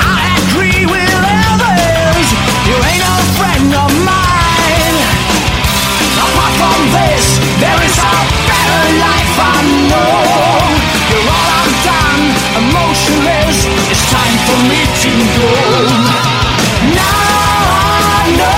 I 0.00 0.32
agree 0.40 0.88
with 0.88 1.12
others, 1.52 2.26
you 2.64 2.76
ain't 2.88 3.04
a 3.04 3.16
friend 3.36 3.68
of 3.84 3.90
mine. 4.08 4.98
Apart 6.24 6.52
from 6.56 6.80
this, 6.96 7.36
there 7.60 7.80
is 7.84 7.96
a 8.00 8.16
better 8.48 8.84
life 8.96 9.36
I 9.36 9.60
know. 9.92 10.24
You're 11.12 11.28
all 11.36 11.48
I'm 11.52 11.72
done, 11.84 12.24
emotionless. 12.64 13.68
It's 13.92 14.04
time 14.08 14.36
for 14.48 14.58
me 14.72 14.80
to 15.04 15.10
go. 15.36 16.47
Now 16.80 16.94
I 16.94 18.36
know. 18.38 18.57